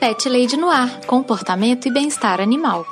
Pet 0.00 0.26
Lady 0.30 0.56
Noir, 0.56 1.04
comportamento 1.06 1.86
e 1.86 1.90
bem-estar 1.92 2.40
animal. 2.40 2.86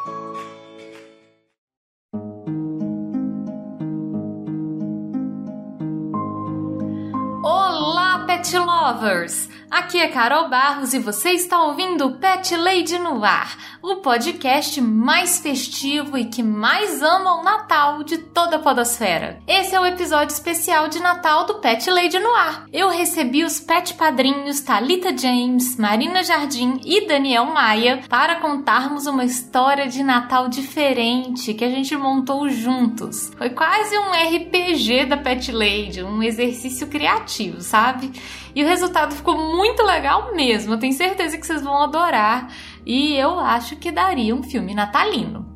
Olá, 7.42 8.24
pet 8.26 8.54
lovers! 8.58 9.48
Aqui 9.70 10.00
é 10.00 10.08
Carol 10.08 10.48
Barros 10.48 10.94
e 10.94 10.98
você 10.98 11.32
está 11.32 11.62
ouvindo 11.62 12.12
Pet 12.12 12.56
Lady 12.56 12.98
no 12.98 13.22
Ar, 13.22 13.54
o 13.82 13.96
podcast 13.96 14.80
mais 14.80 15.40
festivo 15.40 16.16
e 16.16 16.24
que 16.24 16.42
mais 16.42 17.02
ama 17.02 17.34
o 17.34 17.44
Natal 17.44 18.02
de 18.02 18.16
toda 18.16 18.56
a 18.56 18.58
podosfera. 18.58 19.38
Esse 19.46 19.74
é 19.74 19.80
o 19.80 19.84
episódio 19.84 20.32
especial 20.32 20.88
de 20.88 21.00
Natal 21.00 21.44
do 21.44 21.56
Pet 21.56 21.88
Lady 21.90 22.18
no 22.18 22.34
Ar. 22.34 22.64
Eu 22.72 22.88
recebi 22.88 23.44
os 23.44 23.60
pet 23.60 23.92
padrinhos 23.92 24.60
Talita 24.60 25.16
James, 25.16 25.76
Marina 25.76 26.22
Jardim 26.22 26.80
e 26.82 27.06
Daniel 27.06 27.44
Maia 27.44 28.00
para 28.08 28.36
contarmos 28.36 29.06
uma 29.06 29.24
história 29.24 29.86
de 29.86 30.02
Natal 30.02 30.48
diferente 30.48 31.52
que 31.52 31.64
a 31.64 31.70
gente 31.70 31.94
montou 31.94 32.48
juntos. 32.48 33.30
Foi 33.36 33.50
quase 33.50 33.96
um 33.98 34.12
RPG 34.12 35.04
da 35.04 35.18
Pet 35.18 35.52
Lady, 35.52 36.02
um 36.02 36.22
exercício 36.22 36.86
criativo, 36.86 37.60
sabe? 37.60 38.10
E 38.58 38.64
o 38.64 38.66
resultado 38.66 39.14
ficou 39.14 39.38
muito 39.38 39.84
legal 39.84 40.34
mesmo. 40.34 40.74
Eu 40.74 40.80
tenho 40.80 40.92
certeza 40.92 41.38
que 41.38 41.46
vocês 41.46 41.62
vão 41.62 41.80
adorar. 41.80 42.52
E 42.84 43.14
eu 43.14 43.38
acho 43.38 43.76
que 43.76 43.92
daria 43.92 44.34
um 44.34 44.42
filme 44.42 44.74
natalino. 44.74 45.46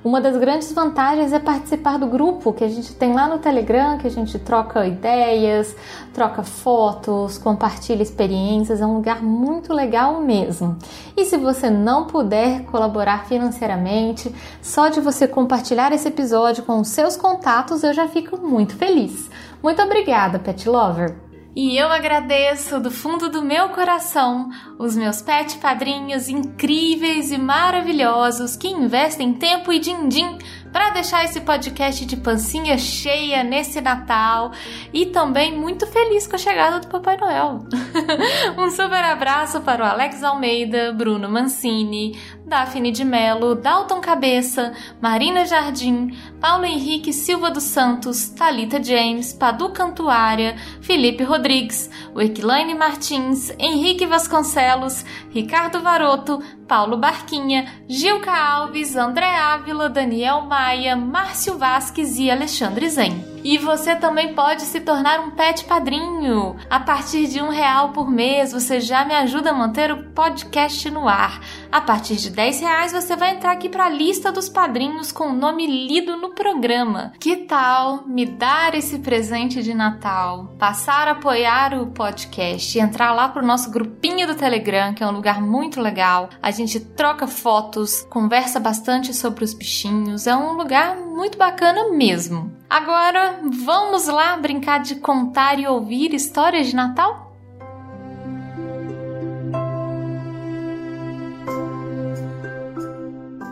Uma 0.03 0.19
das 0.19 0.35
grandes 0.39 0.73
vantagens 0.73 1.31
é 1.31 1.39
participar 1.39 1.99
do 1.99 2.07
grupo 2.07 2.55
que 2.55 2.65
a 2.65 2.69
gente 2.69 2.95
tem 2.95 3.13
lá 3.13 3.29
no 3.29 3.39
Telegram, 3.39 3.99
que 3.99 4.07
a 4.07 4.11
gente 4.11 4.39
troca 4.39 4.87
ideias, 4.87 5.77
troca 6.15 6.43
fotos, 6.43 7.37
compartilha 7.37 8.03
experiências, 8.03 8.81
é 8.81 8.87
um 8.87 8.95
lugar 8.95 9.23
muito 9.23 9.75
legal 9.75 10.23
mesmo. 10.23 10.79
E 11.15 11.27
se 11.27 11.37
você 11.37 11.69
não 11.69 12.07
puder 12.07 12.65
colaborar 12.65 13.27
financeiramente, 13.27 14.35
só 14.63 14.89
de 14.89 15.01
você 15.01 15.29
compartilhar 15.29 15.93
esse 15.93 16.09
episódio 16.09 16.65
com 16.65 16.81
os 16.81 16.89
seus 16.89 17.15
contatos, 17.15 17.83
eu 17.83 17.93
já 17.93 18.09
fico 18.09 18.39
muito 18.39 18.77
feliz. 18.77 19.29
Muito 19.63 19.83
obrigada, 19.83 20.39
Pet 20.39 20.67
Lover! 20.67 21.30
E 21.55 21.77
eu 21.77 21.89
agradeço 21.89 22.79
do 22.79 22.93
fundo 22.93 23.29
do 23.29 23.43
meu 23.43 23.71
coração 23.71 24.51
os 24.79 24.97
meus 24.97 25.21
pet 25.21 25.59
padrinhos 25.59 26.29
incríveis 26.29 27.33
e 27.33 27.39
maravilhosos 27.39 28.55
que 28.55 28.69
investem 28.69 29.35
tempo 29.35 29.73
e 29.73 29.81
din-din 29.81 30.39
para 30.73 30.91
deixar 30.91 31.25
esse 31.25 31.41
podcast 31.41 32.05
de 32.05 32.17
pancinha 32.17 32.79
cheia 32.79 33.43
nesse 33.43 33.81
Natal 33.81 34.53
e 34.93 35.07
também 35.07 35.57
muito 35.57 35.87
feliz 35.87 36.27
com 36.27 36.37
a 36.37 36.39
chegada 36.39 36.81
do 36.81 36.89
Papai 36.89 37.17
Noel. 37.17 37.65
um 38.57 38.71
super 38.71 39.05
abraço 39.05 39.61
para 39.61 39.85
o 39.85 39.87
Alex 39.87 40.23
Almeida, 40.23 40.93
Bruno 40.93 41.29
Mancini, 41.29 42.19
Daphne 42.47 42.91
de 42.91 43.05
Melo, 43.05 43.55
Dalton 43.55 44.01
Cabeça, 44.01 44.73
Marina 45.01 45.45
Jardim, 45.45 46.17
Paulo 46.41 46.65
Henrique 46.65 47.13
Silva 47.13 47.51
dos 47.51 47.65
Santos, 47.65 48.29
Talita 48.29 48.83
James, 48.83 49.33
Padu 49.33 49.71
Cantuária, 49.71 50.57
Felipe 50.81 51.23
Rodrigues, 51.23 51.89
Wequilaine 52.15 52.75
Martins, 52.75 53.53
Henrique 53.59 54.07
Vasconcelos, 54.07 55.05
Ricardo 55.31 55.81
Varoto, 55.81 56.43
Paulo 56.71 56.97
Barquinha, 56.97 57.67
Gilca 57.89 58.31
Alves, 58.31 58.95
André 58.95 59.27
Ávila, 59.27 59.89
Daniel 59.89 60.43
Maia, 60.43 60.95
Márcio 60.95 61.59
Vasques 61.59 62.17
e 62.17 62.31
Alexandre 62.31 62.89
Zen. 62.89 63.30
E 63.43 63.57
você 63.59 63.97
também 63.97 64.35
pode 64.35 64.63
se 64.63 64.81
tornar 64.81 65.21
um 65.21 65.31
pet 65.31 65.65
padrinho. 65.65 66.57
A 66.69 66.81
partir 66.81 67.27
de 67.27 67.41
um 67.41 67.49
real 67.49 67.91
por 67.91 68.11
mês, 68.11 68.53
você 68.53 68.81
já 68.81 69.05
me 69.05 69.15
ajuda 69.15 69.51
a 69.51 69.55
manter 69.55 69.91
o 69.91 70.11
podcast 70.11 70.91
no 70.91 71.09
ar. 71.09 71.41
A 71.73 71.81
partir 71.81 72.17
de 72.17 72.31
10 72.31 72.61
reais, 72.61 72.93
você 72.93 73.17
vai 73.17 73.31
entrar 73.31 73.53
aqui 73.53 73.69
para 73.69 73.87
a 73.87 73.89
lista 73.89 74.31
dos 74.31 74.49
padrinhos 74.49 75.11
com 75.11 75.29
o 75.29 75.33
nome 75.33 75.67
lido 75.67 76.17
no 76.17 76.35
programa. 76.35 77.13
Que 77.19 77.37
tal 77.37 78.07
me 78.07 78.27
dar 78.27 78.75
esse 78.75 78.99
presente 78.99 79.63
de 79.63 79.73
Natal? 79.73 80.55
Passar 80.59 81.09
a 81.09 81.13
apoiar 81.13 81.75
o 81.75 81.87
podcast 81.87 82.77
e 82.77 82.81
entrar 82.81 83.13
lá 83.13 83.29
pro 83.29 83.45
nosso 83.45 83.71
grupinho 83.71 84.27
do 84.27 84.35
Telegram, 84.35 84.93
que 84.93 85.03
é 85.03 85.07
um 85.07 85.13
lugar 85.13 85.41
muito 85.41 85.81
legal. 85.81 86.29
A 86.43 86.51
gente 86.51 86.81
troca 86.81 87.27
fotos, 87.27 88.07
conversa 88.11 88.61
bastante 88.61 89.15
sobre 89.15 89.45
os 89.45 89.55
bichinhos. 89.55 90.27
É 90.27 90.37
um 90.37 90.53
lugar 90.53 90.97
muito 90.97 91.39
bacana 91.39 91.91
mesmo. 91.91 92.60
Agora, 92.71 93.41
vamos 93.65 94.07
lá 94.07 94.37
brincar 94.37 94.79
de 94.79 94.95
contar 94.95 95.59
e 95.59 95.67
ouvir 95.67 96.15
histórias 96.15 96.69
de 96.69 96.77
Natal? 96.77 97.35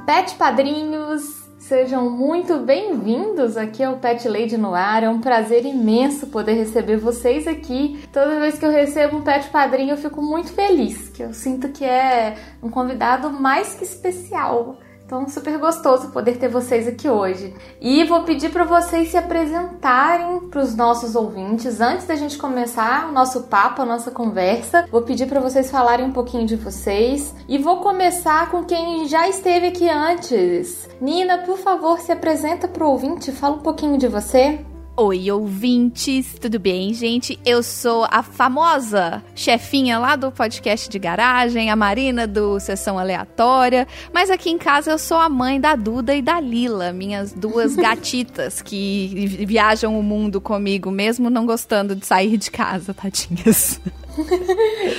Pet 0.06 0.36
Padrinhos, 0.36 1.24
sejam 1.58 2.08
muito 2.08 2.58
bem-vindos 2.58 3.56
aqui 3.56 3.82
ao 3.82 3.96
Pet 3.96 4.28
Lady 4.28 4.56
no 4.56 4.72
Ar. 4.72 5.02
É 5.02 5.08
um 5.08 5.20
prazer 5.20 5.66
imenso 5.66 6.28
poder 6.28 6.52
receber 6.52 6.96
vocês 6.96 7.48
aqui. 7.48 8.00
Toda 8.12 8.38
vez 8.38 8.56
que 8.56 8.64
eu 8.64 8.70
recebo 8.70 9.16
um 9.16 9.22
Pet 9.22 9.48
Padrinho, 9.50 9.94
eu 9.94 9.96
fico 9.96 10.22
muito 10.22 10.52
feliz, 10.52 11.08
que 11.08 11.24
eu 11.24 11.34
sinto 11.34 11.70
que 11.70 11.84
é 11.84 12.36
um 12.62 12.70
convidado 12.70 13.30
mais 13.30 13.74
que 13.74 13.82
especial 13.82 14.78
então, 15.08 15.26
super 15.26 15.56
gostoso 15.56 16.10
poder 16.10 16.36
ter 16.36 16.48
vocês 16.48 16.86
aqui 16.86 17.08
hoje. 17.08 17.54
E 17.80 18.04
vou 18.04 18.24
pedir 18.24 18.50
para 18.50 18.64
vocês 18.64 19.08
se 19.08 19.16
apresentarem 19.16 20.40
para 20.50 20.60
os 20.60 20.76
nossos 20.76 21.16
ouvintes 21.16 21.80
antes 21.80 22.06
da 22.06 22.14
gente 22.14 22.36
começar 22.36 23.08
o 23.08 23.12
nosso 23.12 23.44
papo, 23.44 23.80
a 23.80 23.86
nossa 23.86 24.10
conversa. 24.10 24.86
Vou 24.92 25.00
pedir 25.00 25.26
para 25.26 25.40
vocês 25.40 25.70
falarem 25.70 26.04
um 26.04 26.12
pouquinho 26.12 26.44
de 26.44 26.56
vocês 26.56 27.34
e 27.48 27.56
vou 27.56 27.78
começar 27.78 28.50
com 28.50 28.64
quem 28.64 29.08
já 29.08 29.26
esteve 29.26 29.68
aqui 29.68 29.88
antes. 29.88 30.86
Nina, 31.00 31.38
por 31.38 31.56
favor, 31.56 31.98
se 32.00 32.12
apresenta 32.12 32.68
para 32.68 32.86
o 32.86 32.90
ouvinte, 32.90 33.32
fala 33.32 33.56
um 33.56 33.60
pouquinho 33.60 33.96
de 33.96 34.08
você. 34.08 34.62
Oi, 35.00 35.30
ouvintes, 35.30 36.34
tudo 36.40 36.58
bem, 36.58 36.92
gente? 36.92 37.38
Eu 37.46 37.62
sou 37.62 38.04
a 38.10 38.20
famosa 38.20 39.22
chefinha 39.32 39.96
lá 39.96 40.16
do 40.16 40.32
podcast 40.32 40.88
de 40.88 40.98
garagem, 40.98 41.70
a 41.70 41.76
Marina 41.76 42.26
do 42.26 42.58
Sessão 42.58 42.98
Aleatória, 42.98 43.86
mas 44.12 44.28
aqui 44.28 44.50
em 44.50 44.58
casa 44.58 44.90
eu 44.90 44.98
sou 44.98 45.18
a 45.18 45.28
mãe 45.28 45.60
da 45.60 45.76
Duda 45.76 46.16
e 46.16 46.20
da 46.20 46.40
Lila, 46.40 46.92
minhas 46.92 47.32
duas 47.32 47.76
gatitas 47.78 48.60
que 48.60 49.44
viajam 49.46 49.96
o 49.96 50.02
mundo 50.02 50.40
comigo, 50.40 50.90
mesmo 50.90 51.30
não 51.30 51.46
gostando 51.46 51.94
de 51.94 52.04
sair 52.04 52.36
de 52.36 52.50
casa, 52.50 52.92
tadinhas. 52.92 53.80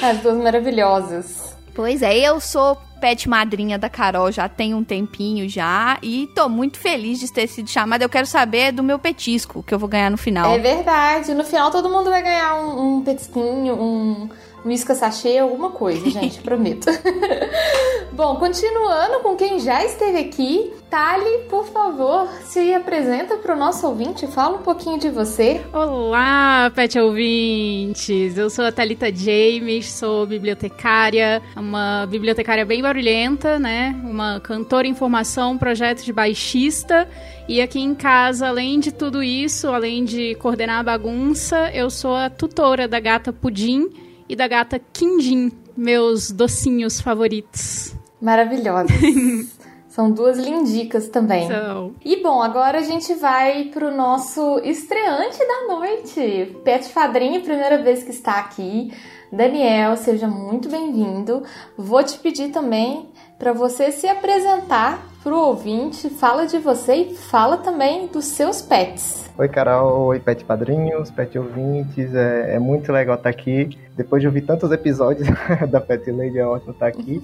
As 0.02 0.20
duas 0.20 0.38
maravilhosas. 0.38 1.59
Pois 1.80 2.02
é, 2.02 2.14
eu 2.18 2.42
sou 2.42 2.76
pet 3.00 3.30
madrinha 3.30 3.80
da 3.80 3.88
Carol 3.90 4.30
já 4.34 4.50
tem 4.50 4.74
um 4.74 4.84
tempinho 4.84 5.48
já 5.48 5.98
e 6.04 6.28
tô 6.36 6.50
muito 6.50 6.78
feliz 6.78 7.22
de 7.22 7.32
ter 7.32 7.48
sido 7.48 7.70
chamada. 7.70 8.04
Eu 8.04 8.10
quero 8.10 8.28
saber 8.28 8.74
do 8.74 8.84
meu 8.84 9.00
petisco 9.00 9.64
que 9.64 9.74
eu 9.74 9.80
vou 9.80 9.88
ganhar 9.88 10.10
no 10.10 10.18
final. 10.18 10.52
É 10.52 10.58
verdade, 10.58 11.34
no 11.34 11.46
final 11.46 11.72
todo 11.72 11.90
mundo 11.90 12.10
vai 12.10 12.22
ganhar 12.22 12.56
um, 12.56 12.98
um 12.98 13.02
petisquinho, 13.02 13.82
um 13.82 14.30
Misca 14.64 14.96
sachê, 14.96 15.38
alguma 15.38 15.72
coisa, 15.72 16.08
gente, 16.10 16.42
prometo. 16.42 16.88
Bom, 18.12 18.36
continuando 18.36 19.20
com 19.22 19.36
quem 19.36 19.60
já 19.60 19.86
esteve 19.86 20.18
aqui, 20.18 20.74
Tali, 20.90 21.46
por 21.50 21.66
favor, 21.68 22.28
se 22.44 22.74
apresenta 22.74 23.38
para 23.38 23.56
o 23.56 23.58
nosso 23.58 23.88
ouvinte, 23.88 24.28
fala 24.28 24.58
um 24.58 24.62
pouquinho 24.62 25.00
de 25.00 25.10
você. 25.10 25.62
Olá, 25.72 26.70
pet 26.76 27.00
ouvintes! 27.00 28.38
Eu 28.38 28.50
sou 28.50 28.66
a 28.66 28.72
Thalita 28.74 29.08
James, 29.16 29.86
sou 29.86 30.26
bibliotecária, 30.26 31.42
uma 31.56 32.06
bibliotecária 32.08 32.66
bem 32.66 32.82
barulhenta, 32.82 33.58
né? 33.58 33.96
Uma 34.04 34.42
cantora 34.42 34.86
em 34.86 34.96
formação, 34.96 35.58
projeto 35.58 36.04
de 36.04 36.12
baixista. 36.12 37.08
E 37.48 37.62
aqui 37.62 37.80
em 37.80 37.96
casa, 37.96 38.50
além 38.50 38.82
de 38.82 38.92
tudo 38.92 39.24
isso, 39.24 39.70
além 39.70 40.04
de 40.04 40.36
coordenar 40.36 40.80
a 40.80 40.84
bagunça, 40.84 41.72
eu 41.74 41.90
sou 41.90 42.16
a 42.16 42.30
tutora 42.30 42.88
da 42.88 43.00
gata 43.00 43.32
Pudim 43.32 44.09
e 44.30 44.36
da 44.36 44.48
gata 44.48 44.80
Quindim, 44.94 45.52
meus 45.76 46.32
docinhos 46.32 47.02
favoritos. 47.02 47.96
Maravilhosas. 48.22 48.96
São 49.90 50.12
duas 50.12 50.38
lindicas 50.38 51.10
também. 51.10 51.48
São. 51.48 51.96
E 52.06 52.22
bom, 52.22 52.42
agora 52.42 52.78
a 52.78 52.84
gente 52.84 53.16
vai 53.16 53.66
pro 53.66 53.94
nosso 53.94 54.60
estreante 54.64 55.40
da 55.40 55.76
noite. 55.76 56.56
Pet 56.64 56.88
Padrinho, 56.94 57.42
primeira 57.42 57.82
vez 57.82 58.04
que 58.04 58.12
está 58.12 58.40
aqui. 58.40 58.94
Daniel, 59.32 59.98
seja 59.98 60.28
muito 60.28 60.70
bem-vindo. 60.70 61.44
Vou 61.76 62.04
te 62.04 62.18
pedir 62.20 62.50
também 62.50 63.10
para 63.40 63.54
você 63.54 63.90
se 63.90 64.06
apresentar 64.06 65.08
pro 65.24 65.36
ouvinte, 65.38 66.10
fala 66.10 66.46
de 66.46 66.60
você 66.60 66.96
e 66.96 67.16
fala 67.16 67.58
também 67.58 68.08
dos 68.08 68.26
seus 68.26 68.62
pets. 68.62 69.30
Oi, 69.38 69.48
Carol. 69.48 70.08
Oi, 70.08 70.20
pet 70.20 70.44
padrinhos, 70.44 71.10
pet 71.10 71.40
ouvintes. 71.40 72.14
É, 72.14 72.56
é 72.56 72.60
muito 72.60 72.92
legal 72.92 73.16
estar 73.16 73.30
aqui. 73.30 73.70
Depois 73.96 74.22
de 74.22 74.28
ouvir 74.28 74.42
tantos 74.42 74.72
episódios 74.72 75.28
da 75.72 75.80
Pet 75.80 76.12
Lady, 76.12 76.38
é 76.38 76.46
ótimo 76.46 76.74
estar 76.74 76.88
aqui. 76.88 77.24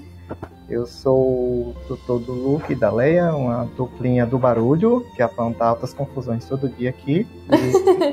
Eu 0.69 0.85
sou 0.85 1.19
o 1.19 1.75
tutor 1.88 2.19
do 2.19 2.31
Luke 2.31 2.71
e 2.71 2.75
da 2.75 2.91
Leia, 2.91 3.33
uma 3.33 3.69
duplinha 3.77 4.25
do 4.25 4.38
barulho, 4.38 5.06
que 5.15 5.21
apronta 5.21 5.63
altas 5.63 5.94
confusões 5.94 6.45
todo 6.45 6.69
dia 6.69 6.89
aqui. 6.89 7.27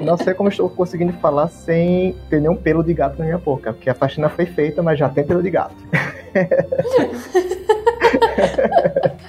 E 0.00 0.04
não 0.04 0.16
sei 0.16 0.34
como 0.34 0.48
estou 0.48 0.68
conseguindo 0.68 1.12
falar 1.14 1.48
sem 1.48 2.14
ter 2.28 2.40
nenhum 2.40 2.56
pelo 2.56 2.82
de 2.82 2.92
gato 2.92 3.18
na 3.18 3.24
minha 3.24 3.38
boca, 3.38 3.72
porque 3.72 3.88
a 3.88 3.94
faxina 3.94 4.28
foi 4.28 4.46
feita, 4.46 4.82
mas 4.82 4.98
já 4.98 5.08
tem 5.08 5.24
pelo 5.24 5.42
de 5.42 5.50
gato. 5.50 5.76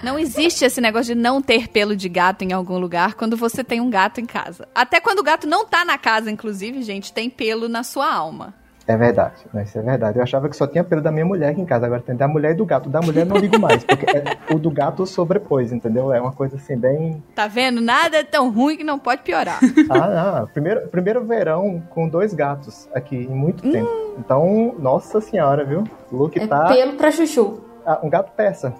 Não 0.03 0.19
existe 0.19 0.65
esse 0.65 0.81
negócio 0.81 1.15
de 1.15 1.19
não 1.19 1.41
ter 1.41 1.67
pelo 1.67 1.95
de 1.95 2.09
gato 2.09 2.43
em 2.43 2.51
algum 2.51 2.77
lugar 2.77 3.13
quando 3.13 3.37
você 3.37 3.63
tem 3.63 3.79
um 3.79 3.89
gato 3.89 4.19
em 4.19 4.25
casa. 4.25 4.67
Até 4.73 4.99
quando 4.99 5.19
o 5.19 5.23
gato 5.23 5.47
não 5.47 5.65
tá 5.65 5.85
na 5.85 5.97
casa, 5.97 6.29
inclusive, 6.29 6.81
gente, 6.81 7.13
tem 7.13 7.29
pelo 7.29 7.69
na 7.69 7.83
sua 7.83 8.11
alma. 8.13 8.53
É 8.85 8.97
verdade, 8.97 9.35
isso 9.63 9.79
é 9.79 9.81
verdade. 9.81 10.17
Eu 10.17 10.23
achava 10.23 10.49
que 10.49 10.57
só 10.57 10.67
tinha 10.67 10.83
pelo 10.83 11.01
da 11.01 11.09
minha 11.09 11.25
mulher 11.25 11.51
aqui 11.51 11.61
em 11.61 11.65
casa, 11.65 11.85
agora 11.85 12.01
tem 12.01 12.15
da 12.15 12.27
mulher 12.27 12.51
e 12.51 12.55
do 12.55 12.65
gato. 12.65 12.89
Da 12.89 12.99
mulher 12.99 13.25
não 13.25 13.37
ligo 13.37 13.57
mais, 13.57 13.81
porque 13.83 14.05
é, 14.05 14.53
o 14.53 14.59
do 14.59 14.69
gato 14.69 15.05
sobrepôs, 15.05 15.71
entendeu? 15.71 16.11
É 16.11 16.19
uma 16.19 16.33
coisa 16.33 16.57
assim, 16.57 16.75
bem. 16.75 17.23
Tá 17.33 17.47
vendo? 17.47 17.79
Nada 17.79 18.17
é 18.17 18.23
tão 18.23 18.51
ruim 18.51 18.75
que 18.75 18.83
não 18.83 18.99
pode 18.99 19.21
piorar. 19.21 19.59
ah, 19.89 20.39
não. 20.39 20.47
Primeiro, 20.47 20.81
primeiro 20.89 21.23
verão 21.23 21.81
com 21.91 22.09
dois 22.09 22.33
gatos 22.33 22.89
aqui 22.93 23.15
em 23.15 23.33
muito 23.33 23.63
tempo. 23.71 23.89
Hum. 23.89 24.15
Então, 24.19 24.75
nossa 24.77 25.21
senhora, 25.21 25.63
viu? 25.63 25.85
O 26.11 26.17
look 26.17 26.37
é 26.37 26.45
tá. 26.45 26.67
Pelo 26.67 26.93
pra 26.93 27.09
chuchu. 27.09 27.61
Ah, 27.85 27.99
um 28.03 28.09
gato 28.09 28.33
persa. 28.35 28.73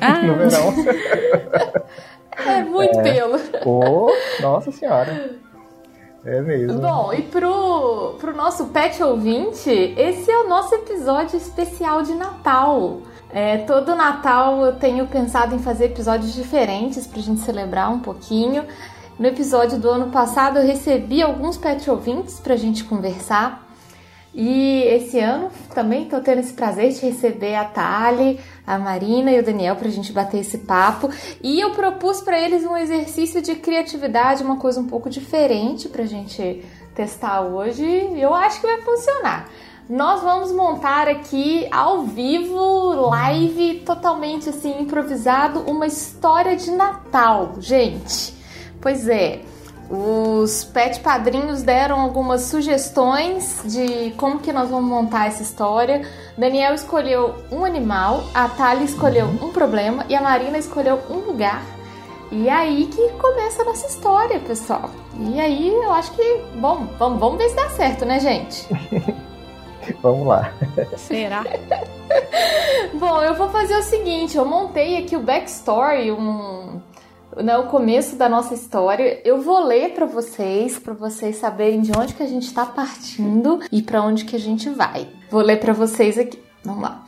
Ah. 0.00 0.22
no 0.22 0.34
verão. 0.34 0.74
é 2.46 2.62
muito 2.64 2.98
é. 3.00 3.02
pelo. 3.02 3.38
Oh, 3.64 4.10
nossa 4.40 4.70
senhora. 4.70 5.38
É 6.24 6.40
mesmo. 6.40 6.80
Bom, 6.80 7.12
e 7.12 7.22
pro, 7.22 8.14
pro 8.18 8.34
nosso 8.34 8.66
pet 8.66 9.02
ouvinte, 9.02 9.70
esse 9.70 10.30
é 10.30 10.38
o 10.38 10.48
nosso 10.48 10.74
episódio 10.74 11.36
especial 11.36 12.02
de 12.02 12.14
Natal. 12.14 13.02
É, 13.30 13.58
todo 13.58 13.94
Natal 13.94 14.64
eu 14.64 14.76
tenho 14.76 15.06
pensado 15.06 15.54
em 15.54 15.58
fazer 15.58 15.86
episódios 15.86 16.32
diferentes 16.32 17.06
pra 17.06 17.20
gente 17.20 17.40
celebrar 17.40 17.92
um 17.92 17.98
pouquinho. 17.98 18.64
No 19.18 19.26
episódio 19.26 19.78
do 19.78 19.90
ano 19.90 20.10
passado 20.10 20.58
eu 20.58 20.66
recebi 20.66 21.20
alguns 21.20 21.56
pet 21.58 21.90
ouvintes 21.90 22.40
pra 22.40 22.56
gente 22.56 22.84
conversar. 22.84 23.68
E 24.32 24.82
esse 24.84 25.20
ano 25.20 25.50
também 25.74 26.04
estou 26.04 26.20
tendo 26.20 26.40
esse 26.40 26.52
prazer 26.52 26.90
de 26.90 27.06
receber 27.06 27.54
a 27.54 27.64
Tali, 27.64 28.40
a 28.66 28.78
Marina 28.78 29.30
e 29.30 29.40
o 29.40 29.44
Daniel 29.44 29.76
para 29.76 29.88
a 29.88 29.90
gente 29.90 30.12
bater 30.12 30.40
esse 30.40 30.58
papo. 30.58 31.10
E 31.42 31.60
eu 31.60 31.70
propus 31.70 32.20
para 32.20 32.38
eles 32.38 32.64
um 32.64 32.76
exercício 32.76 33.42
de 33.42 33.54
criatividade, 33.54 34.42
uma 34.42 34.56
coisa 34.56 34.80
um 34.80 34.86
pouco 34.86 35.10
diferente 35.10 35.88
para 35.88 36.02
a 36.02 36.06
gente 36.06 36.64
testar 36.94 37.42
hoje. 37.42 37.84
Eu 38.16 38.34
acho 38.34 38.60
que 38.60 38.66
vai 38.66 38.80
funcionar. 38.82 39.48
Nós 39.88 40.22
vamos 40.22 40.50
montar 40.50 41.08
aqui 41.08 41.68
ao 41.70 42.04
vivo, 42.04 43.08
live, 43.10 43.80
totalmente 43.80 44.48
assim 44.48 44.80
improvisado, 44.80 45.60
uma 45.60 45.86
história 45.86 46.56
de 46.56 46.70
Natal, 46.70 47.56
gente. 47.60 48.34
Pois 48.80 49.06
é. 49.08 49.42
Os 49.90 50.64
pet 50.64 51.00
padrinhos 51.00 51.62
deram 51.62 52.00
algumas 52.00 52.42
sugestões 52.42 53.62
de 53.64 54.12
como 54.12 54.38
que 54.38 54.52
nós 54.52 54.70
vamos 54.70 54.88
montar 54.88 55.26
essa 55.26 55.42
história. 55.42 56.02
Daniel 56.36 56.74
escolheu 56.74 57.34
um 57.50 57.64
animal, 57.64 58.24
a 58.32 58.48
Thalia 58.48 58.84
escolheu 58.84 59.26
um 59.26 59.52
problema 59.52 60.04
e 60.08 60.14
a 60.14 60.22
Marina 60.22 60.56
escolheu 60.56 60.98
um 61.10 61.18
lugar. 61.18 61.62
E 62.32 62.48
é 62.48 62.52
aí 62.52 62.86
que 62.86 63.10
começa 63.10 63.62
a 63.62 63.64
nossa 63.66 63.86
história, 63.86 64.40
pessoal. 64.40 64.90
E 65.18 65.38
aí 65.38 65.68
eu 65.68 65.92
acho 65.92 66.12
que, 66.12 66.42
bom, 66.56 66.86
vamos, 66.98 67.20
vamos 67.20 67.38
ver 67.38 67.50
se 67.50 67.56
dá 67.56 67.68
certo, 67.68 68.04
né, 68.04 68.18
gente? 68.18 68.66
vamos 70.02 70.26
lá. 70.26 70.52
Será? 70.96 71.44
bom, 72.94 73.22
eu 73.22 73.34
vou 73.34 73.50
fazer 73.50 73.76
o 73.76 73.82
seguinte, 73.82 74.36
eu 74.36 74.46
montei 74.46 74.96
aqui 74.96 75.14
o 75.14 75.20
backstory, 75.20 76.10
um 76.10 76.80
né, 77.42 77.56
o 77.58 77.66
começo 77.66 78.16
da 78.16 78.28
nossa 78.28 78.54
história. 78.54 79.20
Eu 79.24 79.40
vou 79.40 79.64
ler 79.64 79.94
para 79.94 80.06
vocês, 80.06 80.78
para 80.78 80.94
vocês 80.94 81.36
saberem 81.36 81.80
de 81.80 81.92
onde 81.96 82.14
que 82.14 82.22
a 82.22 82.28
gente 82.28 82.46
está 82.46 82.66
partindo 82.66 83.60
e 83.70 83.82
para 83.82 84.02
onde 84.02 84.24
que 84.24 84.36
a 84.36 84.40
gente 84.40 84.70
vai. 84.70 85.08
Vou 85.30 85.42
ler 85.42 85.58
para 85.58 85.72
vocês 85.72 86.18
aqui. 86.18 86.38
Vamos 86.64 86.82
lá. 86.82 87.04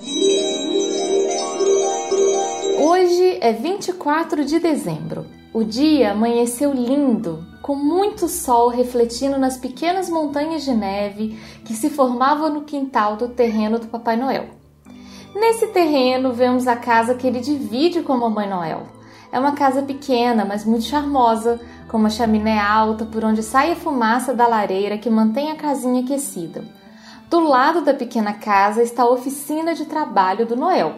Hoje 2.78 3.38
é 3.40 3.52
24 3.52 4.45
de 4.45 4.59
dezembro. 4.59 5.26
O 5.52 5.64
dia 5.64 6.12
amanheceu 6.12 6.73
lindo, 6.73 7.42
com 7.62 7.75
muito 7.75 8.28
sol 8.28 8.68
refletindo 8.68 9.38
nas 9.38 9.56
pequenas 9.56 10.11
montanhas 10.11 10.64
de 10.64 10.75
neve 10.75 11.38
que 11.64 11.73
se 11.73 11.88
formavam 11.88 12.50
no 12.50 12.62
quintal 12.62 13.16
do 13.16 13.28
terreno 13.28 13.78
do 13.78 13.87
Papai 13.87 14.16
Noel. 14.16 14.50
Nesse 15.35 15.66
terreno 15.68 16.33
vemos 16.33 16.66
a 16.66 16.76
casa 16.76 17.14
que 17.14 17.26
ele 17.26 17.40
divide 17.40 18.02
com 18.02 18.12
a 18.12 18.16
Mamãe 18.18 18.49
Noel. 18.49 18.96
É 19.37 19.38
uma 19.38 19.52
casa 19.52 19.83
pequena, 19.83 20.47
mas 20.47 20.64
muito 20.64 20.87
charmosa, 20.87 21.61
com 21.88 21.99
uma 21.99 22.09
chaminé 22.09 22.59
alta 22.59 23.05
por 23.05 23.23
onde 23.23 23.43
sai 23.43 23.71
a 23.71 23.76
fumaça 23.76 24.33
da 24.33 24.47
lareira 24.47 24.97
que 24.97 25.11
mantém 25.11 25.50
a 25.50 25.57
casinha 25.57 26.00
aquecida. 26.00 26.64
Do 27.28 27.40
lado 27.40 27.83
da 27.83 27.93
pequena 27.93 28.33
casa 28.33 28.83
está 28.83 29.02
a 29.02 29.11
oficina 29.11 29.75
de 29.75 29.85
trabalho 29.85 30.47
do 30.47 30.57
Noel, 30.57 30.95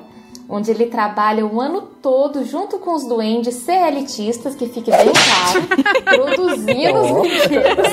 onde 0.48 0.70
ele 0.70 0.86
trabalha 0.86 1.44
o 1.44 1.60
ano 1.60 1.80
todo 2.00 2.44
junto 2.44 2.78
com 2.78 2.94
os 2.94 3.08
duendes 3.08 3.56
CLTistas, 3.56 4.54
que 4.54 4.68
fique 4.68 4.92
bem 4.92 5.10
claro, 5.12 5.66
produzindo 6.06 7.00
os 7.00 7.10
brinquedos. 7.10 7.88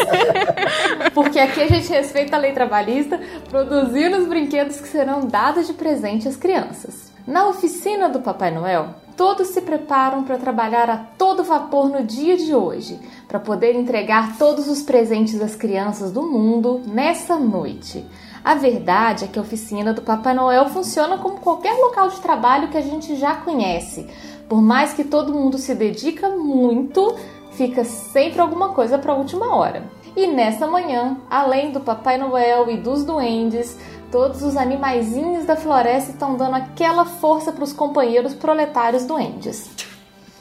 Porque 1.16 1.40
aqui 1.40 1.62
a 1.62 1.68
gente 1.68 1.90
respeita 1.90 2.36
a 2.36 2.40
lei 2.40 2.54
trabalhista, 2.54 3.20
produzindo 3.50 4.18
os 4.18 4.28
brinquedos 4.28 4.80
que 4.80 4.90
serão 4.90 5.22
dados 5.22 5.66
de 5.66 5.74
presente 5.74 6.28
às 6.28 6.36
crianças. 6.36 7.12
Na 7.26 7.48
oficina 7.48 8.08
do 8.08 8.20
Papai 8.20 8.52
Noel, 8.52 9.04
todos 9.16 9.48
se 9.48 9.62
preparam 9.62 10.24
para 10.24 10.38
trabalhar 10.38 10.90
a 10.90 10.98
todo 10.98 11.44
vapor 11.44 11.90
no 11.90 12.04
dia 12.04 12.38
de 12.38 12.54
hoje, 12.54 13.00
para 13.28 13.40
poder 13.40 13.76
entregar 13.76 14.38
todos 14.38 14.68
os 14.68 14.82
presentes 14.82 15.42
às 15.42 15.56
crianças 15.56 16.12
do 16.12 16.22
mundo 16.22 16.82
nessa 16.86 17.38
noite. 17.38 18.06
A 18.44 18.54
verdade 18.54 19.26
é 19.26 19.28
que 19.28 19.40
a 19.40 19.42
oficina 19.42 19.94
do 19.94 20.04
Papai 20.04 20.34
Noel 20.34 20.70
funciona 20.70 21.18
como 21.18 21.40
qualquer 21.40 21.74
local 21.74 22.10
de 22.10 22.20
trabalho 22.20 22.68
que 22.68 22.78
a 22.78 22.82
gente 22.82 23.16
já 23.16 23.36
conhece. 23.36 24.08
Por 24.48 24.62
mais 24.62 24.94
que 24.94 25.04
todo 25.04 25.34
mundo 25.34 25.58
se 25.58 25.74
dedica 25.74 26.30
muito, 26.30 27.16
fica 27.54 27.84
sempre 27.84 28.40
alguma 28.40 28.70
coisa 28.70 29.00
para 29.00 29.14
a 29.14 29.16
última 29.16 29.56
hora. 29.56 29.84
E 30.16 30.28
nessa 30.28 30.68
manhã, 30.68 31.18
além 31.30 31.72
do 31.72 31.82
Papai 31.82 32.18
Noel 32.18 32.70
e 32.70 32.78
dos 32.78 33.04
duendes, 33.04 33.78
Todos 34.12 34.42
os 34.44 34.56
animaizinhos 34.56 35.46
da 35.46 35.56
floresta 35.56 36.12
estão 36.12 36.36
dando 36.36 36.56
aquela 36.56 37.06
força 37.06 37.52
para 37.52 37.64
os 37.64 37.74
companheiros 37.74 38.34
proletários 38.34 39.06
duendes. 39.06 39.70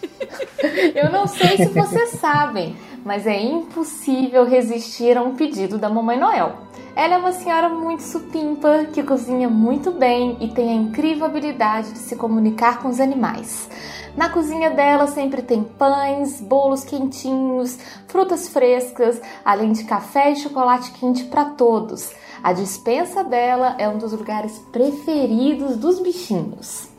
Eu 0.94 1.10
não 1.10 1.26
sei 1.26 1.56
se 1.56 1.66
vocês 1.66 2.10
sabem, 2.20 2.76
mas 3.04 3.26
é 3.26 3.40
impossível 3.40 4.44
resistir 4.44 5.16
a 5.16 5.22
um 5.22 5.34
pedido 5.34 5.78
da 5.78 5.88
Mamãe 5.88 6.18
Noel. 6.18 6.64
Ela 6.96 7.14
é 7.14 7.18
uma 7.18 7.32
senhora 7.32 7.68
muito 7.68 8.04
supimpa, 8.04 8.86
que 8.92 9.02
cozinha 9.02 9.48
muito 9.48 9.90
bem 9.90 10.36
e 10.40 10.48
tem 10.48 10.70
a 10.70 10.74
incrível 10.74 11.26
habilidade 11.26 11.92
de 11.92 11.98
se 11.98 12.14
comunicar 12.14 12.80
com 12.80 12.88
os 12.88 13.00
animais. 13.00 13.68
Na 14.16 14.28
cozinha 14.28 14.70
dela 14.70 15.08
sempre 15.08 15.42
tem 15.42 15.64
pães, 15.64 16.40
bolos 16.40 16.84
quentinhos, 16.84 17.76
frutas 18.06 18.48
frescas, 18.48 19.20
além 19.44 19.72
de 19.72 19.82
café 19.84 20.30
e 20.30 20.36
chocolate 20.36 20.92
quente 20.92 21.24
para 21.24 21.46
todos. 21.46 22.12
A 22.44 22.52
dispensa 22.52 23.24
dela 23.24 23.74
é 23.78 23.88
um 23.88 23.96
dos 23.96 24.12
lugares 24.12 24.58
preferidos 24.70 25.78
dos 25.78 25.98
bichinhos. 25.98 26.90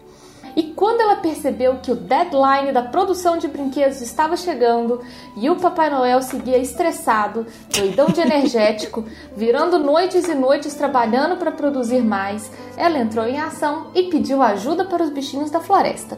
E 0.55 0.63
quando 0.73 1.01
ela 1.01 1.17
percebeu 1.17 1.77
que 1.83 1.91
o 1.91 1.95
deadline 1.95 2.71
da 2.71 2.81
produção 2.81 3.37
de 3.37 3.47
brinquedos 3.47 4.01
estava 4.01 4.35
chegando 4.35 5.01
e 5.37 5.47
o 5.47 5.55
Papai 5.57 5.91
Noel 5.91 6.23
seguia 6.23 6.57
estressado, 6.57 7.45
doidão 7.77 8.07
de 8.07 8.21
energético, 8.21 9.05
virando 9.37 9.77
noites 9.77 10.27
e 10.27 10.33
noites 10.33 10.73
trabalhando 10.73 11.37
para 11.37 11.51
produzir 11.51 12.03
mais, 12.03 12.49
ela 12.75 12.97
entrou 12.97 13.27
em 13.27 13.39
ação 13.39 13.91
e 13.93 14.09
pediu 14.09 14.41
ajuda 14.41 14.85
para 14.85 15.03
os 15.03 15.11
bichinhos 15.11 15.51
da 15.51 15.59
floresta. 15.59 16.17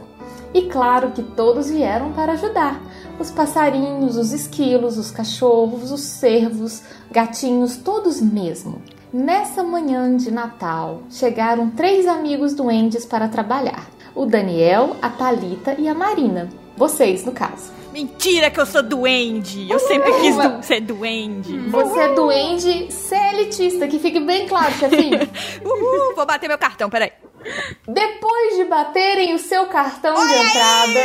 E 0.54 0.62
claro 0.62 1.10
que 1.10 1.22
todos 1.22 1.68
vieram 1.68 2.12
para 2.12 2.32
ajudar: 2.32 2.80
os 3.20 3.30
passarinhos, 3.30 4.16
os 4.16 4.32
esquilos, 4.32 4.96
os 4.96 5.10
cachorros, 5.10 5.92
os 5.92 6.00
cervos, 6.00 6.82
gatinhos, 7.10 7.76
todos 7.76 8.22
mesmo. 8.22 8.80
Nessa 9.10 9.64
manhã 9.64 10.14
de 10.18 10.30
Natal, 10.30 11.00
chegaram 11.08 11.70
três 11.70 12.06
amigos 12.06 12.52
duendes 12.52 13.06
para 13.06 13.26
trabalhar 13.26 13.88
o 14.14 14.26
Daniel, 14.26 14.96
a 15.00 15.08
Talita 15.08 15.74
e 15.78 15.88
a 15.88 15.94
Marina. 15.94 16.50
Vocês, 16.76 17.24
no 17.24 17.32
caso. 17.32 17.77
Mentira 17.98 18.48
que 18.48 18.60
eu 18.60 18.64
sou 18.64 18.80
duende! 18.80 19.68
Eu 19.68 19.80
sempre 19.80 20.12
quis 20.20 20.36
du 20.36 20.62
ser 20.62 20.80
duende. 20.82 21.58
Você 21.68 21.98
é 21.98 22.14
duende 22.14 22.88
elitista, 23.38 23.88
que 23.88 23.98
fique 23.98 24.20
bem 24.20 24.46
claro, 24.46 24.72
chefinho. 24.74 25.18
Uhul, 25.66 26.14
vou 26.14 26.24
bater 26.24 26.46
meu 26.46 26.58
cartão, 26.58 26.88
peraí. 26.88 27.10
Depois 27.88 28.56
de 28.56 28.66
baterem 28.66 29.34
o 29.34 29.38
seu 29.38 29.66
cartão 29.66 30.16
Oi, 30.16 30.28
de 30.28 30.34
entrada, 30.34 31.00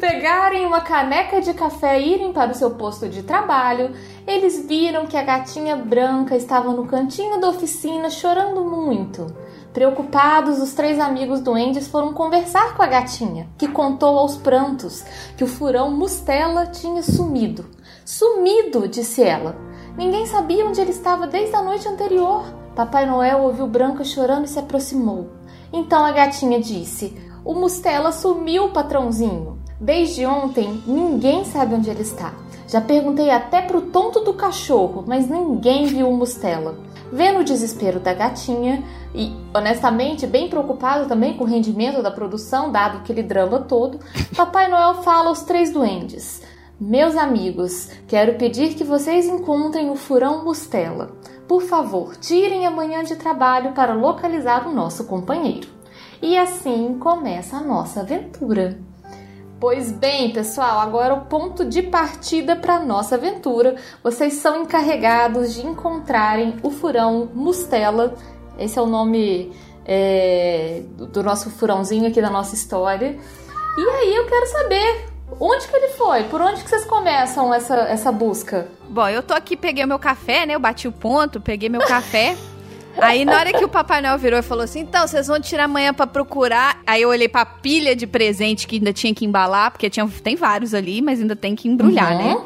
pegarem 0.00 0.64
uma 0.64 0.80
caneca 0.80 1.38
de 1.42 1.52
café 1.52 2.00
e 2.00 2.14
irem 2.14 2.32
para 2.32 2.52
o 2.52 2.54
seu 2.54 2.70
posto 2.70 3.10
de 3.10 3.22
trabalho, 3.22 3.94
eles 4.26 4.66
viram 4.66 5.06
que 5.06 5.18
a 5.18 5.22
gatinha 5.22 5.76
branca 5.76 6.34
estava 6.34 6.72
no 6.72 6.86
cantinho 6.86 7.38
da 7.38 7.50
oficina 7.50 8.08
chorando 8.08 8.64
muito. 8.64 9.26
Preocupados, 9.72 10.58
os 10.60 10.72
três 10.72 10.98
amigos 10.98 11.40
duendes 11.40 11.86
foram 11.86 12.12
conversar 12.12 12.76
com 12.76 12.82
a 12.82 12.88
gatinha, 12.88 13.48
que 13.56 13.68
contou 13.68 14.18
aos 14.18 14.36
prantos 14.36 15.04
que 15.36 15.44
o 15.44 15.46
furão 15.46 15.92
Mustela 15.92 16.66
tinha 16.66 17.04
sumido. 17.04 17.64
Sumido, 18.04 18.88
disse 18.88 19.22
ela. 19.22 19.56
Ninguém 19.96 20.26
sabia 20.26 20.66
onde 20.66 20.80
ele 20.80 20.90
estava 20.90 21.26
desde 21.28 21.54
a 21.54 21.62
noite 21.62 21.86
anterior. 21.86 22.44
Papai 22.74 23.06
Noel 23.06 23.42
ouviu 23.42 23.68
Branca 23.68 24.02
chorando 24.02 24.46
e 24.46 24.48
se 24.48 24.58
aproximou. 24.58 25.28
Então 25.72 26.04
a 26.04 26.10
gatinha 26.10 26.60
disse: 26.60 27.16
O 27.44 27.54
Mustela 27.54 28.10
sumiu, 28.10 28.70
patrãozinho. 28.70 29.60
Desde 29.80 30.26
ontem, 30.26 30.82
ninguém 30.84 31.44
sabe 31.44 31.74
onde 31.74 31.88
ele 31.88 32.02
está. 32.02 32.34
Já 32.66 32.80
perguntei 32.80 33.30
até 33.30 33.62
pro 33.62 33.82
tonto 33.82 34.20
do 34.20 34.34
cachorro, 34.34 35.04
mas 35.06 35.28
ninguém 35.28 35.86
viu 35.86 36.08
o 36.08 36.16
Mustela. 36.16 36.76
Vendo 37.12 37.40
o 37.40 37.44
desespero 37.44 37.98
da 37.98 38.14
gatinha 38.14 38.84
e, 39.14 39.32
honestamente, 39.54 40.26
bem 40.26 40.48
preocupado 40.48 41.08
também 41.08 41.36
com 41.36 41.44
o 41.44 41.46
rendimento 41.46 42.02
da 42.02 42.10
produção, 42.10 42.70
dado 42.70 42.98
aquele 42.98 43.22
drama 43.22 43.60
todo, 43.60 43.98
Papai 44.36 44.68
Noel 44.68 45.02
fala 45.02 45.28
aos 45.28 45.42
três 45.42 45.72
duendes: 45.72 46.42
Meus 46.80 47.16
amigos, 47.16 47.90
quero 48.06 48.38
pedir 48.38 48.74
que 48.74 48.84
vocês 48.84 49.26
encontrem 49.26 49.90
o 49.90 49.96
furão 49.96 50.44
Mustela. 50.44 51.10
Por 51.48 51.62
favor, 51.62 52.16
tirem 52.16 52.64
amanhã 52.64 53.02
de 53.02 53.16
trabalho 53.16 53.72
para 53.72 53.92
localizar 53.92 54.68
o 54.68 54.72
nosso 54.72 55.04
companheiro. 55.04 55.68
E 56.22 56.38
assim 56.38 56.96
começa 56.98 57.56
a 57.56 57.60
nossa 57.60 58.00
aventura. 58.00 58.78
Pois 59.60 59.92
bem, 59.92 60.32
pessoal, 60.32 60.80
agora 60.80 61.12
o 61.12 61.26
ponto 61.26 61.66
de 61.66 61.82
partida 61.82 62.56
para 62.56 62.80
nossa 62.80 63.16
aventura. 63.16 63.76
Vocês 64.02 64.32
são 64.34 64.62
encarregados 64.62 65.52
de 65.52 65.66
encontrarem 65.66 66.56
o 66.62 66.70
furão 66.70 67.28
Mustela. 67.34 68.14
Esse 68.58 68.78
é 68.78 68.82
o 68.82 68.86
nome 68.86 69.52
é, 69.84 70.82
do 71.12 71.22
nosso 71.22 71.50
furãozinho 71.50 72.08
aqui 72.08 72.22
da 72.22 72.30
nossa 72.30 72.54
história. 72.54 73.18
E 73.76 73.82
aí 73.82 74.16
eu 74.16 74.26
quero 74.26 74.46
saber 74.46 75.04
onde 75.38 75.68
que 75.68 75.76
ele 75.76 75.88
foi? 75.88 76.24
Por 76.24 76.40
onde 76.40 76.64
que 76.64 76.70
vocês 76.70 76.86
começam 76.86 77.52
essa, 77.52 77.76
essa 77.80 78.10
busca? 78.10 78.66
Bom, 78.88 79.08
eu 79.08 79.22
tô 79.22 79.34
aqui, 79.34 79.58
peguei 79.58 79.84
o 79.84 79.88
meu 79.88 79.98
café, 79.98 80.46
né? 80.46 80.54
Eu 80.54 80.60
bati 80.60 80.88
o 80.88 80.92
ponto, 80.92 81.38
peguei 81.38 81.68
meu 81.68 81.82
café. 81.82 82.34
Aí 82.98 83.24
na 83.24 83.38
hora 83.38 83.52
que 83.52 83.64
o 83.64 83.68
Papai 83.68 84.02
Noel 84.02 84.18
virou 84.18 84.38
e 84.38 84.42
falou 84.42 84.64
assim: 84.64 84.80
então, 84.80 85.06
vocês 85.06 85.26
vão 85.26 85.40
tirar 85.40 85.64
amanhã 85.64 85.92
para 85.94 86.06
procurar. 86.06 86.80
Aí 86.86 87.02
eu 87.02 87.08
olhei 87.08 87.28
pra 87.28 87.44
pilha 87.44 87.94
de 87.94 88.06
presente 88.06 88.66
que 88.66 88.76
ainda 88.76 88.92
tinha 88.92 89.14
que 89.14 89.24
embalar, 89.24 89.70
porque 89.70 89.88
tinha, 89.88 90.08
tem 90.22 90.36
vários 90.36 90.74
ali, 90.74 91.00
mas 91.00 91.20
ainda 91.20 91.36
tem 91.36 91.54
que 91.54 91.68
embrulhar, 91.68 92.12
uhum. 92.12 92.18
né? 92.18 92.44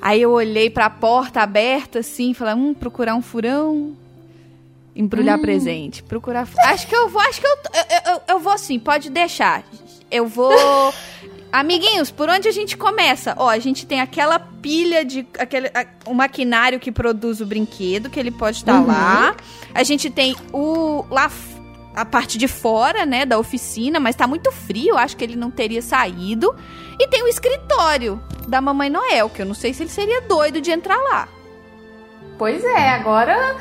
Aí 0.00 0.22
eu 0.22 0.30
olhei 0.30 0.70
pra 0.70 0.88
porta 0.88 1.40
aberta 1.40 1.98
assim, 1.98 2.32
falei, 2.32 2.54
hum, 2.54 2.74
procurar 2.74 3.14
um 3.14 3.22
furão. 3.22 3.96
Embrulhar 4.94 5.38
hum. 5.38 5.42
presente. 5.42 6.02
Procurar. 6.02 6.48
Acho 6.64 6.86
que 6.86 6.94
eu 6.94 7.08
vou, 7.08 7.20
acho 7.22 7.40
que 7.40 7.46
eu, 7.46 7.56
eu, 7.72 8.12
eu, 8.12 8.20
eu 8.28 8.40
vou 8.40 8.56
sim, 8.58 8.78
pode 8.78 9.10
deixar. 9.10 9.62
Eu 10.10 10.26
vou. 10.26 10.92
Amiguinhos, 11.52 12.10
por 12.10 12.28
onde 12.28 12.46
a 12.48 12.52
gente 12.52 12.76
começa? 12.76 13.34
Ó, 13.36 13.48
a 13.48 13.58
gente 13.58 13.84
tem 13.84 14.00
aquela 14.00 14.38
pilha 14.38 15.04
de. 15.04 15.26
aquele 15.38 15.68
a, 15.68 15.84
o 16.06 16.14
maquinário 16.14 16.78
que 16.78 16.92
produz 16.92 17.40
o 17.40 17.46
brinquedo, 17.46 18.08
que 18.08 18.20
ele 18.20 18.30
pode 18.30 18.58
estar 18.58 18.80
uhum. 18.80 18.86
lá. 18.86 19.34
A 19.74 19.82
gente 19.82 20.08
tem 20.10 20.36
o. 20.52 21.04
lá 21.10 21.30
a 21.94 22.04
parte 22.04 22.38
de 22.38 22.46
fora, 22.46 23.04
né, 23.04 23.26
da 23.26 23.36
oficina, 23.36 23.98
mas 23.98 24.14
tá 24.14 24.24
muito 24.24 24.52
frio, 24.52 24.96
acho 24.96 25.16
que 25.16 25.24
ele 25.24 25.34
não 25.34 25.50
teria 25.50 25.82
saído. 25.82 26.54
E 26.98 27.08
tem 27.08 27.22
o 27.24 27.28
escritório 27.28 28.22
da 28.46 28.60
Mamãe 28.60 28.88
Noel, 28.88 29.28
que 29.28 29.42
eu 29.42 29.46
não 29.46 29.54
sei 29.54 29.74
se 29.74 29.82
ele 29.82 29.90
seria 29.90 30.20
doido 30.20 30.60
de 30.60 30.70
entrar 30.70 30.98
lá. 30.98 31.28
Pois 32.38 32.64
é, 32.64 32.90
agora. 32.90 33.56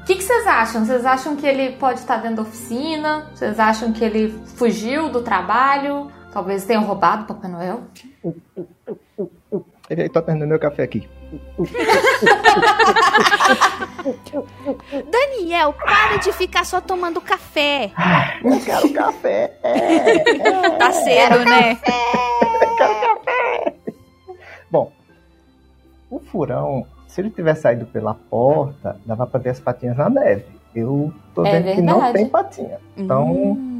O 0.00 0.04
que, 0.04 0.20
vocês 0.20 0.46
acham? 0.48 0.84
Vocês 0.84 1.06
acham 1.06 1.36
que 1.36 1.46
ele 1.46 1.76
pode 1.76 2.00
estar 2.00 2.16
dentro 2.16 2.36
da 2.36 2.42
oficina? 2.42 3.30
Vocês 3.32 3.58
acham 3.58 3.92
que 3.92 4.04
ele 4.04 4.36
fugiu 4.56 5.08
do 5.08 5.22
trabalho? 5.22 6.10
Talvez 6.32 6.64
tenham 6.64 6.82
roubado 6.84 7.24
o 7.24 7.26
Papai 7.26 7.50
Noel. 7.50 7.82
Ele 9.90 10.08
tá 10.08 10.22
terminando 10.22 10.48
meu 10.48 10.58
café 10.58 10.82
aqui. 10.82 11.06
Daniel, 15.10 15.74
para 15.74 16.16
de 16.16 16.32
ficar 16.32 16.64
só 16.64 16.80
tomando 16.80 17.20
café. 17.20 17.92
Eu 18.42 18.60
quero 18.64 18.92
café. 18.94 19.58
É, 19.62 20.70
tá 20.70 20.92
cedo, 20.92 21.44
né? 21.44 21.72
Eu 21.72 22.76
quero 22.76 22.94
café. 23.00 23.74
Bom, 24.70 24.90
o 26.10 26.18
furão, 26.18 26.86
se 27.06 27.20
ele 27.20 27.28
tivesse 27.28 27.60
saído 27.62 27.84
pela 27.84 28.14
porta, 28.14 28.98
dava 29.04 29.26
pra 29.26 29.38
ver 29.38 29.50
as 29.50 29.60
patinhas 29.60 29.98
na 29.98 30.08
neve. 30.08 30.46
Eu 30.74 31.12
tô 31.34 31.44
é 31.44 31.52
vendo 31.52 31.64
verdade. 31.64 31.76
que 31.76 31.82
não 31.82 32.12
tem 32.12 32.26
patinha. 32.26 32.78
Então. 32.96 33.30
Hum 33.30 33.71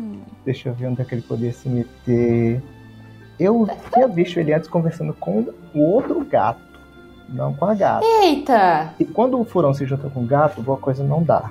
Deixa 0.45 0.69
eu 0.69 0.75
ver 0.75 0.87
onde 0.87 1.01
é 1.03 1.05
que 1.05 1.15
ele 1.15 1.23
podia 1.23 1.53
se 1.53 1.69
meter. 1.69 2.61
Eu 3.39 3.69
tinha 3.93 4.09
visto 4.09 4.39
ele 4.39 4.53
antes 4.53 4.69
conversando 4.69 5.13
com 5.15 5.47
o 5.75 5.81
outro 5.81 6.25
gato, 6.25 6.61
não 7.29 7.55
com 7.55 7.65
a 7.65 7.75
gata. 7.75 8.05
Eita! 8.05 8.95
E 8.99 9.05
quando 9.05 9.41
o 9.41 9.45
furão 9.45 9.73
se 9.73 9.87
junta 9.87 10.09
com 10.11 10.21
o 10.21 10.27
gato, 10.27 10.63
boa 10.63 10.79
coisa 10.79 11.03
não 11.03 11.23
dá. 11.23 11.51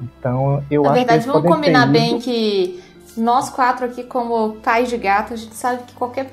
Então 0.00 0.62
eu 0.70 0.82
Na 0.82 0.90
acho 0.90 0.98
verdade, 0.98 1.22
que. 1.22 1.28
Na 1.28 1.32
verdade, 1.34 1.44
vamos 1.44 1.48
combinar 1.48 1.86
bem 1.86 2.18
que 2.18 2.82
nós 3.16 3.48
quatro 3.48 3.86
aqui, 3.86 4.04
como 4.04 4.56
pais 4.56 4.88
de 4.88 4.96
gato, 4.96 5.32
a 5.32 5.36
gente 5.36 5.54
sabe 5.54 5.82
que 5.84 5.94
qualquer 5.94 6.30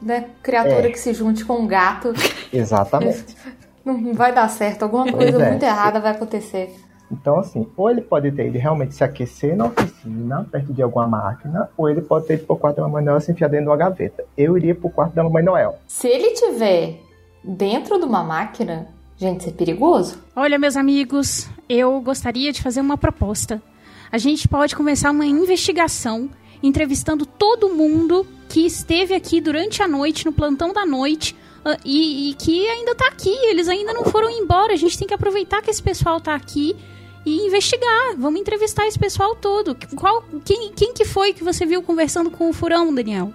né, 0.00 0.26
criatura 0.42 0.88
é. 0.88 0.90
que 0.90 0.98
se 0.98 1.12
junte 1.12 1.44
com 1.44 1.60
um 1.60 1.66
gato. 1.66 2.12
Exatamente. 2.52 3.36
Não 3.84 4.14
vai 4.14 4.32
dar 4.32 4.48
certo, 4.48 4.84
alguma 4.84 5.10
coisa 5.10 5.42
é. 5.42 5.50
muito 5.50 5.62
errada 5.64 5.98
vai 5.98 6.12
acontecer. 6.12 6.74
Então, 7.12 7.38
assim, 7.38 7.66
ou 7.76 7.90
ele 7.90 8.00
pode 8.00 8.32
ter 8.32 8.48
ido 8.48 8.58
realmente 8.58 8.94
se 8.94 9.04
aquecer 9.04 9.54
na 9.54 9.66
oficina, 9.66 10.46
perto 10.50 10.72
de 10.72 10.82
alguma 10.82 11.06
máquina, 11.06 11.68
ou 11.76 11.88
ele 11.88 12.00
pode 12.00 12.26
ter 12.26 12.34
ido 12.34 12.46
pro 12.46 12.56
quarto 12.56 12.76
da 12.76 12.82
Mamãe 12.82 13.04
Noel 13.04 13.20
se 13.20 13.30
enfiar 13.30 13.48
dentro 13.48 13.66
de 13.66 13.70
uma 13.70 13.76
gaveta. 13.76 14.24
Eu 14.36 14.56
iria 14.56 14.74
pro 14.74 14.88
quarto 14.88 15.14
da 15.14 15.22
Mamãe 15.22 15.44
Noel. 15.44 15.78
Se 15.86 16.08
ele 16.08 16.30
tiver 16.30 17.00
dentro 17.44 17.98
de 17.98 18.04
uma 18.06 18.24
máquina, 18.24 18.88
gente, 19.16 19.40
isso 19.40 19.50
é 19.50 19.52
perigoso. 19.52 20.18
Olha, 20.34 20.58
meus 20.58 20.76
amigos, 20.76 21.48
eu 21.68 22.00
gostaria 22.00 22.50
de 22.50 22.62
fazer 22.62 22.80
uma 22.80 22.96
proposta. 22.96 23.62
A 24.10 24.16
gente 24.16 24.48
pode 24.48 24.74
começar 24.74 25.10
uma 25.10 25.26
investigação 25.26 26.30
entrevistando 26.62 27.26
todo 27.26 27.68
mundo 27.68 28.26
que 28.48 28.64
esteve 28.64 29.14
aqui 29.14 29.40
durante 29.40 29.82
a 29.82 29.88
noite, 29.88 30.24
no 30.24 30.32
plantão 30.32 30.72
da 30.72 30.86
noite, 30.86 31.34
uh, 31.64 31.76
e, 31.84 32.30
e, 32.30 32.34
que 32.34 32.66
ainda 32.68 32.94
tá 32.94 33.08
aqui. 33.08 33.34
Eles 33.46 33.68
ainda 33.68 33.92
não 33.92 34.04
foram 34.04 34.30
embora. 34.30 34.72
A 34.72 34.76
gente 34.76 34.98
tem 34.98 35.08
que 35.08 35.14
aproveitar 35.14 35.60
que 35.60 35.70
esse 35.70 35.82
pessoal 35.82 36.20
tá 36.20 36.34
aqui 36.34 36.76
e 37.24 37.46
investigar. 37.46 38.16
Vamos 38.18 38.40
entrevistar 38.40 38.86
esse 38.86 38.98
pessoal 38.98 39.34
todo. 39.34 39.76
Qual, 39.96 40.24
quem, 40.44 40.72
quem 40.72 40.92
que 40.92 41.04
foi 41.04 41.32
que 41.32 41.44
você 41.44 41.64
viu 41.64 41.82
conversando 41.82 42.30
com 42.30 42.48
o 42.48 42.52
furão, 42.52 42.94
Daniel? 42.94 43.32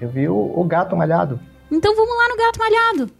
Eu 0.00 0.08
vi 0.08 0.28
o, 0.28 0.36
o 0.36 0.64
gato 0.64 0.96
malhado. 0.96 1.40
Então 1.70 1.94
vamos 1.94 2.16
lá 2.16 2.28
no 2.28 2.36
gato 2.36 2.58
malhado. 2.58 3.10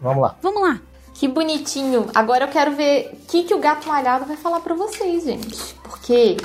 Vamos 0.00 0.22
lá. 0.22 0.36
Vamos 0.42 0.62
lá. 0.62 0.80
Que 1.14 1.26
bonitinho. 1.26 2.06
Agora 2.14 2.44
eu 2.44 2.48
quero 2.48 2.72
ver 2.72 3.10
o 3.12 3.26
que, 3.26 3.44
que 3.44 3.54
o 3.54 3.58
gato 3.58 3.88
malhado 3.88 4.26
vai 4.26 4.36
falar 4.36 4.60
pra 4.60 4.74
vocês, 4.74 5.24
gente. 5.24 5.74
Porque 5.82 6.36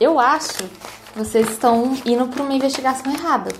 eu 0.00 0.18
acho 0.18 0.64
que 0.64 1.18
vocês 1.18 1.48
estão 1.48 1.96
indo 2.04 2.26
pra 2.26 2.42
uma 2.42 2.52
investigação 2.52 3.12
errada. 3.12 3.52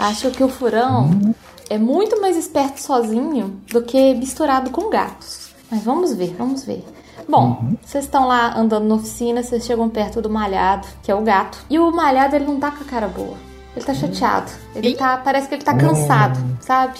Acho 0.00 0.30
que 0.30 0.42
o 0.42 0.48
furão 0.48 1.34
é 1.68 1.76
muito 1.76 2.18
mais 2.20 2.36
esperto 2.36 2.80
sozinho 2.80 3.60
do 3.70 3.82
que 3.82 4.14
misturado 4.14 4.70
com 4.70 4.88
gatos. 4.88 5.41
Mas 5.72 5.82
vamos 5.84 6.12
ver, 6.12 6.34
vamos 6.36 6.64
ver. 6.64 6.84
Bom, 7.26 7.76
vocês 7.80 8.04
estão 8.04 8.28
lá 8.28 8.54
andando 8.54 8.86
na 8.86 8.96
oficina, 8.96 9.42
vocês 9.42 9.64
chegam 9.64 9.88
perto 9.88 10.20
do 10.20 10.28
malhado, 10.28 10.86
que 11.02 11.10
é 11.10 11.14
o 11.14 11.22
gato. 11.22 11.64
E 11.70 11.78
o 11.78 11.90
malhado, 11.90 12.36
ele 12.36 12.44
não 12.44 12.60
tá 12.60 12.70
com 12.70 12.84
a 12.84 12.86
cara 12.86 13.08
boa. 13.08 13.38
Ele 13.74 13.82
tá 13.82 13.94
chateado. 13.94 14.52
Ele 14.74 14.94
tá, 14.94 15.16
parece 15.16 15.48
que 15.48 15.54
ele 15.54 15.62
tá 15.62 15.74
cansado, 15.74 16.38
sabe? 16.60 16.98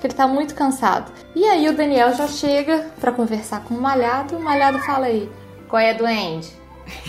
Que 0.00 0.08
ele 0.08 0.14
tá 0.14 0.26
muito 0.26 0.56
cansado. 0.56 1.12
E 1.32 1.44
aí 1.44 1.68
o 1.68 1.76
Daniel 1.76 2.12
já 2.12 2.26
chega 2.26 2.88
pra 3.00 3.12
conversar 3.12 3.60
com 3.60 3.74
o 3.74 3.80
malhado, 3.80 4.34
e 4.34 4.36
o 4.36 4.40
malhado 4.40 4.80
fala 4.80 5.06
aí: 5.06 5.30
"Qual 5.68 5.80
é, 5.80 5.94
duende?" 5.94 6.48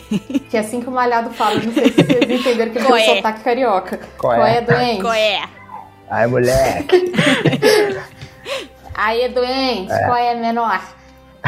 Que 0.52 0.58
é 0.58 0.60
assim 0.60 0.80
que 0.80 0.90
o 0.90 0.92
malhado 0.92 1.32
fala, 1.32 1.56
não 1.56 1.74
sei 1.74 1.92
se 1.92 2.04
vocês 2.04 2.40
entenderam 2.40 2.72
que 2.72 2.78
ele 2.78 2.86
tem 2.86 3.02
é? 3.02 3.12
um 3.12 3.16
sotaque 3.16 3.40
carioca. 3.42 4.00
Qual 4.16 4.34
é? 4.34 4.38
Qual 4.38 4.48
é, 4.48 4.62
duende? 4.62 5.02
Qual 5.02 5.14
é? 5.14 5.42
Ai, 6.08 6.28
moleque. 6.28 7.14
Aí, 8.94 9.28
doente, 9.30 9.94
qual 10.06 10.18
é 10.18 10.36
menor? 10.36 10.99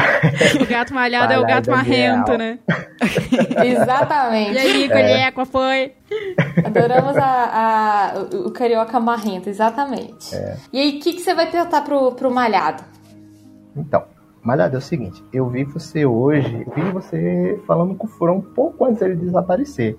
O 0.60 0.66
gato 0.66 0.94
malhado 0.94 1.32
é 1.32 1.38
o 1.38 1.46
gato 1.46 1.70
marrento, 1.70 2.36
né? 2.36 2.58
Exatamente. 3.64 4.54
E 4.54 4.58
aí, 4.58 4.88
qual 4.88 5.32
qual 5.32 5.46
foi? 5.46 5.92
Adoramos 6.64 7.16
a, 7.16 8.12
a- 8.14 8.20
o, 8.36 8.50
carioca 8.50 8.98
marrento, 9.00 9.48
exatamente. 9.48 10.34
E 10.72 10.78
aí, 10.80 10.98
o 10.98 11.00
que, 11.00 11.14
que 11.14 11.20
você 11.20 11.34
vai 11.34 11.50
perguntar 11.50 11.82
pro, 11.82 12.12
pro 12.12 12.30
malhado? 12.30 12.82
Então, 13.76 14.04
Malhado, 14.42 14.74
é 14.74 14.78
o 14.78 14.82
seguinte, 14.82 15.22
eu 15.32 15.48
vi 15.48 15.62
você 15.62 16.04
hoje, 16.04 16.66
eu 16.66 16.72
vi 16.74 16.90
você 16.90 17.60
falando 17.64 17.94
com 17.94 18.08
o 18.08 18.10
Furão 18.10 18.38
um 18.38 18.40
pouco 18.40 18.84
antes 18.84 18.98
dele 18.98 19.14
desaparecer. 19.14 19.96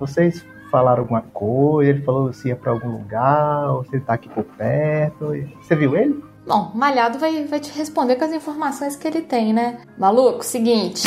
Vocês 0.00 0.44
falaram 0.72 1.02
alguma 1.02 1.22
coisa, 1.22 1.90
ele 1.90 2.02
falou 2.02 2.32
se 2.32 2.48
ia 2.48 2.56
pra 2.56 2.72
algum 2.72 2.88
lugar, 2.90 3.70
ou 3.70 3.84
se 3.84 3.94
ele 3.94 4.02
tá 4.04 4.14
aqui 4.14 4.28
por 4.28 4.42
perto. 4.42 5.32
Você 5.62 5.76
viu 5.76 5.96
ele? 5.96 6.20
Bom, 6.46 6.70
o 6.72 6.78
malhado 6.78 7.18
vai, 7.18 7.44
vai 7.44 7.58
te 7.58 7.76
responder 7.76 8.16
com 8.16 8.24
as 8.24 8.32
informações 8.32 8.94
que 8.94 9.08
ele 9.08 9.20
tem, 9.20 9.52
né? 9.52 9.78
Maluco, 9.98 10.44
seguinte. 10.44 11.02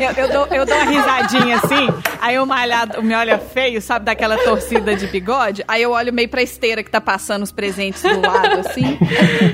Eu, 0.00 0.24
eu 0.24 0.32
dou, 0.32 0.46
eu 0.46 0.66
dou 0.66 0.74
uma 0.74 0.84
risadinha 0.84 1.56
assim, 1.56 1.88
aí 2.20 2.38
o 2.38 2.46
malhado 2.46 3.02
me 3.02 3.14
olha 3.14 3.38
feio, 3.38 3.82
sabe, 3.82 4.06
daquela 4.06 4.38
torcida 4.38 4.94
de 4.96 5.06
bigode. 5.08 5.64
Aí 5.68 5.82
eu 5.82 5.90
olho 5.90 6.12
meio 6.12 6.28
pra 6.28 6.42
esteira 6.42 6.82
que 6.82 6.90
tá 6.90 7.00
passando 7.00 7.42
os 7.42 7.52
presentes 7.52 8.02
do 8.02 8.20
lado, 8.20 8.60
assim. 8.60 8.98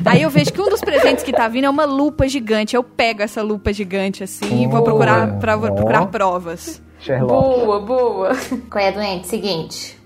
Aí 0.04 0.22
eu 0.22 0.30
vejo 0.30 0.52
que 0.52 0.60
um 0.60 0.68
dos 0.68 0.80
presentes 0.80 1.24
que 1.24 1.32
tá 1.32 1.48
vindo 1.48 1.64
é 1.64 1.70
uma 1.70 1.84
lupa 1.84 2.28
gigante. 2.28 2.76
Eu 2.76 2.84
pego 2.84 3.22
essa 3.22 3.42
lupa 3.42 3.72
gigante 3.72 4.22
assim 4.22 4.64
e 4.64 4.66
vou 4.66 4.82
procurar, 4.82 5.38
pra, 5.38 5.56
vou 5.56 5.72
procurar 5.72 6.06
provas. 6.06 6.80
Sherlock. 7.00 7.60
Boa, 7.60 7.80
boa. 7.80 8.30
Qual 8.70 8.84
é, 8.84 8.92
doente? 8.92 9.26
Seguinte. 9.26 9.97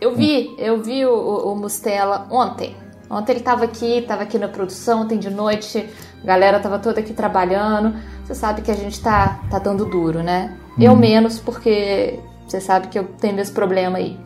Eu 0.00 0.14
vi, 0.14 0.54
eu 0.58 0.80
vi 0.82 1.04
o, 1.04 1.12
o, 1.12 1.52
o 1.52 1.56
Mustela 1.56 2.26
ontem. 2.30 2.76
Ontem 3.10 3.32
ele 3.32 3.40
tava 3.40 3.64
aqui, 3.64 4.04
tava 4.06 4.22
aqui 4.22 4.38
na 4.38 4.48
produção, 4.48 5.02
ontem 5.02 5.18
de 5.18 5.30
noite. 5.30 5.88
A 6.22 6.26
galera 6.26 6.60
tava 6.60 6.78
toda 6.78 7.00
aqui 7.00 7.12
trabalhando. 7.12 7.96
Você 8.24 8.34
sabe 8.34 8.62
que 8.62 8.70
a 8.70 8.74
gente 8.74 9.00
tá, 9.00 9.40
tá 9.50 9.58
dando 9.58 9.86
duro, 9.86 10.22
né? 10.22 10.56
Eu 10.78 10.94
menos, 10.94 11.40
porque 11.40 12.20
você 12.46 12.60
sabe 12.60 12.88
que 12.88 12.98
eu 12.98 13.04
tenho 13.04 13.40
esse 13.40 13.50
problema 13.50 13.98
aí. 13.98 14.18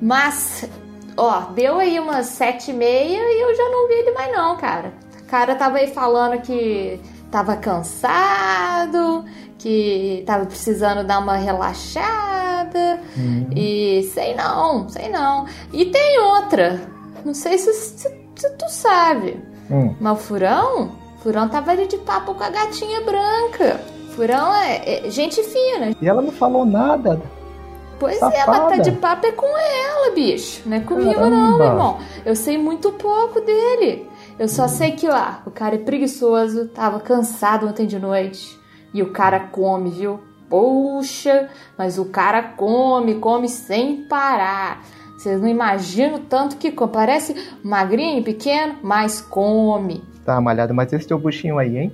Mas, 0.00 0.68
ó, 1.16 1.40
deu 1.54 1.78
aí 1.78 1.98
umas 1.98 2.26
sete 2.26 2.70
e 2.70 2.74
meia 2.74 3.18
e 3.18 3.42
eu 3.42 3.54
já 3.54 3.68
não 3.68 3.88
vi 3.88 3.94
ele 3.94 4.12
mais 4.12 4.32
não, 4.32 4.56
cara. 4.56 4.92
O 5.20 5.24
cara 5.24 5.54
tava 5.54 5.78
aí 5.78 5.88
falando 5.88 6.40
que 6.40 7.00
tava 7.30 7.56
cansado, 7.56 9.24
que 9.58 10.22
tava 10.26 10.46
precisando 10.46 11.04
dar 11.04 11.18
uma 11.18 11.36
relaxada. 11.36 13.00
E 13.54 14.08
sei 14.14 14.34
não, 14.34 14.88
sei 14.88 15.08
não. 15.08 15.46
E 15.72 15.86
tem 15.86 16.18
outra. 16.20 16.80
Não 17.24 17.34
sei 17.34 17.58
se, 17.58 17.72
se- 17.72 18.08
se 18.36 18.50
tu 18.56 18.68
sabe. 18.68 19.42
Hum. 19.70 19.94
Mas 20.00 20.12
o 20.18 20.22
Furão, 20.22 20.92
Furão 21.22 21.48
tava 21.48 21.72
ali 21.72 21.86
de 21.86 21.98
papo 21.98 22.34
com 22.34 22.44
a 22.44 22.50
gatinha 22.50 23.00
branca. 23.02 23.80
Furão 24.14 24.54
é, 24.54 25.06
é 25.06 25.10
gente 25.10 25.42
fina. 25.42 25.94
E 26.00 26.08
ela 26.08 26.22
não 26.22 26.32
falou 26.32 26.64
nada. 26.64 27.20
Pois 27.98 28.16
é, 28.16 28.18
Safada. 28.20 28.60
mas 28.62 28.76
tá 28.76 28.82
de 28.84 28.92
papo 28.92 29.26
é 29.26 29.32
com 29.32 29.46
ela, 29.46 30.14
bicho. 30.14 30.62
Não 30.66 30.76
é 30.76 30.80
comigo 30.80 31.14
Caramba. 31.14 31.30
não, 31.36 31.58
meu 31.58 31.66
irmão. 31.66 31.98
Eu 32.24 32.36
sei 32.36 32.56
muito 32.56 32.92
pouco 32.92 33.40
dele. 33.40 34.08
Eu 34.38 34.46
só 34.48 34.68
sei 34.68 34.92
que, 34.92 35.08
ó, 35.08 35.20
o 35.44 35.50
cara 35.50 35.74
é 35.74 35.78
preguiçoso, 35.78 36.66
tava 36.68 37.00
cansado 37.00 37.66
ontem 37.66 37.86
de 37.86 37.98
noite. 37.98 38.57
E 38.92 39.02
o 39.02 39.10
cara 39.10 39.40
come, 39.40 39.90
viu? 39.90 40.20
Poxa, 40.48 41.48
mas 41.76 41.98
o 41.98 42.06
cara 42.06 42.42
come, 42.42 43.16
come 43.16 43.48
sem 43.48 44.04
parar. 44.08 44.82
Vocês 45.18 45.40
não 45.40 45.48
imaginam 45.48 46.14
o 46.16 46.20
tanto 46.20 46.56
que 46.56 46.70
come. 46.70 46.92
Parece 46.92 47.34
magrinho, 47.62 48.22
pequeno, 48.22 48.76
mas 48.82 49.20
come. 49.20 50.02
Tá, 50.24 50.40
Malhado, 50.40 50.72
mas 50.74 50.92
esse 50.92 51.06
teu 51.06 51.18
buchinho 51.18 51.58
aí, 51.58 51.76
hein? 51.76 51.92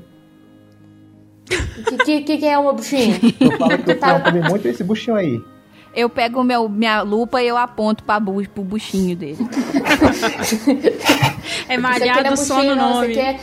O 1.92 2.04
que, 2.04 2.22
que, 2.22 2.38
que 2.38 2.46
é 2.46 2.56
uma 2.58 2.72
buchinha? 2.72 3.16
Eu 3.40 3.52
falo 3.58 3.78
que 3.78 3.92
o 3.92 3.98
Furão 3.98 4.20
come 4.22 4.40
muito 4.48 4.68
esse 4.68 4.84
buchinho 4.84 5.16
aí. 5.16 5.40
Eu 5.94 6.08
pego 6.10 6.42
meu, 6.42 6.68
minha 6.68 7.02
lupa 7.02 7.40
e 7.40 7.46
eu 7.46 7.56
aponto 7.56 8.02
pra 8.02 8.18
bu, 8.18 8.42
pro 8.48 8.64
buchinho 8.64 9.16
dele. 9.16 9.38
É 11.68 11.76
não 11.76 11.82
malhado 11.82 12.26
é 12.26 12.36
só 12.36 12.56
buchinho, 12.56 12.74
no 12.74 12.82
não. 12.82 12.94
nome. 12.94 13.16
É- 13.16 13.38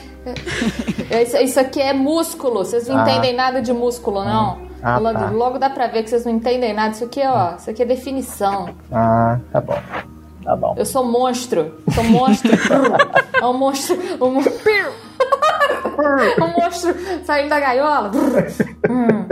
isso, 1.23 1.37
isso 1.37 1.59
aqui 1.59 1.81
é 1.81 1.93
músculo. 1.93 2.63
Vocês 2.65 2.87
não 2.87 2.99
Ah. 2.99 3.09
entendem 3.09 3.35
nada 3.35 3.61
de 3.61 3.73
músculo, 3.73 4.23
não. 4.23 4.69
Ah, 4.83 4.97
logo, 4.97 5.19
tá. 5.19 5.29
logo 5.29 5.59
dá 5.59 5.69
pra 5.69 5.87
ver 5.87 6.03
que 6.03 6.09
vocês 6.09 6.25
não 6.25 6.31
entendem 6.33 6.73
nada. 6.73 6.93
Isso 6.93 7.03
aqui, 7.05 7.21
ó, 7.25 7.55
isso 7.55 7.69
aqui 7.69 7.83
é 7.83 7.85
definição. 7.85 8.69
Ah, 8.91 9.39
tá 9.51 9.61
bom. 9.61 9.77
Tá 10.43 10.55
bom. 10.55 10.73
Eu 10.75 10.85
sou 10.85 11.05
monstro. 11.05 11.75
Sou 11.93 12.03
monstro. 12.03 12.51
é 13.39 13.45
um 13.45 13.53
monstro. 13.53 13.95
Um, 14.19 14.31
mon- 14.31 14.41
um 16.41 16.61
monstro 16.61 16.95
saindo 17.25 17.49
da 17.49 17.59
gaiola. 17.59 18.11
Hum. 18.89 19.25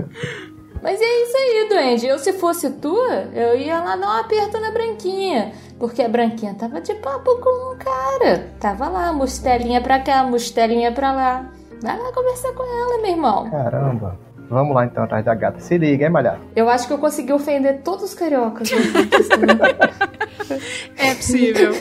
Mas 0.82 1.00
é 1.02 1.24
isso 1.24 1.36
aí, 1.36 1.68
Duende. 1.70 2.08
Eu, 2.08 2.20
se 2.20 2.34
fosse 2.34 2.70
tu, 2.70 2.96
eu 3.34 3.58
ia 3.58 3.80
lá 3.80 3.96
dar 3.96 4.08
um 4.08 4.20
aperto 4.22 4.60
na 4.60 4.72
Branquinha. 4.72 5.52
Porque 5.80 6.02
a 6.02 6.10
Branquinha 6.10 6.54
tava 6.56 6.82
de 6.82 6.94
papo 6.96 7.40
com 7.40 7.74
um 7.74 7.78
cara. 7.78 8.48
Tava 8.60 8.90
lá, 8.90 9.14
mostelinha 9.14 9.80
pra 9.82 10.00
cá, 10.00 10.24
mostelinha 10.24 10.92
pra 10.92 11.12
lá. 11.14 11.46
Vai 11.82 11.98
lá 11.98 12.12
conversar 12.12 12.52
com 12.54 12.64
ela, 12.64 13.02
meu 13.02 13.12
irmão. 13.12 13.50
Caramba. 13.50 14.20
Vamos 14.50 14.76
lá 14.76 14.84
então 14.86 15.04
atrás 15.04 15.24
da 15.24 15.34
gata. 15.36 15.60
Se 15.62 15.78
liga, 15.78 16.06
hein, 16.06 16.12
Malhado? 16.12 16.40
Eu 16.56 16.68
acho 16.70 16.88
que 16.88 16.94
eu 16.94 16.98
consegui 16.98 17.32
ofender 17.32 17.82
todos 17.84 18.04
os 18.06 18.14
cariocas. 18.14 18.70
É 20.98 21.14
possível. 21.16 21.72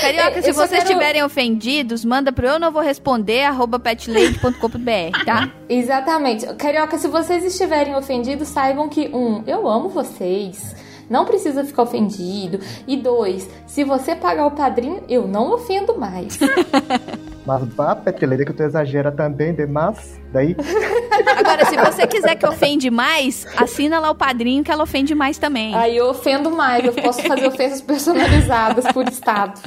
Carioca, 0.00 0.38
É, 0.38 0.42
se 0.42 0.52
vocês 0.52 0.70
quero- 0.70 0.82
estiverem 0.82 1.22
ofendidos, 1.22 2.04
manda 2.04 2.30
pro 2.32 2.46
eu 2.46 2.58
não 2.58 2.70
vou 2.70 2.82
responder, 2.82 3.44
arroba 3.44 3.78
petlady.com.br, 3.78 5.24
tá? 5.24 5.50
Exatamente. 5.68 6.46
Carioca, 6.54 6.98
se 6.98 7.08
vocês 7.08 7.42
estiverem 7.44 7.94
ofendidos, 7.96 8.48
saibam 8.48 8.88
que, 8.88 9.08
um, 9.08 9.42
eu 9.46 9.66
amo 9.66 9.88
vocês. 9.88 10.76
Não 11.08 11.24
precisa 11.24 11.64
ficar 11.64 11.82
ofendido. 11.82 12.60
E 12.86 12.96
dois, 12.96 13.48
se 13.66 13.84
você 13.84 14.14
pagar 14.14 14.46
o 14.46 14.50
padrinho, 14.50 15.02
eu 15.08 15.26
não 15.26 15.52
ofendo 15.52 15.98
mais. 15.98 16.38
Mas 17.46 17.62
vá, 17.74 17.94
Peteleira, 17.94 18.44
que 18.44 18.54
tu 18.54 18.62
exagera 18.62 19.12
também 19.12 19.52
demais. 19.52 20.18
Daí, 20.32 20.56
Agora, 21.38 21.64
se 21.66 21.76
você 21.76 22.06
quiser 22.06 22.36
que 22.36 22.46
ofende 22.46 22.90
mais, 22.90 23.46
assina 23.56 23.98
lá 23.98 24.10
o 24.10 24.14
padrinho 24.14 24.64
que 24.64 24.70
ela 24.70 24.82
ofende 24.82 25.14
mais 25.14 25.38
também. 25.38 25.74
Aí 25.74 25.96
eu 25.96 26.08
ofendo 26.08 26.50
mais, 26.50 26.84
eu 26.84 26.92
posso 26.92 27.22
fazer 27.22 27.46
ofensas 27.46 27.80
personalizadas 27.80 28.86
por 28.92 29.06
estado. 29.06 29.60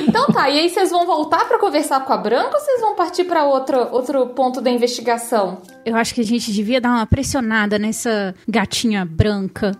Então 0.00 0.26
tá, 0.26 0.48
e 0.48 0.58
aí 0.58 0.68
vocês 0.68 0.90
vão 0.90 1.04
voltar 1.04 1.46
pra 1.46 1.58
conversar 1.58 2.04
com 2.04 2.12
a 2.12 2.16
Branca 2.16 2.56
ou 2.56 2.60
vocês 2.60 2.80
vão 2.80 2.94
partir 2.94 3.24
pra 3.24 3.44
outro, 3.44 3.88
outro 3.90 4.26
ponto 4.28 4.60
da 4.60 4.70
investigação? 4.70 5.58
Eu 5.84 5.96
acho 5.96 6.14
que 6.14 6.20
a 6.20 6.24
gente 6.24 6.52
devia 6.52 6.80
dar 6.80 6.90
uma 6.90 7.06
pressionada 7.06 7.78
nessa 7.78 8.34
gatinha 8.48 9.04
branca. 9.04 9.72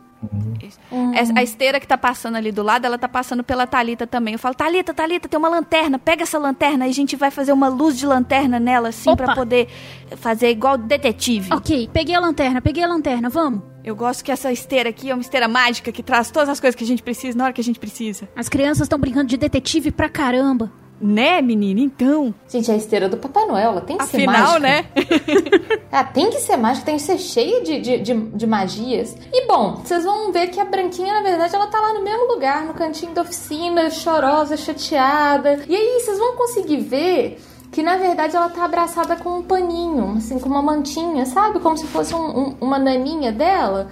Essa- 1.15 1.33
A 1.37 1.43
esteira 1.43 1.79
que 1.79 1.87
tá 1.87 1.97
passando 1.97 2.37
ali 2.37 2.51
do 2.51 2.63
lado, 2.63 2.85
ela 2.85 2.99
tá 2.99 3.09
passando 3.09 3.45
pela 3.45 3.67
Talita 3.67 4.07
também. 4.07 4.33
Eu 4.35 4.39
falo, 4.39 4.55
Talita, 4.55 4.93
Talita, 4.93 5.29
tem 5.29 5.39
uma 5.39 5.49
lanterna, 5.49 5.99
pega 5.99 6.23
essa 6.25 6.39
lanterna 6.39 6.87
e 6.87 6.91
a 6.91 6.95
gente 6.95 7.15
vai 7.17 7.31
fazer 7.31 7.53
uma 7.53 7.69
luz 7.69 7.97
de 7.99 8.07
lanterna 8.07 8.59
nela, 8.59 8.89
assim, 8.89 9.11
Opa! 9.11 9.25
pra 9.25 9.35
poder 9.35 9.69
fazer 10.17 10.51
igual 10.51 10.77
detetive. 10.77 11.53
Ok, 11.53 11.89
peguei 11.93 12.15
a 12.15 12.21
lanterna, 12.21 12.61
peguei 12.61 12.83
a 12.83 12.89
lanterna, 12.89 13.29
vamos. 13.29 13.63
Eu 13.85 13.95
gosto 13.97 14.23
que 14.25 14.31
essa 14.33 14.53
esteira 14.53 14.91
aqui 14.91 15.09
é 15.11 15.15
uma 15.15 15.21
esteira 15.21 15.49
mágica 15.49 15.91
que 15.93 16.03
traz 16.03 16.31
todas 16.31 16.49
as 16.49 16.61
coisas 16.61 16.75
que 16.75 16.85
a 16.85 16.87
gente 16.87 17.03
precisa 17.03 17.39
na 17.39 17.45
hora 17.45 17.53
que 17.53 17.61
a 17.61 17.65
gente 17.65 17.79
precisa. 17.79 18.29
As 18.37 18.49
crianças 18.49 18.83
estão 18.83 18.99
brincando 18.99 19.27
de 19.29 19.37
detetive 19.37 19.91
pra 19.91 20.09
caramba. 20.09 20.71
Né, 21.01 21.41
menina? 21.41 21.81
Então. 21.81 22.35
Gente, 22.49 22.71
a 22.73 22.77
esteira 22.77 23.09
do 23.09 23.17
Papai 23.17 23.47
Noel, 23.47 23.71
ela 23.71 23.81
tem 23.81 23.97
que 23.97 24.05
ser 24.07 24.17
Afinal, 24.17 24.35
mágica. 24.35 24.61
né? 24.61 24.85
Ela 25.91 26.05
tem 26.05 26.29
que 26.31 26.39
ser 26.41 26.57
mágica, 26.57 26.87
tem 26.87 26.97
que 26.97 27.03
ser 27.03 27.19
cheia 27.19 27.63
de, 27.63 27.81
de, 27.81 27.99
de, 27.99 28.15
de 28.15 28.47
magias. 28.47 29.17
E 29.33 29.47
bom, 29.47 29.77
vocês 29.83 30.05
vão 30.05 30.31
ver 30.33 30.49
que 30.49 30.61
a 30.61 30.65
Branquinha, 30.65 31.13
na 31.15 31.23
verdade, 31.23 31.55
ela 31.55 31.67
tá 31.69 31.81
lá 31.81 31.95
no 31.95 32.03
mesmo 32.03 32.27
lugar, 32.33 32.65
no 32.65 32.75
cantinho 32.75 33.13
da 33.13 33.23
oficina, 33.23 33.89
chorosa, 33.91 34.57
chateada. 34.57 35.61
E 35.69 35.75
aí, 35.75 36.01
vocês 36.01 36.19
vão 36.19 36.37
conseguir 36.37 36.79
ver 36.79 37.41
que 37.71 37.83
na 37.83 37.97
verdade 37.97 38.35
ela 38.35 38.49
tá 38.49 38.65
abraçada 38.65 39.15
com 39.17 39.39
um 39.39 39.43
paninho, 39.43 40.15
assim, 40.17 40.39
com 40.39 40.49
uma 40.49 40.63
mantinha, 40.63 41.25
sabe? 41.27 41.59
Como 41.61 41.77
se 41.77 41.87
fosse 41.87 42.15
um- 42.15 42.39
um- 42.39 42.57
uma 42.61 42.79
naninha 42.79 43.31
dela. 43.31 43.91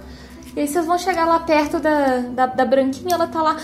E 0.57 0.61
aí 0.61 0.67
vocês 0.67 0.87
vão 0.87 0.97
chegar 0.97 1.25
lá 1.27 1.41
perto 1.41 1.79
da, 1.79 2.17
da, 2.17 2.45
da 2.47 2.65
branquinha, 2.65 3.13
ela 3.13 3.27
tá 3.27 3.43
lá 3.43 3.55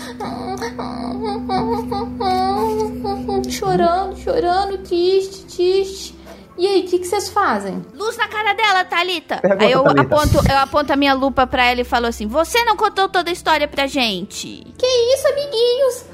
chorando, 3.50 4.16
chorando, 4.16 4.78
triste, 4.78 5.44
triste. 5.46 6.14
E 6.56 6.68
aí, 6.68 6.82
o 6.82 6.84
que, 6.86 7.00
que 7.00 7.04
vocês 7.04 7.30
fazem? 7.30 7.84
Luz 7.94 8.16
na 8.16 8.28
cara 8.28 8.54
dela, 8.54 8.84
Thalita. 8.84 9.38
Pergunta, 9.40 9.64
Aí 9.64 9.72
eu 9.72 9.82
Thalita. 9.82 10.02
aponto, 10.02 10.48
eu 10.48 10.56
aponto 10.58 10.92
a 10.92 10.96
minha 10.96 11.14
lupa 11.14 11.48
pra 11.48 11.64
ela 11.64 11.80
e 11.80 11.84
falo 11.84 12.06
assim: 12.06 12.28
Você 12.28 12.62
não 12.64 12.76
contou 12.76 13.08
toda 13.08 13.28
a 13.28 13.32
história 13.32 13.66
pra 13.66 13.88
gente. 13.88 14.64
Que 14.78 14.86
isso, 14.86 15.26
amiguinhos? 15.26 16.04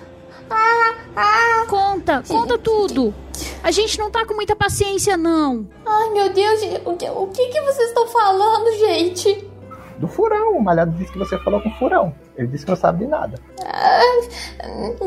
Ah, 0.49 0.95
ah. 1.15 1.67
Conta, 1.69 2.23
conta 2.27 2.57
tudo. 2.57 3.15
A 3.63 3.71
gente 3.71 3.99
não 3.99 4.11
tá 4.11 4.25
com 4.25 4.33
muita 4.33 4.57
paciência, 4.57 5.15
não. 5.15 5.69
Ai, 5.85 6.09
meu 6.09 6.33
Deus, 6.33 6.63
o 6.87 6.97
que, 6.97 7.07
o 7.11 7.27
que, 7.27 7.49
que 7.49 7.61
vocês 7.61 7.89
estão 7.89 8.07
falando, 8.09 8.79
gente? 8.79 9.51
Do 10.01 10.09
furão. 10.09 10.57
O 10.57 10.63
malhado 10.63 10.93
disse 10.93 11.13
que 11.13 11.19
você 11.19 11.39
falou 11.41 11.61
com 11.61 11.71
furão. 11.73 12.15
Ele 12.35 12.49
disse 12.49 12.65
que 12.65 12.71
não 12.71 12.77
sabe 12.77 13.05
de 13.05 13.11
nada. 13.11 13.39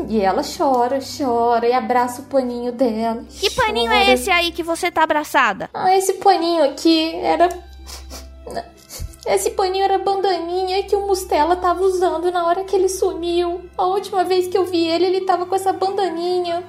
E 0.08 0.20
ela 0.20 0.42
chora, 0.42 1.00
chora 1.00 1.66
e 1.66 1.72
abraça 1.72 2.22
o 2.22 2.26
paninho 2.26 2.70
dela. 2.70 3.24
Que 3.28 3.50
paninho 3.50 3.90
é 3.90 4.12
esse 4.12 4.30
aí 4.30 4.52
que 4.52 4.62
você 4.62 4.92
tá 4.92 5.02
abraçada? 5.02 5.68
Ah, 5.74 5.96
esse 5.96 6.14
paninho 6.14 6.64
aqui 6.64 7.12
era. 7.16 7.48
Esse 9.26 9.50
paninho 9.50 9.84
era 9.84 9.96
a 9.96 9.98
bandaninha 9.98 10.84
que 10.84 10.94
o 10.94 11.06
Mustela 11.06 11.56
tava 11.56 11.82
usando 11.82 12.30
na 12.30 12.46
hora 12.46 12.62
que 12.62 12.76
ele 12.76 12.88
sumiu. 12.88 13.68
A 13.76 13.86
última 13.86 14.22
vez 14.22 14.46
que 14.46 14.56
eu 14.56 14.64
vi 14.64 14.86
ele, 14.86 15.06
ele 15.06 15.20
tava 15.22 15.44
com 15.44 15.56
essa 15.56 15.72
bandaninha. 15.72 16.62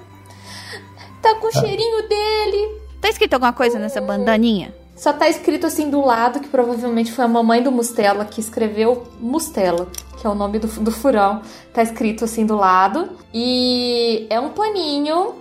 Tá 1.22 1.36
com 1.36 1.48
o 1.48 1.52
cheirinho 1.52 2.10
dele. 2.10 2.82
Tá 3.00 3.10
escrito 3.10 3.36
alguma 3.36 3.54
coisa 3.54 3.78
nessa 3.78 4.02
bandaninha? 4.02 4.74
Só 4.96 5.12
tá 5.12 5.28
escrito 5.28 5.68
assim 5.68 5.90
do 5.90 6.04
lado, 6.04 6.40
que 6.40 6.48
provavelmente 6.48 7.12
foi 7.12 7.26
a 7.26 7.28
mamãe 7.28 7.62
do 7.62 7.72
Mustela 7.72 8.24
que 8.26 8.40
escreveu 8.40 9.04
Mustela, 9.20 9.88
que 10.20 10.26
é 10.26 10.30
o 10.30 10.34
nome 10.36 10.58
do, 10.58 10.68
do 10.68 10.92
furão. 10.92 11.42
Tá 11.74 11.84
escrito 11.84 12.24
assim 12.24 12.46
do 12.46 12.56
lado. 12.56 13.10
E 13.34 14.26
é 14.30 14.40
um 14.40 14.50
paninho 14.50 15.36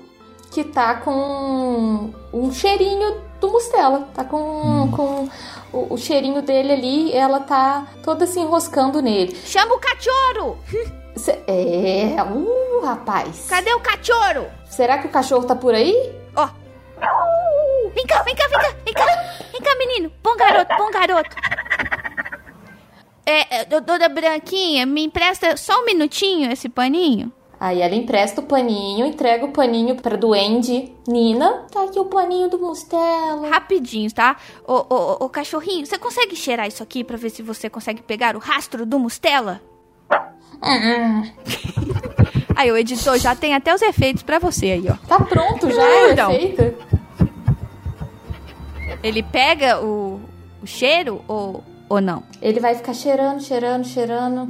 que 0.51 0.65
tá 0.65 0.97
com 0.97 2.11
um 2.33 2.53
cheirinho 2.53 3.17
do 3.41 3.49
Mustela. 3.51 4.09
Tá 4.13 4.25
com, 4.25 4.91
com 4.91 5.29
o, 5.73 5.95
o 5.95 5.97
cheirinho 5.97 6.43
dele 6.43 6.73
ali. 6.73 7.13
Ela 7.13 7.39
tá 7.41 7.87
toda 8.03 8.27
se 8.27 8.41
enroscando 8.41 9.01
nele. 9.01 9.37
Chama 9.45 9.75
o 9.77 9.79
cachorro! 9.79 10.59
Cê- 11.17 11.39
é. 11.47 12.17
Uh, 12.23 12.85
rapaz. 12.85 13.47
Cadê 13.49 13.73
o 13.73 13.79
cachorro? 13.81 14.47
Será 14.69 14.99
que 14.99 15.07
o 15.07 15.11
cachorro 15.11 15.45
tá 15.45 15.55
por 15.55 15.73
aí? 15.75 15.95
Ó. 16.35 16.49
Vem 17.95 18.07
cá, 18.07 18.23
vem 18.23 18.35
cá, 18.35 18.49
vem 18.49 18.59
cá, 18.59 18.77
vem 18.85 18.95
cá. 18.95 19.07
Vem 19.53 19.63
cá, 19.63 19.75
menino. 19.79 20.13
Bom 20.23 20.37
garoto, 20.37 20.77
bom 20.77 20.91
garoto. 20.91 21.37
É, 23.27 23.61
é, 23.61 23.65
do- 23.65 23.81
dona 23.81 24.09
Branquinha, 24.09 24.85
me 24.85 25.03
empresta 25.05 25.57
só 25.57 25.81
um 25.81 25.85
minutinho 25.87 26.51
esse 26.53 26.69
paninho? 26.69 27.33
Aí 27.59 27.81
ela 27.81 27.95
empresta 27.95 28.43
o 28.43 28.45
paninho, 28.45 29.07
entrega 29.07 29.47
o 29.47 29.53
paninho 29.53 29.97
pra 29.97 30.17
duende 30.17 30.93
Nina. 31.09 31.65
Tá 31.73 31.85
aqui 31.85 31.99
o 31.99 32.05
paninho 32.05 32.51
do 32.51 32.59
Mustela. 32.59 33.49
Rapidinho, 33.49 34.13
tá? 34.13 34.37
Ô, 34.67 34.85
ô, 34.91 35.25
ô, 35.25 35.29
cachorrinho, 35.31 35.87
você 35.87 35.97
consegue 35.97 36.37
cheirar 36.37 36.67
isso 36.69 36.83
aqui 36.83 37.03
pra 37.03 37.17
ver 37.17 37.31
se 37.31 37.43
você 37.43 37.71
consegue 37.71 38.03
pegar 38.03 38.37
o 38.37 38.41
rastro 38.41 38.85
do 38.85 38.99
Mustela? 38.99 39.63
Aí, 42.57 42.71
o 42.71 42.77
editor 42.77 43.19
já 43.19 43.35
tem 43.35 43.55
até 43.55 43.75
os 43.75 43.83
efeitos 43.83 44.23
pra 44.23 44.39
você 44.39 44.67
aí, 44.73 44.85
ó. 44.89 44.95
Tá 45.09 45.19
pronto 45.25 45.71
já, 45.71 46.11
Então. 46.13 46.31
é 46.31 46.39
feita. 46.39 46.75
Ele 49.05 49.23
pega 49.23 49.81
o, 49.81 50.19
o 50.63 50.67
cheiro 50.67 51.21
ou, 51.29 51.63
ou 51.91 52.01
não? 52.01 52.23
Ele 52.41 52.59
vai 52.59 52.75
ficar 52.75 52.95
cheirando, 52.95 53.43
cheirando, 53.43 53.85
cheirando. 53.87 54.49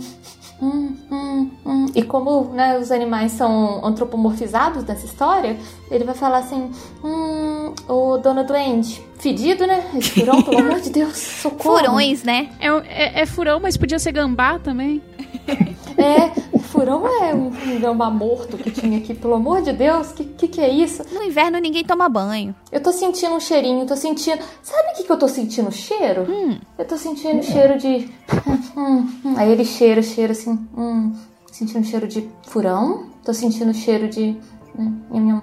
Hum, 0.62 0.97
hum, 1.11 1.51
hum. 1.67 1.87
E 1.93 2.03
como 2.05 2.45
né, 2.55 2.79
os 2.79 2.93
animais 2.93 3.33
são 3.33 3.85
antropomorfizados 3.85 4.85
nessa 4.85 5.05
história, 5.05 5.57
ele 5.90 6.05
vai 6.05 6.14
falar 6.14 6.38
assim: 6.38 6.71
Hum, 7.03 7.75
ô 7.88 8.17
dona 8.19 8.45
Duende, 8.45 9.03
fedido, 9.19 9.67
né? 9.67 9.85
Esse 9.97 10.11
furão, 10.21 10.40
pelo 10.40 10.59
amor 10.59 10.81
de 10.81 10.90
Deus, 10.90 11.17
socorro. 11.43 11.79
Furões, 11.81 12.23
né? 12.23 12.51
É, 12.61 12.69
é- 12.69 13.21
é 13.23 13.27
furão, 13.27 13.59
mas 13.59 13.77
podia 13.77 13.99
ser 13.99 14.12
gambá 14.12 14.59
também. 14.61 15.03
É, 15.96 16.59
furão 16.59 17.07
é 17.07 17.33
um, 17.33 17.50
gambá 17.80 18.11
morto 18.11 18.57
que 18.57 18.70
tinha 18.70 18.98
aqui, 18.98 19.14
pelo 19.14 19.35
amor 19.35 19.62
de 19.62 19.72
Deus, 19.72 20.11
que, 20.12 20.24
que 20.24 20.48
que 20.48 20.61
é 20.61 20.68
isso? 20.68 21.04
No 21.12 21.22
inverno 21.22 21.59
ninguém 21.59 21.85
toma 21.85 22.09
banho. 22.09 22.54
Eu 22.72 22.83
tô 22.83 22.92
sentindo 22.92 23.35
um 23.35 23.40
cheirinho, 23.40 23.87
tô 23.87 23.94
sentindo. 23.94 24.42
Sabe 24.62 24.90
o 24.90 24.96
que, 24.96 25.04
que 25.04 25.12
eu 25.12 25.18
tô 25.18 25.28
sentindo 25.28 25.70
cheiro? 25.70 26.26
Hum. 26.28 26.59
Eu 26.76 26.85
tô 26.85 26.96
sentindo 26.96 27.42
cheiro 27.42 27.78
de. 27.78 28.11
Hum, 28.76 29.09
hum. 29.24 29.35
Aí 29.37 29.52
ele 29.52 29.64
cheira, 29.64 30.02
cheira 30.02 30.33
assim. 30.33 30.59
Hum. 30.76 31.14
Sentindo 31.50 31.87
cheiro 31.87 32.09
de 32.09 32.28
furão. 32.42 33.07
Tô 33.24 33.33
sentindo 33.33 33.72
cheiro 33.72 34.09
de. 34.09 34.37
né, 34.74 35.42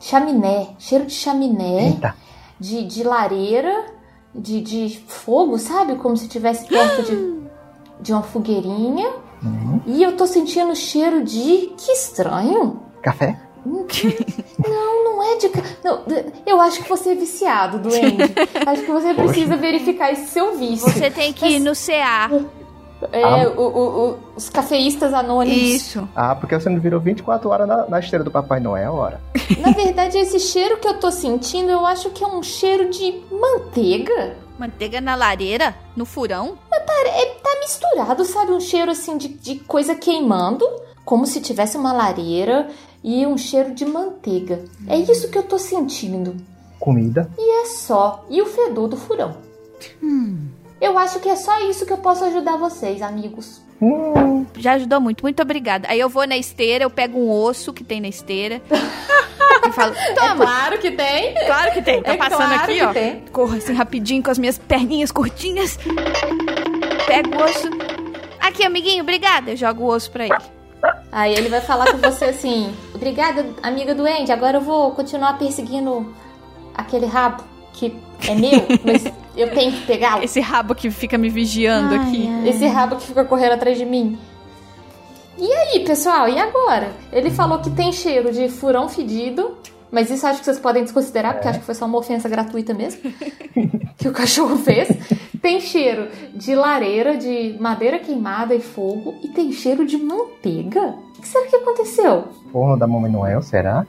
Chaminé. 0.00 0.68
Cheiro 0.78 1.06
de 1.06 1.14
chaminé. 1.14 1.88
Eita. 1.88 2.14
De, 2.60 2.84
de 2.84 3.02
lareira. 3.02 3.86
De, 4.34 4.60
de 4.60 5.02
fogo, 5.06 5.58
sabe? 5.58 5.96
Como 5.96 6.16
se 6.16 6.24
estivesse 6.24 6.66
perto 6.66 7.02
de, 7.02 7.40
de 8.02 8.12
uma 8.12 8.22
fogueirinha. 8.22 9.10
Uhum. 9.42 9.80
E 9.86 10.02
eu 10.02 10.16
tô 10.16 10.26
sentindo 10.26 10.74
cheiro 10.74 11.22
de. 11.24 11.72
Que 11.76 11.92
estranho. 11.92 12.80
Café? 13.02 13.38
Não, 14.58 15.04
não 15.04 15.22
é 15.22 15.36
de. 15.36 15.50
Não, 15.84 16.02
eu 16.46 16.60
acho 16.60 16.82
que 16.82 16.88
você 16.88 17.10
é 17.10 17.14
viciado, 17.14 17.78
doente. 17.78 18.16
acho 18.66 18.82
que 18.82 18.90
você 18.90 19.12
precisa 19.14 19.56
verificar 19.56 20.10
esse 20.12 20.26
seu 20.28 20.56
vício. 20.56 20.90
Você 20.90 21.10
tem 21.10 21.32
que 21.32 21.46
ir 21.46 21.60
no 21.60 21.72
CA. 21.74 22.30
É, 23.12 23.22
Ah. 23.22 23.48
o- 23.56 23.60
o- 23.60 24.08
o- 24.10 24.18
os 24.36 24.48
cafeístas 24.48 25.12
anônimos. 25.14 25.56
Isso. 25.56 26.08
Ah, 26.16 26.34
porque 26.34 26.54
você 26.58 26.68
não 26.68 26.80
virou 26.80 26.98
24 27.00 27.48
horas 27.50 27.68
na, 27.68 27.86
na 27.88 28.00
esteira 28.00 28.24
do 28.24 28.30
Papai 28.30 28.58
Noel, 28.58 28.94
ora. 28.94 29.20
Na 29.60 29.70
verdade, 29.70 30.18
esse 30.18 30.40
cheiro 30.40 30.78
que 30.78 30.88
eu 30.88 30.94
tô 30.98 31.10
sentindo, 31.12 31.70
eu 31.70 31.86
acho 31.86 32.10
que 32.10 32.24
é 32.24 32.26
um 32.26 32.42
cheiro 32.42 32.90
de 32.90 33.22
manteiga. 33.30 34.36
Manteiga 34.58 35.00
na 35.00 35.14
lareira? 35.14 35.74
No 35.96 36.04
furão? 36.04 36.58
É, 36.70 37.26
tá 37.26 37.58
misturado, 37.60 38.24
sabe? 38.24 38.52
Um 38.52 38.60
cheiro 38.60 38.90
assim 38.90 39.16
de, 39.16 39.28
de 39.28 39.56
coisa 39.60 39.94
queimando, 39.94 40.64
como 41.04 41.26
se 41.26 41.40
tivesse 41.40 41.76
uma 41.76 41.92
lareira, 41.92 42.68
e 43.02 43.24
um 43.26 43.38
cheiro 43.38 43.72
de 43.74 43.84
manteiga. 43.84 44.64
É 44.86 44.96
isso 44.96 45.30
que 45.30 45.38
eu 45.38 45.42
tô 45.42 45.58
sentindo. 45.58 46.36
Comida. 46.80 47.30
E 47.38 47.62
é 47.62 47.66
só. 47.66 48.24
E 48.28 48.42
o 48.42 48.46
fedor 48.46 48.88
do 48.88 48.96
furão. 48.96 49.36
Eu 50.80 50.98
acho 50.98 51.20
que 51.20 51.28
é 51.28 51.36
só 51.36 51.60
isso 51.68 51.86
que 51.86 51.92
eu 51.92 51.98
posso 51.98 52.24
ajudar 52.24 52.56
vocês, 52.56 53.00
amigos. 53.02 53.60
Hum, 53.80 54.44
Já 54.56 54.72
ajudou 54.72 55.00
muito, 55.00 55.22
muito 55.22 55.40
obrigada. 55.40 55.86
Aí 55.88 56.00
eu 56.00 56.08
vou 56.08 56.26
na 56.26 56.36
esteira, 56.36 56.84
eu 56.84 56.90
pego 56.90 57.18
um 57.18 57.30
osso 57.30 57.72
que 57.72 57.84
tem 57.84 58.00
na 58.00 58.08
esteira 58.08 58.60
e 59.66 59.72
falo: 59.72 59.94
Toma! 60.14 60.44
claro 60.44 60.78
que 60.78 60.90
tem. 60.90 61.34
Claro 61.46 61.72
que 61.72 61.82
tem, 61.82 62.02
tá 62.02 62.12
É 62.12 62.16
passando 62.16 62.48
claro 62.48 62.62
aqui, 62.62 62.82
ó. 62.82 62.92
tem. 62.92 63.24
Corro 63.32 63.56
assim 63.56 63.72
rapidinho 63.74 64.22
com 64.22 64.30
as 64.30 64.38
minhas 64.38 64.58
perninhas 64.58 65.10
curtinhas. 65.10 65.78
Pego 67.06 67.36
o 67.36 67.44
osso. 67.44 67.68
Aqui, 68.40 68.64
amiguinho, 68.64 69.02
obrigada. 69.02 69.50
Eu 69.50 69.56
jogo 69.56 69.84
o 69.84 69.86
osso 69.88 70.10
pra 70.10 70.24
ele. 70.24 70.34
Aí 71.10 71.34
ele 71.34 71.48
vai 71.48 71.60
falar 71.60 71.90
com 71.90 71.98
você 71.98 72.26
assim: 72.26 72.72
Obrigada, 72.94 73.44
amiga 73.62 73.94
doente. 73.94 74.30
Agora 74.30 74.58
eu 74.58 74.60
vou 74.60 74.92
continuar 74.92 75.38
perseguindo 75.38 76.14
aquele 76.74 77.06
rabo 77.06 77.42
que 77.72 77.94
é 78.28 78.34
meu, 78.34 78.64
mas 78.84 79.04
eu 79.36 79.50
tenho 79.50 79.72
que 79.72 79.80
pegá-lo. 79.86 80.22
Esse 80.24 80.40
rabo 80.40 80.74
que 80.74 80.90
fica 80.90 81.16
me 81.16 81.28
vigiando 81.28 81.94
Ai, 81.94 82.00
aqui. 82.00 82.28
ai. 82.42 82.48
Esse 82.48 82.66
rabo 82.66 82.96
que 82.96 83.06
fica 83.06 83.24
correndo 83.24 83.52
atrás 83.52 83.76
de 83.78 83.84
mim. 83.84 84.18
E 85.38 85.52
aí, 85.52 85.84
pessoal, 85.84 86.28
e 86.28 86.38
agora? 86.38 86.90
Ele 87.12 87.30
falou 87.30 87.60
que 87.60 87.70
tem 87.70 87.92
cheiro 87.92 88.32
de 88.32 88.48
furão 88.48 88.88
fedido, 88.88 89.56
mas 89.90 90.10
isso 90.10 90.26
acho 90.26 90.40
que 90.40 90.44
vocês 90.44 90.58
podem 90.58 90.82
desconsiderar, 90.82 91.34
porque 91.34 91.48
acho 91.48 91.60
que 91.60 91.64
foi 91.64 91.74
só 91.74 91.86
uma 91.86 91.98
ofensa 91.98 92.28
gratuita 92.28 92.74
mesmo 92.74 93.12
que 93.96 94.08
o 94.08 94.12
cachorro 94.12 94.56
fez. 94.58 94.88
Tem 95.40 95.60
cheiro 95.60 96.08
de 96.34 96.54
lareira, 96.54 97.16
de 97.16 97.56
madeira 97.60 97.98
queimada 98.00 98.54
e 98.54 98.60
fogo, 98.60 99.14
e 99.22 99.28
tem 99.28 99.52
cheiro 99.52 99.86
de 99.86 99.96
manteiga. 99.96 100.94
O 101.16 101.20
que 101.20 101.28
será 101.28 101.46
que 101.46 101.56
aconteceu? 101.56 102.24
forno 102.52 102.76
da 102.76 102.86
Mamãe 102.86 103.10
Noel, 103.10 103.42
será? 103.42 103.86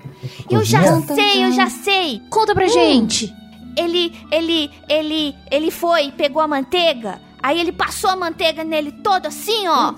Que 0.47 0.55
Eu 0.55 0.63
já 0.63 1.01
sei, 1.01 1.45
eu 1.45 1.51
já 1.51 1.67
sei. 1.69 2.21
Conta 2.29 2.53
pra 2.53 2.67
gente. 2.67 3.33
Ele, 3.77 4.13
ele, 4.31 4.69
ele, 4.89 5.35
ele 5.49 5.71
foi 5.71 6.07
e 6.07 6.11
pegou 6.11 6.41
a 6.41 6.47
manteiga. 6.47 7.19
Aí 7.41 7.59
ele 7.59 7.71
passou 7.71 8.09
a 8.09 8.15
manteiga 8.15 8.63
nele 8.63 8.91
todo 8.91 9.25
assim, 9.27 9.67
ó. 9.67 9.93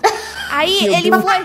Aí 0.50 0.86
ele 0.86 1.10
foi 1.10 1.44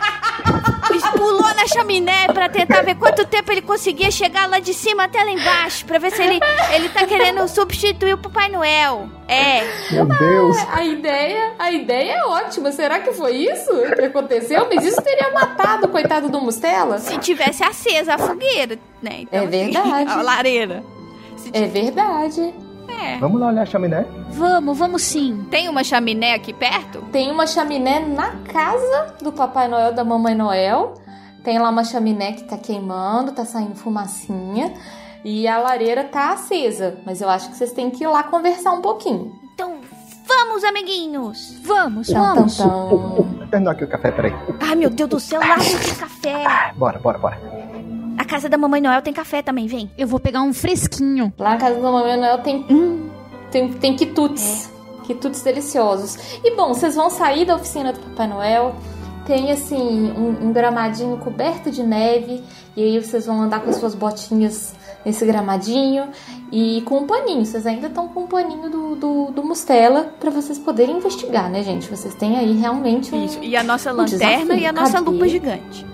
pulou 1.17 1.53
na 1.55 1.67
chaminé 1.67 2.27
pra 2.27 2.49
tentar 2.49 2.81
ver 2.81 2.95
quanto 2.95 3.25
tempo 3.25 3.51
ele 3.51 3.61
conseguia 3.61 4.11
chegar 4.11 4.47
lá 4.49 4.59
de 4.59 4.73
cima 4.73 5.05
até 5.05 5.23
lá 5.23 5.31
embaixo. 5.31 5.85
Pra 5.85 5.99
ver 5.99 6.11
se 6.11 6.21
ele, 6.21 6.39
ele 6.73 6.89
tá 6.89 7.05
querendo 7.05 7.47
substituir 7.47 8.13
o 8.13 8.17
Papai 8.17 8.49
Noel. 8.49 9.09
É. 9.27 9.63
Meu 9.91 10.05
Deus. 10.05 10.57
A 10.71 10.83
ideia, 10.83 11.53
a 11.59 11.71
ideia 11.71 12.13
é 12.13 12.25
ótima. 12.25 12.71
Será 12.71 12.99
que 12.99 13.11
foi 13.13 13.35
isso 13.35 13.71
que 13.95 14.05
aconteceu? 14.05 14.67
Mas 14.73 14.85
isso 14.85 15.01
teria 15.01 15.31
matado 15.31 15.87
o 15.87 15.89
coitado 15.89 16.29
do 16.29 16.39
Mustela? 16.39 16.97
Se 16.99 17.17
tivesse 17.17 17.63
acesa 17.63 18.15
a 18.15 18.17
fogueira, 18.17 18.79
né? 19.01 19.21
Então, 19.21 19.43
É 19.43 19.47
verdade. 19.47 20.11
a 20.11 20.21
lareira. 20.21 20.83
Se 21.35 21.49
É 21.53 21.65
verdade. 21.65 22.53
Tiver. 22.97 23.19
Vamos 23.19 23.39
lá 23.39 23.47
olhar 23.47 23.61
a 23.61 23.65
chaminé? 23.65 24.05
Vamos, 24.29 24.77
vamos 24.77 25.01
sim. 25.01 25.45
Tem 25.49 25.69
uma 25.69 25.83
chaminé 25.83 26.33
aqui 26.33 26.53
perto? 26.53 27.01
Tem 27.11 27.31
uma 27.31 27.47
chaminé 27.47 27.99
na 27.99 28.31
casa 28.51 29.15
do 29.21 29.31
Papai 29.31 29.67
Noel, 29.67 29.93
da 29.93 30.03
Mamãe 30.03 30.35
Noel. 30.35 30.93
Tem 31.43 31.59
lá 31.59 31.69
uma 31.69 31.83
chaminé 31.83 32.33
que 32.33 32.43
tá 32.43 32.57
queimando, 32.57 33.31
tá 33.31 33.45
saindo 33.45 33.75
fumacinha. 33.75 34.73
E 35.23 35.47
a 35.47 35.59
lareira 35.59 36.03
tá 36.03 36.31
acesa. 36.33 36.99
Mas 37.05 37.21
eu 37.21 37.29
acho 37.29 37.49
que 37.49 37.55
vocês 37.57 37.71
têm 37.71 37.89
que 37.89 38.03
ir 38.03 38.07
lá 38.07 38.23
conversar 38.23 38.73
um 38.73 38.81
pouquinho. 38.81 39.33
Então, 39.53 39.77
vamos, 40.27 40.63
amiguinhos. 40.63 41.57
Vamos, 41.63 42.07
tam, 42.07 42.35
vamos. 42.35 42.57
tam. 42.57 43.47
Terminou 43.49 43.71
aqui 43.71 43.83
o 43.83 43.87
café, 43.87 44.11
peraí. 44.11 44.33
Ai, 44.59 44.75
meu 44.75 44.89
Deus 44.89 45.09
do 45.09 45.19
céu, 45.19 45.39
lá 45.39 45.55
tem 45.57 45.95
café. 45.95 46.73
Bora, 46.75 46.99
bora, 46.99 47.17
bora. 47.17 47.76
A 48.17 48.25
casa 48.25 48.49
da 48.49 48.57
Mamãe 48.57 48.81
Noel 48.81 49.01
tem 49.01 49.13
café 49.13 49.41
também, 49.41 49.67
vem. 49.67 49.89
Eu 49.97 50.07
vou 50.07 50.19
pegar 50.19 50.41
um 50.41 50.53
fresquinho. 50.53 51.31
Lá 51.37 51.51
na 51.51 51.57
casa 51.57 51.75
da 51.79 51.91
Mamãe 51.91 52.17
Noel 52.17 52.39
tem, 52.39 52.65
tem, 53.51 53.71
tem 53.73 53.95
quitutes. 53.95 54.71
Quitutes 55.03 55.41
deliciosos. 55.43 56.17
E 56.43 56.55
bom, 56.55 56.73
vocês 56.73 56.95
vão 56.95 57.09
sair 57.09 57.45
da 57.45 57.55
oficina 57.55 57.93
do 57.93 57.99
Papai 57.99 58.27
Noel. 58.27 58.75
Tem 59.25 59.51
assim 59.51 59.77
um, 60.11 60.47
um 60.47 60.53
gramadinho 60.53 61.17
coberto 61.17 61.69
de 61.69 61.83
neve. 61.83 62.43
E 62.75 62.81
aí 62.83 62.99
vocês 63.03 63.25
vão 63.25 63.41
andar 63.41 63.59
com 63.61 63.69
as 63.69 63.75
suas 63.77 63.93
botinhas 63.95 64.73
nesse 65.05 65.25
gramadinho. 65.25 66.09
E 66.51 66.81
com 66.85 66.99
um 66.99 67.07
paninho. 67.07 67.45
Vocês 67.45 67.65
ainda 67.67 67.87
estão 67.87 68.07
com 68.09 68.21
um 68.21 68.27
paninho 68.27 68.69
do, 68.69 68.95
do, 68.95 69.25
do 69.31 69.43
Mustela 69.43 70.13
pra 70.19 70.29
vocês 70.31 70.57
poderem 70.57 70.97
investigar, 70.97 71.49
né, 71.49 71.61
gente? 71.63 71.89
Vocês 71.89 72.13
têm 72.15 72.37
aí 72.37 72.53
realmente 72.57 73.13
um, 73.13 73.25
Isso. 73.25 73.39
E 73.41 73.55
a 73.55 73.63
nossa 73.63 73.93
Um 73.93 73.97
lanterna 73.97 74.37
desafio. 74.45 74.57
e 74.57 74.65
a 74.65 74.71
nossa 74.73 74.93
Cadê? 74.93 75.09
lupa 75.09 75.27
gigante. 75.27 75.85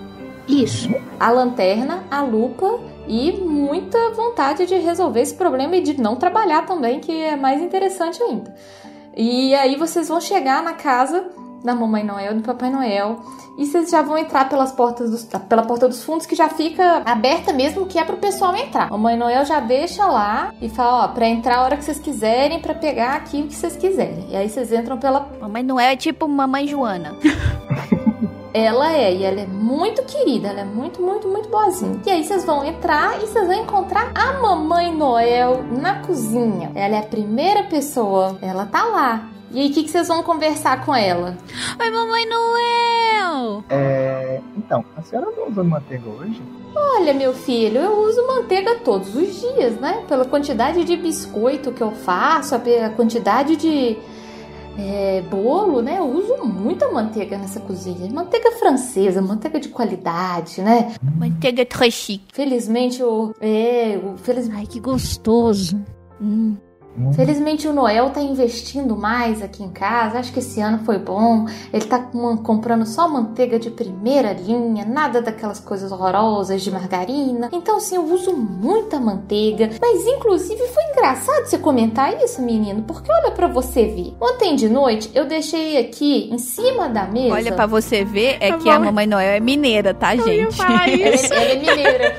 Isso. 0.48 0.88
a 1.18 1.30
lanterna, 1.30 2.04
a 2.10 2.22
lupa 2.22 2.80
e 3.06 3.32
muita 3.32 4.10
vontade 4.10 4.66
de 4.66 4.74
resolver 4.76 5.20
esse 5.20 5.34
problema 5.34 5.76
e 5.76 5.82
de 5.82 6.00
não 6.00 6.16
trabalhar 6.16 6.66
também, 6.66 7.00
que 7.00 7.12
é 7.12 7.36
mais 7.36 7.62
interessante 7.62 8.22
ainda. 8.22 8.54
E 9.16 9.54
aí 9.54 9.76
vocês 9.76 10.08
vão 10.08 10.20
chegar 10.20 10.62
na 10.62 10.72
casa 10.72 11.28
da 11.62 11.74
Mamãe 11.74 12.04
Noel 12.04 12.32
e 12.32 12.34
do 12.34 12.42
Papai 12.42 12.68
Noel 12.68 13.20
e 13.56 13.64
vocês 13.64 13.88
já 13.88 14.02
vão 14.02 14.18
entrar 14.18 14.48
pelas 14.48 14.72
portas 14.72 15.10
dos, 15.10 15.24
pela 15.48 15.62
porta 15.62 15.88
dos 15.88 16.02
fundos 16.02 16.26
que 16.26 16.34
já 16.34 16.48
fica 16.48 17.02
aberta 17.06 17.52
mesmo, 17.52 17.86
que 17.86 17.98
é 17.98 18.04
pro 18.04 18.16
pessoal 18.16 18.54
entrar. 18.54 18.90
Mamãe 18.90 19.16
Noel 19.16 19.44
já 19.44 19.60
deixa 19.60 20.04
lá 20.06 20.52
e 20.60 20.68
fala, 20.68 21.04
ó, 21.04 21.08
pra 21.08 21.26
entrar 21.26 21.58
a 21.58 21.62
hora 21.62 21.76
que 21.76 21.84
vocês 21.84 21.98
quiserem, 21.98 22.60
pra 22.60 22.74
pegar 22.74 23.14
aqui 23.14 23.42
o 23.42 23.46
que 23.46 23.54
vocês 23.54 23.76
quiserem. 23.76 24.26
E 24.28 24.36
aí 24.36 24.48
vocês 24.48 24.72
entram 24.72 24.98
pela 24.98 25.28
Mamãe 25.40 25.62
Noel 25.62 25.90
é 25.90 25.96
tipo 25.96 26.28
Mamãe 26.28 26.66
Joana. 26.66 27.14
Ela 28.56 28.96
é, 28.96 29.12
e 29.12 29.24
ela 29.24 29.40
é 29.40 29.46
muito 29.46 30.04
querida, 30.04 30.46
ela 30.46 30.60
é 30.60 30.64
muito, 30.64 31.02
muito, 31.02 31.26
muito 31.26 31.48
boazinha. 31.48 32.00
E 32.06 32.08
aí 32.08 32.22
vocês 32.22 32.44
vão 32.44 32.64
entrar 32.64 33.16
e 33.18 33.26
vocês 33.26 33.48
vão 33.48 33.56
encontrar 33.56 34.12
a 34.14 34.34
Mamãe 34.34 34.94
Noel 34.94 35.64
na 35.64 35.98
cozinha. 35.98 36.70
Ela 36.72 36.94
é 36.94 36.98
a 37.00 37.02
primeira 37.02 37.64
pessoa, 37.64 38.38
ela 38.40 38.64
tá 38.64 38.84
lá. 38.84 39.28
E 39.50 39.60
aí, 39.60 39.70
o 39.70 39.72
que, 39.72 39.82
que 39.82 39.90
vocês 39.90 40.06
vão 40.06 40.22
conversar 40.22 40.84
com 40.84 40.94
ela? 40.94 41.36
Oi, 41.80 41.90
Mamãe 41.90 42.26
Noel! 42.28 43.64
É... 43.70 44.40
Então, 44.56 44.84
a 44.96 45.02
senhora 45.02 45.32
não 45.36 45.48
usa 45.48 45.64
manteiga 45.64 46.08
hoje? 46.08 46.40
Olha, 46.76 47.12
meu 47.12 47.34
filho, 47.34 47.80
eu 47.80 47.98
uso 48.02 48.24
manteiga 48.24 48.76
todos 48.84 49.16
os 49.16 49.40
dias, 49.40 49.80
né? 49.80 50.04
Pela 50.08 50.24
quantidade 50.24 50.84
de 50.84 50.96
biscoito 50.96 51.72
que 51.72 51.82
eu 51.82 51.90
faço, 51.90 52.54
a 52.54 52.90
quantidade 52.90 53.56
de 53.56 53.96
é, 54.78 55.22
bolo, 55.22 55.80
né? 55.80 55.98
Eu 55.98 56.08
uso 56.10 56.44
muita 56.44 56.90
manteiga 56.90 57.38
nessa 57.38 57.60
cozinha. 57.60 58.10
Manteiga 58.12 58.52
francesa, 58.52 59.22
manteiga 59.22 59.60
de 59.60 59.68
qualidade, 59.68 60.60
né? 60.60 60.94
Manteiga 61.16 61.64
très 61.64 61.94
chique. 61.94 62.26
Felizmente 62.32 63.02
o. 63.02 63.34
É, 63.40 63.98
o, 64.02 64.16
feliz, 64.16 64.50
Ai, 64.50 64.66
que 64.66 64.80
gostoso. 64.80 65.80
Hum. 66.20 66.56
Hum, 66.96 67.12
felizmente 67.12 67.66
o 67.66 67.72
Noel 67.72 68.10
tá 68.10 68.20
investindo 68.20 68.96
mais 68.96 69.42
aqui 69.42 69.64
em 69.64 69.68
casa. 69.68 70.18
Acho 70.20 70.32
que 70.32 70.38
esse 70.38 70.60
ano 70.60 70.78
foi 70.84 70.96
bom. 70.96 71.44
Ele 71.72 71.84
tá 71.86 71.98
com- 71.98 72.36
comprando 72.36 72.86
só 72.86 73.08
manteiga 73.08 73.58
de 73.58 73.68
primeira 73.68 74.32
linha, 74.32 74.84
nada 74.84 75.20
daquelas 75.20 75.58
coisas 75.58 75.90
horrorosas 75.90 76.62
de 76.62 76.70
margarina. 76.70 77.48
Então, 77.52 77.78
assim, 77.78 77.96
eu 77.96 78.04
uso 78.04 78.32
muita 78.36 79.00
manteiga. 79.00 79.70
Mas, 79.80 80.06
inclusive, 80.06 80.60
foi 80.68 80.84
engraçado 80.92 81.46
você 81.46 81.58
comentar 81.58 82.14
isso, 82.22 82.40
menino, 82.40 82.82
porque 82.82 83.10
olha 83.10 83.32
pra 83.32 83.48
você 83.48 83.86
ver. 83.86 84.14
Ontem 84.20 84.54
de 84.54 84.68
noite 84.68 85.10
eu 85.14 85.24
deixei 85.24 85.76
aqui 85.78 86.28
em 86.32 86.38
cima 86.38 86.88
da 86.88 87.06
mesa. 87.06 87.34
Olha, 87.34 87.52
pra 87.52 87.66
você 87.66 88.04
ver, 88.04 88.36
é 88.40 88.50
Tá 88.50 88.58
que 88.58 88.70
a. 88.70 88.78
Mamãe 88.78 89.06
Noel 89.06 89.30
é 89.32 89.40
mineira, 89.40 89.92
tá, 89.92 90.14
Eu 90.14 90.28
ia 90.28 90.44
gente? 90.44 90.56
falar 90.56 90.88
Ela 90.88 91.14
isso. 91.14 91.32
é, 91.32 91.36
ela 91.42 91.52
é 91.52 91.56
mineira. 91.56 92.16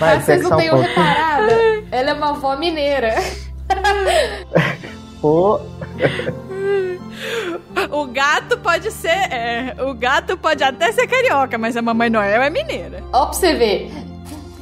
Vai 0.00 0.16
Mas 0.16 0.24
vocês 0.24 0.42
não 0.42 0.52
um 0.52 0.56
tenham 0.56 0.74
pouquinho. 0.76 0.96
reparado? 0.96 1.52
Ela 1.92 2.10
é 2.10 2.14
uma 2.14 2.30
avó 2.30 2.56
mineira. 2.56 3.14
Pô, 5.20 5.60
O 7.90 8.06
gato 8.06 8.58
pode 8.58 8.90
ser. 8.92 9.08
é, 9.08 9.76
o 9.82 9.94
gato 9.94 10.36
pode 10.36 10.62
até 10.62 10.92
ser 10.92 11.06
carioca, 11.06 11.58
mas 11.58 11.76
a 11.76 11.82
Mamãe 11.82 12.08
Noel 12.10 12.42
é 12.42 12.50
mineira. 12.50 13.02
Ó 13.12 13.26
pra 13.26 13.32
você 13.32 13.54
ver. 13.54 13.90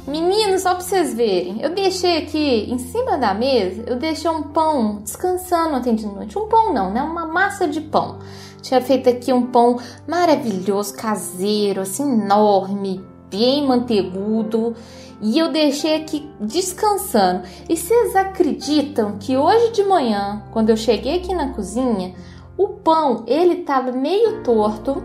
Meninos, 0.07 0.61
só 0.61 0.73
pra 0.73 0.81
vocês 0.83 1.13
verem. 1.13 1.61
Eu 1.61 1.75
deixei 1.75 2.17
aqui 2.19 2.71
em 2.71 2.77
cima 2.77 3.17
da 3.17 3.33
mesa, 3.33 3.83
eu 3.85 3.97
deixei 3.97 4.31
um 4.31 4.41
pão 4.41 5.01
descansando 5.03 5.75
ontem 5.75 5.93
de 5.95 6.05
noite. 6.07 6.37
Um 6.39 6.47
pão 6.47 6.73
não, 6.73 6.91
né? 6.93 7.01
Uma 7.01 7.25
massa 7.27 7.67
de 7.67 7.81
pão. 7.81 8.19
Tinha 8.61 8.79
feito 8.81 9.09
aqui 9.09 9.33
um 9.33 9.47
pão 9.47 9.79
maravilhoso, 10.07 10.95
caseiro, 10.95 11.81
assim, 11.81 12.03
enorme, 12.03 13.03
bem 13.29 13.67
manteigudo. 13.67 14.75
E 15.21 15.37
eu 15.37 15.51
deixei 15.51 15.95
aqui 15.95 16.29
descansando. 16.39 17.43
E 17.67 17.75
vocês 17.75 18.15
acreditam 18.15 19.17
que 19.17 19.35
hoje 19.35 19.71
de 19.71 19.83
manhã, 19.83 20.43
quando 20.51 20.69
eu 20.69 20.77
cheguei 20.77 21.17
aqui 21.17 21.33
na 21.33 21.53
cozinha, 21.53 22.13
o 22.57 22.67
pão, 22.69 23.23
ele 23.27 23.57
tava 23.57 23.91
meio 23.91 24.43
torto. 24.43 25.03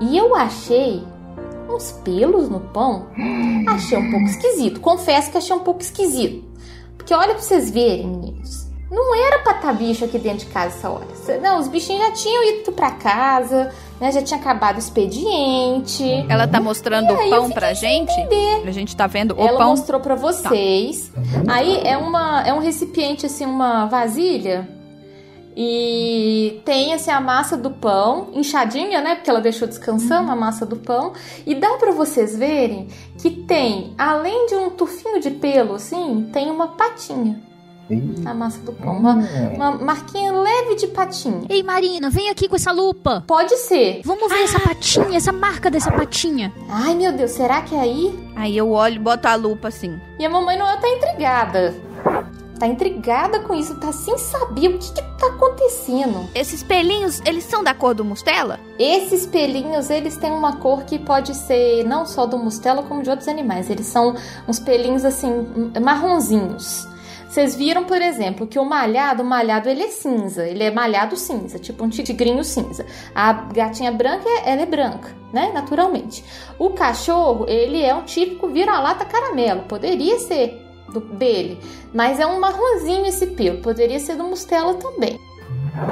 E 0.00 0.16
eu 0.16 0.34
achei 0.34 1.02
uns 1.70 1.92
pelos 1.92 2.48
no 2.48 2.60
pão. 2.60 3.06
Achei 3.68 3.98
um 3.98 4.10
pouco 4.10 4.26
esquisito. 4.26 4.80
Confesso 4.80 5.30
que 5.30 5.38
achei 5.38 5.54
um 5.54 5.60
pouco 5.60 5.80
esquisito. 5.80 6.44
Porque 6.96 7.14
olha 7.14 7.34
pra 7.34 7.42
vocês 7.42 7.70
verem, 7.70 8.06
meninos. 8.06 8.65
Não 8.90 9.14
era 9.16 9.40
pra 9.40 9.56
estar 9.56 9.72
bicho 9.72 10.04
aqui 10.04 10.16
dentro 10.18 10.46
de 10.46 10.52
casa 10.52 10.76
essa 10.76 10.88
hora. 10.88 11.06
Não, 11.42 11.58
os 11.58 11.66
bichinhos 11.66 12.06
já 12.06 12.12
tinham 12.12 12.44
ido 12.44 12.70
pra 12.70 12.92
casa, 12.92 13.72
né? 14.00 14.12
Já 14.12 14.22
tinha 14.22 14.38
acabado 14.38 14.76
o 14.76 14.78
expediente. 14.78 16.04
Ela 16.28 16.46
tá 16.46 16.60
mostrando 16.60 17.12
o 17.12 17.30
pão 17.30 17.50
pra 17.50 17.74
gente? 17.74 18.12
entender. 18.12 18.62
A 18.66 18.70
gente 18.70 18.94
tá 18.94 19.08
vendo 19.08 19.34
o 19.36 19.40
Ela 19.40 19.58
pão. 19.58 19.70
mostrou 19.70 20.00
pra 20.00 20.14
vocês. 20.14 21.10
Aí 21.48 21.80
é 21.84 21.96
uma 21.96 22.46
é 22.46 22.52
um 22.52 22.60
recipiente 22.60 23.26
assim, 23.26 23.44
uma 23.44 23.86
vasilha. 23.86 24.68
E 25.58 26.60
tem 26.64 26.92
assim 26.92 27.10
a 27.10 27.20
massa 27.20 27.56
do 27.56 27.70
pão, 27.70 28.28
inchadinha, 28.34 29.00
né? 29.00 29.14
Porque 29.16 29.30
ela 29.30 29.40
deixou 29.40 29.66
descansando 29.66 30.30
a 30.30 30.36
massa 30.36 30.64
do 30.64 30.76
pão. 30.76 31.12
E 31.44 31.54
dá 31.56 31.70
pra 31.78 31.90
vocês 31.90 32.36
verem 32.36 32.86
que 33.18 33.30
tem, 33.30 33.94
além 33.98 34.46
de 34.46 34.54
um 34.54 34.70
tufinho 34.70 35.18
de 35.18 35.30
pelo, 35.30 35.74
assim, 35.74 36.28
tem 36.32 36.50
uma 36.50 36.68
patinha 36.68 37.42
Na 37.88 38.34
massa 38.34 38.58
do 38.60 38.72
pão. 38.72 38.98
Uma, 38.98 39.14
hum. 39.14 39.54
uma 39.54 39.70
marquinha 39.72 40.32
leve 40.32 40.74
de 40.76 40.86
patinha. 40.88 41.42
Ei, 41.48 41.62
Marina, 41.62 42.10
vem 42.10 42.28
aqui 42.28 42.48
com 42.48 42.56
essa 42.56 42.72
lupa. 42.72 43.24
Pode 43.26 43.56
ser. 43.56 44.00
Vamos 44.04 44.28
ver 44.28 44.42
essa 44.42 44.58
patinha, 44.60 45.16
essa 45.16 45.32
marca 45.32 45.70
dessa 45.70 45.92
patinha. 45.92 46.52
Ai, 46.68 46.94
meu 46.94 47.12
Deus, 47.12 47.32
será 47.32 47.62
que 47.62 47.74
é 47.74 47.80
aí? 47.80 48.18
Aí 48.34 48.56
eu 48.56 48.70
olho 48.70 48.96
e 48.96 48.98
boto 48.98 49.28
a 49.28 49.34
lupa 49.34 49.68
assim. 49.68 49.98
E 50.18 50.24
a 50.24 50.30
mamãe 50.30 50.58
Noel 50.58 50.78
tá 50.78 50.88
intrigada. 50.88 51.74
Tá 52.58 52.66
intrigada 52.66 53.40
com 53.40 53.54
isso, 53.54 53.78
tá 53.78 53.92
sem 53.92 54.16
saber 54.16 54.68
o 54.68 54.78
que 54.78 54.92
que 54.92 55.02
tá 55.18 55.26
acontecendo. 55.26 56.26
Esses 56.34 56.62
pelinhos, 56.62 57.20
eles 57.26 57.44
são 57.44 57.62
da 57.62 57.74
cor 57.74 57.94
do 57.94 58.02
Mustela? 58.04 58.58
Esses 58.78 59.26
pelinhos, 59.26 59.90
eles 59.90 60.16
têm 60.16 60.32
uma 60.32 60.56
cor 60.56 60.84
que 60.84 60.98
pode 60.98 61.34
ser 61.34 61.84
não 61.84 62.06
só 62.06 62.24
do 62.24 62.38
mustela, 62.38 62.82
como 62.82 63.02
de 63.02 63.10
outros 63.10 63.28
animais. 63.28 63.68
Eles 63.68 63.86
são 63.86 64.14
uns 64.48 64.58
pelinhos 64.58 65.04
assim, 65.04 65.46
marronzinhos. 65.82 66.88
Vocês 67.36 67.54
viram, 67.54 67.84
por 67.84 68.00
exemplo, 68.00 68.46
que 68.46 68.58
o 68.58 68.64
malhado, 68.64 69.22
o 69.22 69.26
malhado 69.26 69.68
ele 69.68 69.82
é 69.82 69.88
cinza, 69.88 70.48
ele 70.48 70.64
é 70.64 70.70
malhado 70.70 71.18
cinza, 71.18 71.58
tipo 71.58 71.84
um 71.84 71.90
tigrinho 71.90 72.42
cinza. 72.42 72.86
A 73.14 73.30
gatinha 73.34 73.92
branca, 73.92 74.26
ela 74.42 74.62
é 74.62 74.64
branca, 74.64 75.14
né, 75.34 75.50
naturalmente. 75.52 76.24
O 76.58 76.70
cachorro, 76.70 77.44
ele 77.46 77.82
é 77.82 77.94
um 77.94 78.04
típico 78.04 78.48
vira-lata 78.48 79.04
caramelo, 79.04 79.64
poderia 79.64 80.18
ser 80.18 80.66
do, 80.88 81.00
dele, 81.00 81.58
mas 81.92 82.18
é 82.18 82.26
um 82.26 82.40
marronzinho 82.40 83.04
esse 83.04 83.26
pelo, 83.26 83.60
poderia 83.60 84.00
ser 84.00 84.16
do 84.16 84.24
mustela 84.24 84.72
também. 84.72 85.20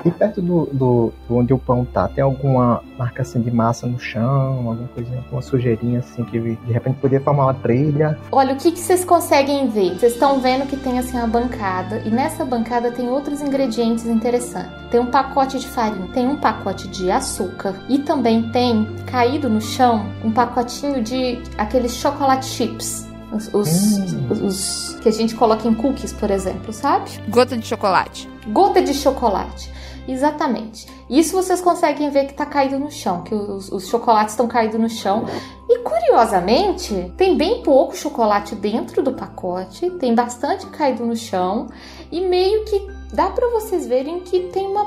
E 0.04 0.10
perto 0.10 0.40
do, 0.40 0.66
do, 0.72 1.12
do 1.28 1.36
onde 1.36 1.52
o 1.52 1.58
pão 1.58 1.84
tá, 1.84 2.08
tem 2.08 2.22
alguma 2.22 2.82
marca 2.98 3.22
assim 3.22 3.40
de 3.40 3.50
massa 3.50 3.86
no 3.86 3.98
chão, 3.98 4.68
alguma 4.68 4.88
coisinha, 4.88 5.18
alguma 5.18 5.42
sujeirinha 5.42 6.00
assim 6.00 6.24
que 6.24 6.38
de 6.38 6.72
repente 6.72 6.96
poderia 7.00 7.24
formar 7.24 7.44
uma 7.44 7.54
trilha? 7.54 8.18
Olha, 8.30 8.54
o 8.54 8.56
que, 8.56 8.72
que 8.72 8.78
vocês 8.78 9.04
conseguem 9.04 9.68
ver? 9.68 9.98
Vocês 9.98 10.14
estão 10.14 10.40
vendo 10.40 10.66
que 10.66 10.76
tem 10.76 10.98
assim 10.98 11.16
uma 11.16 11.26
bancada 11.26 12.02
e 12.04 12.10
nessa 12.10 12.44
bancada 12.44 12.90
tem 12.90 13.08
outros 13.08 13.40
ingredientes 13.40 14.06
interessantes. 14.06 14.72
Tem 14.90 15.00
um 15.00 15.06
pacote 15.06 15.58
de 15.58 15.66
farinha, 15.66 16.08
tem 16.12 16.26
um 16.26 16.36
pacote 16.36 16.88
de 16.88 17.10
açúcar 17.10 17.74
e 17.88 17.98
também 17.98 18.50
tem 18.50 18.86
caído 19.06 19.48
no 19.48 19.60
chão 19.60 20.06
um 20.24 20.30
pacotinho 20.30 21.02
de 21.02 21.42
aqueles 21.58 21.94
chocolate 21.94 22.46
chips. 22.46 23.13
Os, 23.34 23.52
os, 23.52 23.68
Hum. 23.98 24.28
os- 24.30 24.40
os 24.40 24.94
que 25.00 25.08
a 25.08 25.12
gente 25.12 25.34
coloca 25.34 25.66
em 25.66 25.74
cookies, 25.74 26.12
por 26.12 26.30
exemplo, 26.30 26.72
sabe? 26.72 27.10
Gota 27.28 27.56
de 27.56 27.66
chocolate. 27.66 28.28
Gota 28.48 28.80
de 28.80 28.94
chocolate. 28.94 29.72
Exatamente. 30.06 30.86
Isso 31.08 31.32
vocês 31.34 31.60
conseguem 31.62 32.10
ver 32.10 32.26
que 32.26 32.34
tá 32.34 32.44
caído 32.44 32.78
no 32.78 32.90
chão, 32.90 33.22
que 33.22 33.34
os, 33.34 33.72
os 33.72 33.88
chocolates 33.88 34.34
estão 34.34 34.46
caídos 34.46 34.78
no 34.78 34.88
chão. 34.88 35.24
E 35.68 35.78
curiosamente, 35.78 37.12
tem 37.16 37.36
bem 37.36 37.62
pouco 37.62 37.96
chocolate 37.96 38.54
dentro 38.54 39.02
do 39.02 39.12
pacote, 39.14 39.88
tem 39.92 40.14
bastante 40.14 40.66
caído 40.66 41.06
no 41.06 41.16
chão 41.16 41.68
e 42.12 42.20
meio 42.20 42.64
que 42.66 42.86
dá 43.14 43.30
pra 43.30 43.48
vocês 43.48 43.86
verem 43.86 44.20
que 44.20 44.40
tem 44.52 44.66
uma, 44.66 44.86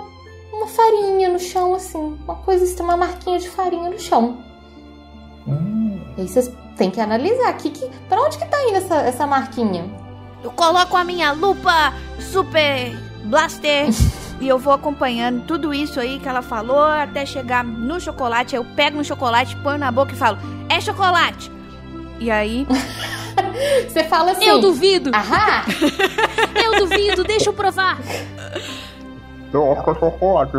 uma 0.53 0.67
farinha 0.67 1.29
no 1.29 1.39
chão 1.39 1.73
assim, 1.73 2.15
uma 2.23 2.35
coisa 2.35 2.63
estranha, 2.63 2.91
uma 2.91 2.97
marquinha 2.97 3.39
de 3.39 3.49
farinha 3.49 3.89
no 3.89 3.99
chão. 3.99 4.37
Hum, 5.47 5.99
E 6.17 6.21
aí 6.21 6.27
vocês 6.27 6.51
têm 6.77 6.91
que 6.91 7.01
analisar 7.01 7.51
que, 7.53 7.69
que 7.69 7.89
para 8.07 8.21
onde 8.21 8.37
que 8.37 8.45
tá 8.45 8.63
indo 8.63 8.77
essa, 8.77 8.95
essa 8.97 9.27
marquinha? 9.27 9.85
Eu 10.43 10.51
coloco 10.51 10.95
a 10.95 11.03
minha 11.03 11.31
lupa 11.31 11.93
super 12.19 12.95
blaster 13.23 13.87
e 14.39 14.47
eu 14.47 14.59
vou 14.59 14.73
acompanhando 14.73 15.45
tudo 15.45 15.73
isso 15.73 15.99
aí 15.99 16.19
que 16.19 16.29
ela 16.29 16.41
falou 16.41 16.83
até 16.83 17.25
chegar 17.25 17.63
no 17.63 17.99
chocolate. 17.99 18.55
Eu 18.55 18.63
pego 18.75 18.97
no 18.97 19.03
chocolate, 19.03 19.55
ponho 19.57 19.77
na 19.77 19.91
boca 19.91 20.13
e 20.13 20.15
falo: 20.15 20.37
É 20.69 20.79
chocolate! 20.79 21.51
E 22.19 22.31
aí. 22.31 22.65
Você 23.87 24.03
fala 24.03 24.31
assim. 24.31 24.45
Eu 24.45 24.59
duvido! 24.59 25.11
Ahá! 25.13 25.65
Eu 26.63 26.79
duvido! 26.79 27.23
Deixa 27.23 27.49
eu 27.49 27.53
provar! 27.53 27.97
eu 29.53 29.71
acho 29.71 29.83
que 29.83 29.89
é 29.89 29.95
chocolate, 29.95 30.57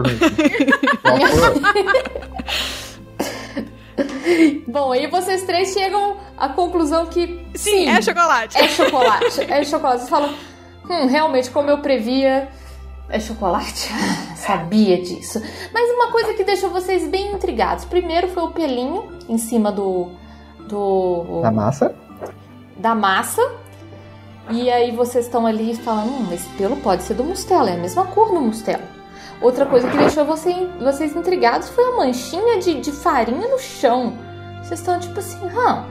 Bom, 4.67 4.93
aí 4.93 5.07
vocês 5.09 5.43
três 5.45 5.73
chegam 5.73 6.17
à 6.37 6.49
conclusão 6.49 7.07
que 7.07 7.45
sim, 7.55 7.89
É 7.89 8.01
chocolate. 8.03 8.57
é 8.59 8.69
chocolate. 8.69 9.41
É 9.43 9.65
chocolate. 9.65 10.03
Você 10.03 10.09
fala, 10.09 10.35
hum, 10.89 11.07
realmente, 11.07 11.51
como 11.51 11.69
eu 11.71 11.79
previa, 11.79 12.49
é 13.09 13.19
chocolate. 13.21 13.91
Sabia 14.37 15.01
disso. 15.03 15.43
Mas 15.73 15.91
uma 15.91 16.11
coisa 16.13 16.35
que 16.35 16.45
deixou 16.45 16.71
vocês 16.71 17.07
bem 17.09 17.33
intrigados. 17.33 17.85
Primeiro 17.85 18.29
foi 18.29 18.43
o 18.45 18.51
pelinho 18.51 19.09
em 19.29 19.39
cima 19.39 19.71
do. 19.73 20.11
do 20.61 21.41
Da 21.43 21.51
massa? 21.51 21.95
da 22.77 22.95
massa. 22.95 23.43
E 24.51 24.71
aí 24.71 24.93
vocês 24.93 25.27
estão 25.27 25.47
ali 25.47 25.75
falando, 25.75 26.11
hum, 26.11 26.33
esse 26.33 26.49
pelo 26.51 26.77
pode 26.79 27.03
ser 27.03 27.15
do 27.15 27.23
mustela, 27.25 27.69
é 27.69 27.75
a 27.75 27.77
mesma 27.77 28.07
cor 28.07 28.29
do 28.33 28.41
mustela. 28.41 28.83
Outra 29.41 29.67
coisa 29.67 29.89
que 29.89 29.97
deixou 29.97 30.25
você- 30.25 30.69
vocês 30.81 31.15
intrigados 31.15 31.69
foi 31.69 31.85
a 31.85 31.97
manchinha 31.97 32.59
de, 32.59 32.81
de 32.81 32.91
farinha 32.93 33.47
no 33.49 33.59
chão. 33.59 34.15
Vocês 34.63 34.81
estão 34.81 34.99
tipo 34.99 35.19
assim, 35.19 35.39
hã? 35.47 35.85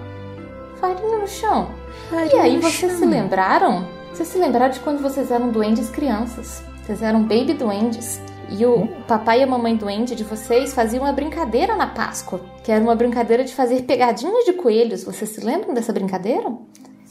Farinha 0.79 1.17
no 1.17 1.27
chão. 1.27 1.69
e 2.11 2.39
aí 2.39 2.57
vocês 2.59 2.91
se 2.93 3.05
lembraram? 3.05 3.87
Vocês 4.13 4.27
se 4.29 4.37
lembraram 4.37 4.71
de 4.73 4.79
quando 4.79 5.01
vocês 5.01 5.31
eram 5.31 5.49
duendes 5.49 5.89
crianças. 5.89 6.61
Vocês 6.83 7.01
eram 7.01 7.21
baby 7.23 7.53
duendes. 7.53 8.21
E 8.49 8.65
o 8.65 8.87
papai 9.07 9.41
e 9.41 9.43
a 9.43 9.47
mamãe 9.47 9.75
duende 9.75 10.15
de 10.15 10.23
vocês 10.23 10.73
faziam 10.73 11.03
uma 11.03 11.11
brincadeira 11.11 11.75
na 11.75 11.87
Páscoa, 11.87 12.39
que 12.63 12.71
era 12.71 12.81
uma 12.81 12.95
brincadeira 12.95 13.43
de 13.43 13.53
fazer 13.53 13.81
pegadinhas 13.83 14.45
de 14.45 14.53
coelhos. 14.53 15.03
Vocês 15.03 15.31
se 15.31 15.41
lembram 15.41 15.73
dessa 15.73 15.91
brincadeira? 15.91 16.49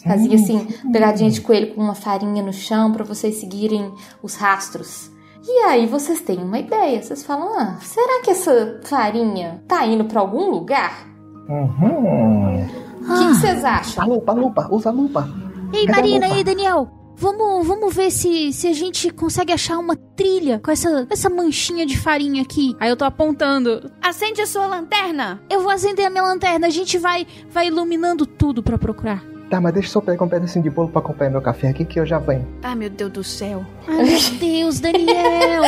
Fazia 0.02 0.34
assim, 0.36 0.66
pegadinha 0.92 1.30
de 1.30 1.40
coelho 1.40 1.74
com 1.74 1.80
uma 1.82 1.94
farinha 1.94 2.42
no 2.42 2.52
chão 2.52 2.92
para 2.92 3.04
vocês 3.04 3.34
seguirem 3.36 3.92
os 4.22 4.34
rastros. 4.36 5.10
E 5.46 5.60
aí 5.64 5.86
vocês 5.86 6.20
têm 6.20 6.38
uma 6.38 6.58
ideia. 6.58 7.00
Vocês 7.02 7.22
falam: 7.24 7.58
"Ah, 7.58 7.78
será 7.80 8.20
que 8.22 8.30
essa 8.30 8.80
farinha 8.84 9.62
tá 9.68 9.86
indo 9.86 10.04
para 10.04 10.20
algum 10.20 10.50
lugar?" 10.50 11.06
Uhum. 11.48 12.64
O 13.00 13.18
que 13.18 13.26
que 13.28 13.34
vocês 13.34 13.64
acham? 13.64 14.02
A 14.02 14.06
lupa, 14.06 14.32
a 14.32 14.34
lupa, 14.34 14.68
usa 14.70 14.88
a 14.88 14.92
lupa. 14.92 15.28
Ei, 15.72 15.86
Cadê 15.86 16.00
Marina, 16.00 16.28
ei, 16.36 16.42
Daniel. 16.42 16.90
Vamos, 17.18 17.66
vamos 17.66 17.94
ver 17.94 18.10
se, 18.10 18.52
se 18.52 18.68
a 18.68 18.74
gente 18.74 19.08
consegue 19.10 19.50
achar 19.50 19.78
uma 19.78 19.96
trilha 19.96 20.60
com 20.62 20.70
essa, 20.70 21.06
essa 21.08 21.30
manchinha 21.30 21.86
de 21.86 21.98
farinha 21.98 22.42
aqui. 22.42 22.76
Aí 22.78 22.90
eu 22.90 22.96
tô 22.96 23.06
apontando. 23.06 23.90
Acende 24.02 24.42
a 24.42 24.46
sua 24.46 24.66
lanterna! 24.66 25.40
Eu 25.48 25.62
vou 25.62 25.70
acender 25.70 26.04
a 26.04 26.10
minha 26.10 26.22
lanterna. 26.22 26.66
A 26.66 26.70
gente 26.70 26.98
vai, 26.98 27.26
vai 27.48 27.68
iluminando 27.68 28.26
tudo 28.26 28.62
pra 28.62 28.76
procurar. 28.76 29.24
Tá, 29.50 29.60
mas 29.60 29.72
deixa 29.72 29.88
eu 29.88 29.92
só 29.92 30.00
pegar 30.00 30.24
um 30.24 30.28
pedacinho 30.28 30.62
de 30.62 30.70
bolo 30.70 30.88
pra 30.88 31.00
acompanhar 31.00 31.30
meu 31.30 31.40
café 31.40 31.68
aqui 31.68 31.84
que 31.84 32.00
eu 32.00 32.06
já 32.06 32.18
venho. 32.18 32.46
Ai, 32.62 32.74
meu 32.74 32.90
Deus 32.90 33.12
do 33.12 33.24
céu. 33.24 33.64
Ai, 33.86 34.04
meu 34.04 34.20
Deus, 34.40 34.80
Daniel. 34.80 35.62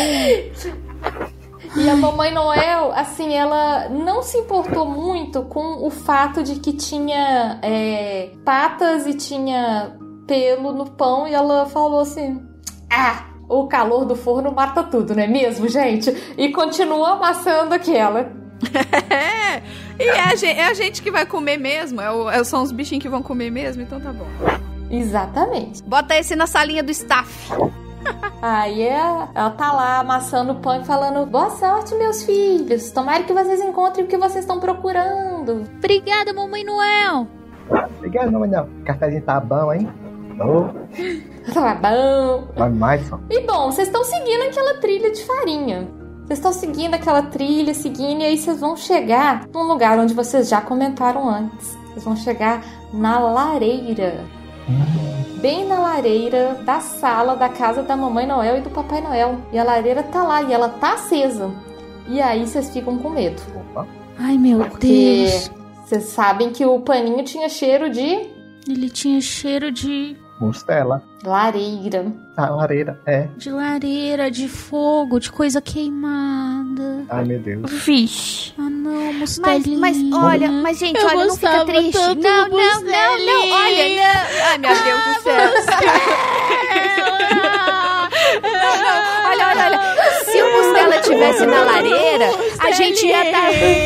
E 1.76 1.88
a 1.88 1.94
mamãe 1.94 2.32
Noel, 2.32 2.92
assim, 2.92 3.34
ela 3.34 3.88
não 3.88 4.22
se 4.22 4.38
importou 4.38 4.86
muito 4.86 5.42
com 5.42 5.86
o 5.86 5.90
fato 5.90 6.42
de 6.42 6.56
que 6.56 6.72
tinha 6.72 7.60
é, 7.62 8.30
patas 8.44 9.06
e 9.06 9.14
tinha 9.14 9.96
pelo 10.26 10.72
no 10.72 10.90
pão 10.90 11.28
e 11.28 11.34
ela 11.34 11.66
falou 11.66 12.00
assim: 12.00 12.42
Ah, 12.90 13.26
o 13.48 13.66
calor 13.66 14.04
do 14.04 14.16
forno 14.16 14.52
mata 14.52 14.82
tudo, 14.82 15.14
não 15.14 15.22
é 15.22 15.26
mesmo, 15.26 15.68
gente? 15.68 16.10
E 16.36 16.50
continua 16.50 17.12
amassando 17.12 17.74
aquela. 17.74 18.32
É, 19.10 19.62
e 20.02 20.08
é 20.08 20.20
a, 20.20 20.34
gente, 20.34 20.58
é 20.58 20.64
a 20.66 20.74
gente 20.74 21.02
que 21.02 21.10
vai 21.10 21.24
comer 21.26 21.56
mesmo. 21.58 22.00
É 22.00 22.10
o- 22.10 22.28
é- 22.30 22.42
são 22.44 22.62
os 22.62 22.72
bichinhos 22.72 23.02
que 23.02 23.08
vão 23.08 23.22
comer 23.22 23.50
mesmo, 23.50 23.82
então 23.82 24.00
tá 24.00 24.12
bom. 24.12 24.26
Exatamente. 24.90 25.82
Bota 25.82 26.16
esse 26.18 26.34
na 26.34 26.46
salinha 26.46 26.82
do 26.82 26.90
staff. 26.90 27.50
Aí 28.40 28.82
é- 28.82 29.28
ela 29.34 29.50
tá 29.50 29.72
lá 29.72 29.98
amassando 29.98 30.52
o 30.52 30.56
pão 30.60 30.80
e 30.80 30.84
falando: 30.84 31.26
Boa 31.26 31.50
sorte, 31.50 31.94
meus 31.94 32.22
filhos. 32.24 32.90
Tomara 32.90 33.22
que 33.24 33.32
vocês 33.32 33.60
encontrem 33.60 34.04
o 34.04 34.08
que 34.08 34.16
vocês 34.16 34.44
estão 34.44 34.58
procurando. 34.60 35.64
Obrigada, 35.78 36.32
Mamãe 36.32 36.64
Noel. 36.64 37.26
Obrigado, 37.98 38.30
não, 38.30 38.40
não. 38.46 38.64
O 38.64 38.84
cafezinho 38.84 39.22
tá 39.22 39.38
bom, 39.40 39.72
hein? 39.72 39.88
Oh, 40.40 40.68
Tá 41.52 41.74
bom. 41.74 42.48
vai 42.56 42.70
mais 42.70 43.06
só. 43.08 43.18
E 43.28 43.40
bom, 43.40 43.70
vocês 43.72 43.88
estão 43.88 44.04
seguindo 44.04 44.42
aquela 44.42 44.74
trilha 44.78 45.10
de 45.10 45.24
farinha. 45.24 45.88
Vocês 46.28 46.40
estão 46.40 46.52
seguindo 46.52 46.92
aquela 46.92 47.22
trilha, 47.22 47.72
seguindo, 47.72 48.20
e 48.20 48.24
aí 48.24 48.36
vocês 48.36 48.60
vão 48.60 48.76
chegar 48.76 49.48
num 49.50 49.62
lugar 49.62 49.98
onde 49.98 50.12
vocês 50.12 50.46
já 50.46 50.60
comentaram 50.60 51.26
antes. 51.26 51.74
Vocês 51.86 52.04
vão 52.04 52.14
chegar 52.14 52.62
na 52.92 53.18
lareira. 53.18 54.26
Bem 55.40 55.66
na 55.66 55.78
lareira 55.80 56.60
da 56.66 56.80
sala 56.80 57.34
da 57.34 57.48
casa 57.48 57.82
da 57.82 57.96
Mamãe 57.96 58.26
Noel 58.26 58.58
e 58.58 58.60
do 58.60 58.68
Papai 58.68 59.00
Noel. 59.00 59.38
E 59.50 59.58
a 59.58 59.64
lareira 59.64 60.02
tá 60.02 60.22
lá 60.22 60.42
e 60.42 60.52
ela 60.52 60.68
tá 60.68 60.92
acesa. 60.92 61.50
E 62.06 62.20
aí 62.20 62.46
vocês 62.46 62.68
ficam 62.68 62.98
com 62.98 63.08
medo. 63.08 63.40
Opa. 63.70 63.86
Ai, 64.18 64.36
meu 64.36 64.58
Porque 64.58 64.86
Deus. 64.86 65.50
vocês 65.86 66.04
sabem 66.04 66.50
que 66.50 66.62
o 66.66 66.78
paninho 66.80 67.24
tinha 67.24 67.48
cheiro 67.48 67.88
de 67.88 68.28
Ele 68.68 68.90
tinha 68.90 69.18
cheiro 69.22 69.72
de, 69.72 70.14
Mostela. 70.40 71.02
lareira. 71.24 72.06
A 72.36 72.46
lareira, 72.50 73.00
é. 73.04 73.28
de 73.36 73.50
lareira, 73.50 74.30
de 74.30 74.48
fogo, 74.48 75.18
de 75.18 75.30
coisa 75.32 75.60
queimada. 75.60 77.04
Ai, 77.10 77.24
meu 77.24 77.40
Deus. 77.40 77.70
Vixe. 77.84 78.52
Ah, 78.58 78.62
não, 78.70 79.12
Mas, 79.14 79.38
mostelinha. 79.38 79.78
mas 79.78 79.96
olha, 80.12 80.48
mas 80.50 80.78
gente, 80.78 80.96
Eu 81.00 81.06
olha, 81.06 81.26
não 81.26 81.34
fica 81.34 81.64
triste. 81.64 81.98
Não, 81.98 82.48
não, 82.48 82.80
não, 82.82 83.18
não, 83.26 83.50
olha, 83.50 83.88
não. 83.88 84.44
Ai, 84.46 84.58
meu 84.58 84.70
Deus 84.70 85.00
do 85.14 85.22
céu. 85.22 85.50
Não, 88.42 88.76
não, 88.82 89.30
olha, 89.30 89.46
olha, 89.48 89.64
olha. 89.66 89.78
Se 90.24 90.42
o 90.42 90.56
Mustela 90.56 91.00
tivesse 91.00 91.46
na 91.46 91.62
lareira, 91.64 92.26
a 92.60 92.70
gente 92.72 93.06
ia 93.06 93.24
tá- 93.32 93.50
estar. 93.50 93.78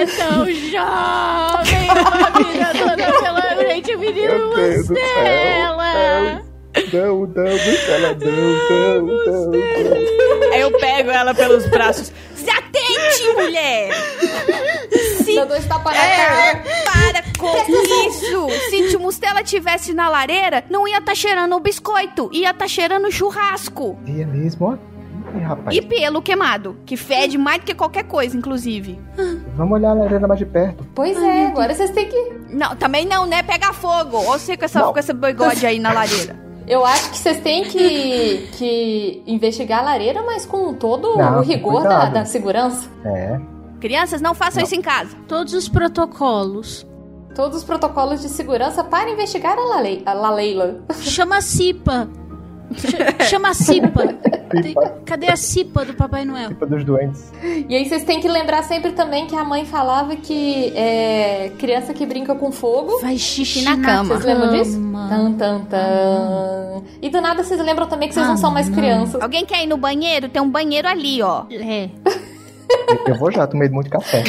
É 0.00 0.06
tão 0.16 0.46
jovem, 0.46 1.88
uma 1.90 2.30
vida 2.30 2.72
toda 2.78 3.20
pela 3.20 3.47
Meu 4.14 4.54
Deus 4.54 4.88
do 4.88 4.94
céu. 4.94 5.04
Mostela. 5.04 6.42
Não, 6.92 7.26
não, 7.26 7.44
Mostela, 7.44 8.14
não, 8.14 8.30
não, 8.30 9.02
não, 9.02 9.50
não. 9.50 10.52
Aí 10.52 10.60
eu 10.60 10.70
pego 10.78 11.10
ela 11.10 11.34
pelos 11.34 11.66
braços. 11.66 12.12
Se 12.34 12.48
atente, 12.50 13.32
mulher! 13.34 13.90
Se 15.24 15.34
Dá 15.34 15.44
dois 15.44 15.66
tapas 15.66 15.94
na 15.94 16.02
É, 16.04 16.16
cara. 16.16 16.64
para 16.84 17.22
com 17.38 17.56
isso! 18.08 18.48
Se 18.70 18.96
o 18.96 19.00
Mustela 19.00 19.42
tivesse 19.42 19.92
na 19.92 20.08
lareira, 20.08 20.64
não 20.70 20.86
ia 20.88 20.98
estar 20.98 21.14
cheirando 21.14 21.54
o 21.56 21.60
biscoito, 21.60 22.30
ia 22.32 22.50
estar 22.50 22.68
cheirando 22.68 23.10
churrasco. 23.12 23.98
E 24.06 24.22
é 24.22 24.24
mesmo, 24.24 24.66
ó. 24.66 24.97
Ih, 25.36 25.40
rapaz. 25.40 25.76
E 25.76 25.82
pelo 25.82 26.22
queimado, 26.22 26.76
que 26.86 26.96
fede 26.96 27.36
mais 27.38 27.58
do 27.60 27.64
que 27.66 27.74
qualquer 27.74 28.04
coisa, 28.04 28.36
inclusive. 28.36 28.98
Vamos 29.56 29.74
olhar 29.78 29.90
a 29.90 29.94
lareira 29.94 30.26
mais 30.26 30.38
de 30.38 30.46
perto. 30.46 30.86
Pois 30.94 31.16
é, 31.22 31.46
agora 31.46 31.74
vocês 31.74 31.90
têm 31.90 32.08
que 32.08 32.32
Não, 32.50 32.74
também 32.76 33.04
não, 33.06 33.26
né? 33.26 33.42
Pega 33.42 33.72
fogo. 33.72 34.16
Ou 34.16 34.22
você 34.38 34.56
com, 34.56 34.64
essa, 34.64 34.80
Não. 34.80 34.92
com 34.92 34.98
esse 34.98 35.12
bigode 35.12 35.66
aí 35.66 35.78
na 35.78 35.92
lareira. 35.92 36.36
Eu 36.66 36.84
acho 36.84 37.10
que 37.10 37.18
vocês 37.18 37.40
têm 37.40 37.64
que, 37.64 38.48
que 38.52 39.22
investigar 39.26 39.80
a 39.80 39.82
lareira, 39.84 40.22
mas 40.22 40.44
com 40.44 40.74
todo 40.74 41.16
Não, 41.16 41.38
o 41.38 41.42
rigor 41.42 41.82
da, 41.82 41.88
cuidado. 41.88 42.12
da 42.12 42.24
segurança. 42.26 42.88
É. 43.04 43.40
Crianças, 43.80 44.20
não 44.20 44.34
façam 44.34 44.62
isso 44.62 44.74
em 44.74 44.82
casa. 44.82 45.16
Todos 45.26 45.54
os 45.54 45.68
protocolos. 45.68 46.86
Todos 47.34 47.58
os 47.58 47.64
protocolos 47.64 48.20
de 48.20 48.28
segurança 48.28 48.82
para 48.84 49.08
investigar 49.10 49.56
a, 49.56 49.62
Lale 49.64 50.02
a 50.04 50.12
Laleila. 50.12 50.80
Chama 51.00 51.36
a 51.38 51.40
Cipa. 51.40 52.08
Ch- 52.74 53.28
Chama 53.30 53.50
a 53.50 53.54
Cipa. 53.54 54.02
Cadê 55.04 55.30
a 55.30 55.36
Cipa 55.36 55.84
do 55.84 55.94
Papai 55.94 56.24
Noel? 56.24 56.48
Culpa 56.48 56.66
dos 56.66 56.84
doentes. 56.84 57.32
E 57.42 57.74
aí 57.74 57.88
vocês 57.88 58.04
têm 58.04 58.20
que 58.20 58.28
lembrar 58.28 58.62
sempre 58.62 58.92
também 58.92 59.26
que 59.26 59.36
a 59.36 59.44
mãe 59.44 59.64
falava 59.64 60.16
que 60.16 60.72
é, 60.76 61.50
criança 61.58 61.92
que 61.94 62.04
brinca 62.06 62.34
com 62.34 62.50
fogo. 62.52 63.00
Vai 63.00 63.16
xixi 63.18 63.62
na 63.62 63.76
na, 63.76 63.84
cama. 63.86 64.14
Vocês 64.16 64.24
lembram 64.24 64.50
disso? 64.52 64.80
Tan, 65.08 65.32
tan, 65.32 65.60
tan. 65.64 66.82
E 67.00 67.08
do 67.10 67.20
nada 67.20 67.42
vocês 67.42 67.60
lembram 67.60 67.86
também 67.86 68.08
que 68.08 68.14
vocês 68.14 68.26
não 68.26 68.36
são 68.36 68.50
mais 68.50 68.66
Ah, 68.66 68.70
não. 68.70 68.76
crianças. 68.78 69.20
Alguém 69.22 69.44
quer 69.44 69.62
ir 69.62 69.66
no 69.66 69.76
banheiro? 69.76 70.28
Tem 70.28 70.40
um 70.42 70.50
banheiro 70.50 70.88
ali, 70.88 71.22
ó. 71.22 71.44
É. 71.50 71.88
Eu 73.06 73.14
vou 73.16 73.30
já, 73.30 73.46
tomei 73.46 73.68
muito 73.68 73.88
café. 73.90 74.22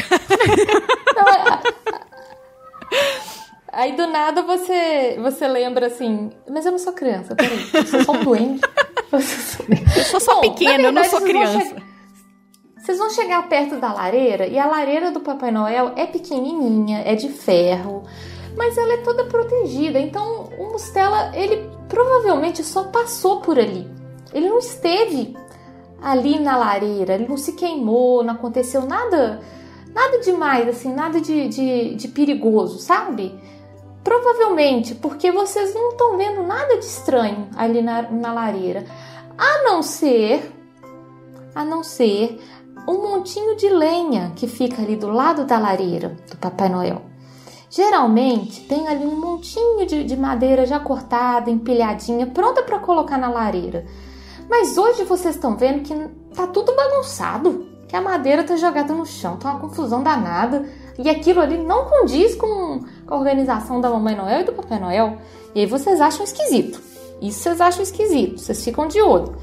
Aí 3.79 3.93
do 3.95 4.07
nada 4.07 4.41
você, 4.41 5.17
você 5.21 5.47
lembra 5.47 5.87
assim, 5.87 6.31
mas 6.49 6.65
eu 6.65 6.71
não 6.71 6.79
sou 6.79 6.91
criança, 6.93 7.33
peraí, 7.35 7.57
eu 7.73 7.85
sou 7.85 8.03
só 8.03 8.11
um 8.11 8.23
duende. 8.23 8.61
Eu 9.11 10.03
sou- 10.03 10.19
só 10.19 10.35
Bom, 10.35 10.41
pequena, 10.41 10.77
na 10.77 10.83
eu 10.89 10.91
não 10.91 11.01
verdade, 11.01 11.09
sou 11.09 11.19
vão 11.19 11.27
criança. 11.27 11.59
che- 11.75 11.75
Vocês 12.77 12.97
vão 12.99 13.09
chegar 13.09 13.49
perto 13.49 13.77
da 13.77 13.91
lareira 13.91 14.45
e 14.45 14.59
a 14.59 14.67
lareira 14.67 15.11
do 15.11 15.19
Papai 15.21 15.49
Noel 15.49 15.93
é 15.95 16.05
pequenininha, 16.05 17.01
é 17.05 17.15
de 17.15 17.29
ferro, 17.29 18.03
mas 18.55 18.77
ela 18.77 18.93
é 18.93 18.97
toda 18.97 19.23
protegida. 19.25 19.97
Então 19.99 20.49
o 20.59 20.71
Mustela, 20.73 21.31
ele 21.35 21.67
provavelmente 21.87 22.63
só 22.63 22.83
passou 22.83 23.41
por 23.41 23.57
ali. 23.57 23.89
Ele 24.31 24.47
não 24.47 24.59
esteve 24.59 25.35
ali 26.01 26.39
na 26.39 26.55
lareira, 26.55 27.15
ele 27.15 27.27
não 27.27 27.37
se 27.37 27.53
queimou, 27.53 28.23
não 28.23 28.35
aconteceu 28.35 28.85
nada, 28.85 29.41
nada 29.91 30.19
demais, 30.19 30.67
assim, 30.67 30.93
nada 30.93 31.19
de, 31.19 31.47
de, 31.47 31.95
de 31.95 32.07
perigoso, 32.09 32.77
sabe? 32.77 33.33
Provavelmente 34.09 34.95
porque 34.95 35.31
vocês 35.31 35.71
não 35.75 35.89
estão 35.89 36.17
vendo 36.17 36.41
nada 36.41 36.79
de 36.79 36.85
estranho 36.85 37.47
ali 37.55 37.79
na, 37.79 38.01
na 38.01 38.33
lareira. 38.33 38.83
A 39.37 39.61
não 39.61 39.83
ser. 39.83 40.51
A 41.53 41.63
não 41.63 41.83
ser 41.83 42.41
um 42.87 43.03
montinho 43.03 43.55
de 43.55 43.69
lenha 43.69 44.31
que 44.35 44.47
fica 44.47 44.81
ali 44.81 44.95
do 44.95 45.11
lado 45.11 45.45
da 45.45 45.59
lareira 45.59 46.17
do 46.27 46.37
Papai 46.37 46.69
Noel. 46.69 47.03
Geralmente 47.69 48.61
tem 48.61 48.87
ali 48.87 49.05
um 49.05 49.15
montinho 49.15 49.85
de, 49.85 50.03
de 50.03 50.17
madeira 50.17 50.65
já 50.65 50.79
cortada, 50.79 51.51
empilhadinha, 51.51 52.25
pronta 52.25 52.63
para 52.63 52.79
colocar 52.79 53.19
na 53.19 53.29
lareira. 53.29 53.85
Mas 54.49 54.75
hoje 54.75 55.03
vocês 55.03 55.35
estão 55.35 55.55
vendo 55.55 55.83
que 55.83 55.93
tá 56.33 56.47
tudo 56.47 56.75
bagunçado, 56.75 57.67
que 57.87 57.95
a 57.95 58.01
madeira 58.01 58.43
tá 58.43 58.55
jogada 58.55 58.91
no 58.91 59.05
chão, 59.05 59.37
tá 59.37 59.51
uma 59.51 59.59
confusão 59.59 60.01
danada. 60.01 60.67
E 60.97 61.07
aquilo 61.09 61.39
ali 61.39 61.57
não 61.57 61.85
condiz 61.85 62.33
com 62.35 62.83
com 63.09 63.15
a 63.15 63.17
organização 63.17 63.81
da 63.81 63.89
Mamãe 63.89 64.15
Noel 64.15 64.41
e 64.41 64.43
do 64.43 64.53
Papai 64.53 64.79
Noel. 64.79 65.17
E 65.55 65.61
aí 65.61 65.65
vocês 65.65 65.99
acham 65.99 66.23
esquisito. 66.23 66.79
Isso 67.19 67.39
vocês 67.39 67.59
acham 67.59 67.81
esquisito, 67.81 68.39
vocês 68.39 68.63
ficam 68.63 68.87
de 68.87 69.01
olho. 69.01 69.35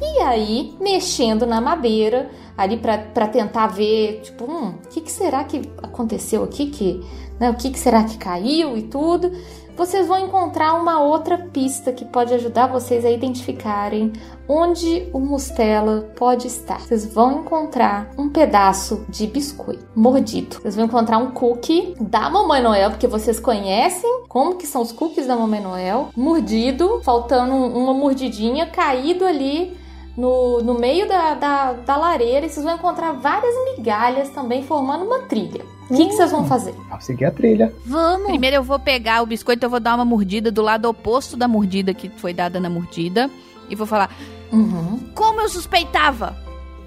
E 0.00 0.20
aí, 0.20 0.76
mexendo 0.78 1.46
na 1.46 1.60
madeira, 1.60 2.30
ali 2.56 2.76
pra 2.76 3.26
tentar 3.26 3.68
ver, 3.68 4.20
tipo, 4.22 4.44
hum, 4.44 4.74
o 4.84 4.88
que, 4.88 5.00
que 5.00 5.10
será 5.10 5.42
que 5.42 5.62
aconteceu 5.82 6.44
aqui? 6.44 6.66
Que, 6.66 7.02
né, 7.40 7.50
o 7.50 7.54
que, 7.54 7.70
que 7.70 7.78
será 7.78 8.04
que 8.04 8.18
caiu 8.18 8.76
e 8.76 8.82
tudo? 8.82 9.32
Vocês 9.76 10.06
vão 10.06 10.18
encontrar 10.18 10.74
uma 10.74 11.00
outra 11.00 11.36
pista 11.36 11.92
que 11.92 12.04
pode 12.04 12.32
ajudar 12.32 12.68
vocês 12.68 13.04
a 13.04 13.10
identificarem 13.10 14.12
onde 14.48 15.08
o 15.12 15.18
Mustela 15.18 16.12
pode 16.16 16.46
estar. 16.46 16.80
Vocês 16.80 17.04
vão 17.12 17.40
encontrar 17.40 18.10
um 18.16 18.28
pedaço 18.28 19.04
de 19.08 19.26
biscoito 19.26 19.84
mordido. 19.94 20.56
Vocês 20.60 20.76
vão 20.76 20.84
encontrar 20.84 21.18
um 21.18 21.32
cookie 21.32 21.94
da 22.00 22.30
Mamãe 22.30 22.62
Noel, 22.62 22.90
porque 22.90 23.08
vocês 23.08 23.40
conhecem 23.40 24.22
como 24.28 24.54
que 24.54 24.66
são 24.66 24.80
os 24.80 24.92
cookies 24.92 25.26
da 25.26 25.34
Mamãe 25.34 25.60
Noel, 25.60 26.08
mordido, 26.16 27.00
faltando 27.02 27.52
um- 27.52 27.76
uma 27.84 27.92
mordidinha, 27.94 28.66
caído 28.66 29.24
ali 29.24 29.76
no, 30.16 30.62
no 30.62 30.74
meio 30.74 31.08
da, 31.08 31.34
da, 31.34 31.72
da 31.72 31.96
lareira. 31.96 32.46
E 32.46 32.48
vocês 32.48 32.64
vão 32.64 32.76
encontrar 32.76 33.12
várias 33.14 33.54
migalhas 33.76 34.30
também 34.30 34.62
formando 34.62 35.04
uma 35.04 35.20
trilha. 35.22 35.64
O 35.90 35.96
que, 35.96 36.06
que 36.06 36.12
vocês 36.12 36.30
vão 36.30 36.46
fazer? 36.46 36.72
Vou 36.90 37.00
seguir 37.00 37.26
a 37.26 37.30
trilha. 37.30 37.72
Vamos. 37.84 38.26
Primeiro 38.28 38.56
eu 38.56 38.62
vou 38.62 38.78
pegar 38.78 39.22
o 39.22 39.26
biscoito, 39.26 39.64
eu 39.66 39.70
vou 39.70 39.80
dar 39.80 39.94
uma 39.94 40.04
mordida 40.04 40.50
do 40.50 40.62
lado 40.62 40.88
oposto 40.88 41.36
da 41.36 41.46
mordida 41.46 41.92
que 41.92 42.08
foi 42.08 42.32
dada 42.32 42.58
na 42.58 42.70
mordida. 42.70 43.30
E 43.68 43.74
vou 43.74 43.86
falar, 43.86 44.10
Uhum. 44.52 44.98
como 45.14 45.40
eu 45.40 45.48
suspeitava? 45.48 46.36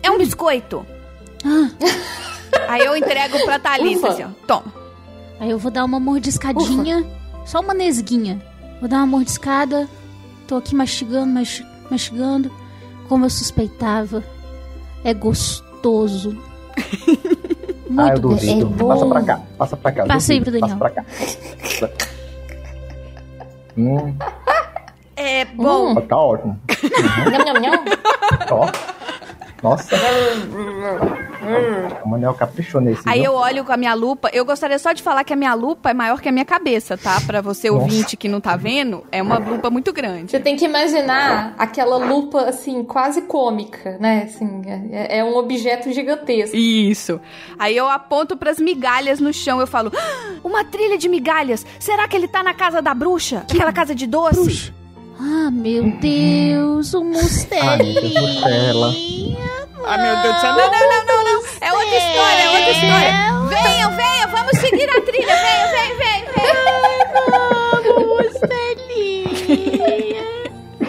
É 0.01 0.09
um 0.11 0.17
biscoito. 0.17 0.85
Aí 2.67 2.83
eu 2.85 2.95
entrego 2.97 3.43
pra 3.45 3.59
Thalita, 3.59 3.97
Ufa. 3.99 4.07
assim, 4.09 4.23
ó. 4.23 4.27
Toma. 4.47 4.73
Aí 5.39 5.49
eu 5.49 5.57
vou 5.59 5.71
dar 5.71 5.85
uma 5.85 5.99
mordiscadinha. 5.99 7.05
Só 7.45 7.59
uma 7.61 7.73
nesguinha. 7.73 8.41
Vou 8.79 8.89
dar 8.89 8.97
uma 8.97 9.07
mordiscada. 9.07 9.87
Tô 10.47 10.55
aqui 10.55 10.75
mastigando, 10.75 11.33
mas- 11.33 11.63
mastigando. 11.89 12.51
Como 13.07 13.25
eu 13.25 13.29
suspeitava. 13.29 14.23
É 15.03 15.13
gostoso. 15.13 16.37
Muito 17.89 18.01
ah, 18.01 18.09
eu 18.13 18.19
duvido. 18.19 18.73
É. 18.75 18.83
Passa 18.87 19.05
pra 19.05 19.23
cá, 19.23 19.41
passa 19.57 19.77
pra 19.77 19.91
cá. 19.91 20.05
Passa 20.05 20.33
aí 20.33 20.41
pro 20.41 20.51
Daniel. 20.51 20.77
Passa 20.77 20.77
pra 20.77 20.89
cá. 20.89 21.05
Hum, 23.77 24.15
É 25.15 25.45
bom. 25.45 25.91
Hum. 25.91 26.01
tá 26.01 26.17
ótimo. 26.17 26.59
Nham, 27.31 27.45
nham, 27.45 27.61
nham. 27.61 27.85
Ó. 28.51 28.96
Nossa. 29.61 29.95
O 32.03 32.09
Manel 32.09 32.33
caprichou 32.33 32.81
nesse. 32.81 33.01
Aí 33.05 33.21
viu? 33.21 33.31
eu 33.31 33.37
olho 33.37 33.63
com 33.63 33.71
a 33.71 33.77
minha 33.77 33.93
lupa. 33.93 34.29
Eu 34.33 34.43
gostaria 34.43 34.77
só 34.77 34.91
de 34.91 35.01
falar 35.01 35.23
que 35.23 35.31
a 35.31 35.35
minha 35.35 35.53
lupa 35.53 35.91
é 35.91 35.93
maior 35.93 36.19
que 36.19 36.27
a 36.27 36.31
minha 36.31 36.43
cabeça, 36.43 36.97
tá? 36.97 37.21
Pra 37.25 37.41
você 37.41 37.69
Nossa. 37.69 37.83
ouvinte 37.83 38.17
que 38.17 38.27
não 38.27 38.41
tá 38.41 38.55
vendo, 38.55 39.03
é 39.11 39.21
uma 39.21 39.37
lupa 39.37 39.69
muito 39.69 39.93
grande. 39.93 40.31
Você 40.31 40.39
tem 40.39 40.55
que 40.55 40.65
imaginar 40.65 41.53
aquela 41.57 41.97
lupa, 41.97 42.41
assim, 42.41 42.83
quase 42.83 43.21
cômica, 43.21 43.97
né? 43.99 44.23
Assim, 44.23 44.61
é, 44.91 45.19
é 45.19 45.23
um 45.23 45.37
objeto 45.37 45.91
gigantesco. 45.91 46.55
Isso. 46.55 47.19
Aí 47.57 47.77
eu 47.77 47.87
aponto 47.87 48.35
pras 48.35 48.59
migalhas 48.59 49.19
no 49.19 49.33
chão. 49.33 49.59
Eu 49.59 49.67
falo: 49.67 49.91
"Ah, 49.95 50.35
uma 50.43 50.63
trilha 50.65 50.97
de 50.97 51.07
migalhas. 51.07 51.65
Será 51.79 52.07
que 52.07 52.15
ele 52.15 52.27
tá 52.27 52.43
na 52.43 52.53
casa 52.53 52.81
da 52.81 52.93
bruxa? 52.93 53.45
Aquela 53.49 53.71
casa 53.71 53.95
de 53.95 54.05
doce? 54.07 54.41
Bruxa. 54.41 54.73
Ah, 55.19 55.49
meu 55.51 55.83
Deus, 55.99 56.93
o 56.93 57.03
Mustela. 57.03 57.77
Mustelinha. 57.77 59.37
Ah, 59.85 59.97
meu 59.97 60.15
Deus 60.21 60.35
do 60.35 60.41
céu. 60.41 60.53
Não, 60.53 60.71
não, 60.71 60.89
não, 60.89 61.05
não, 61.05 61.23
não. 61.23 61.41
É 61.61 61.73
outra 61.73 61.97
história, 61.97 62.43
é 62.43 62.49
outra 62.49 62.71
história. 62.71 63.11
Venham, 63.49 63.91
venham, 63.95 64.29
vamos 64.29 64.57
seguir 64.59 64.89
a 64.89 65.01
trilha. 65.01 65.35
Venham, 65.35 65.69
venham, 65.71 65.97
venham, 65.97 66.27
venham. 66.35 68.07
Mustelinha. 68.07 70.25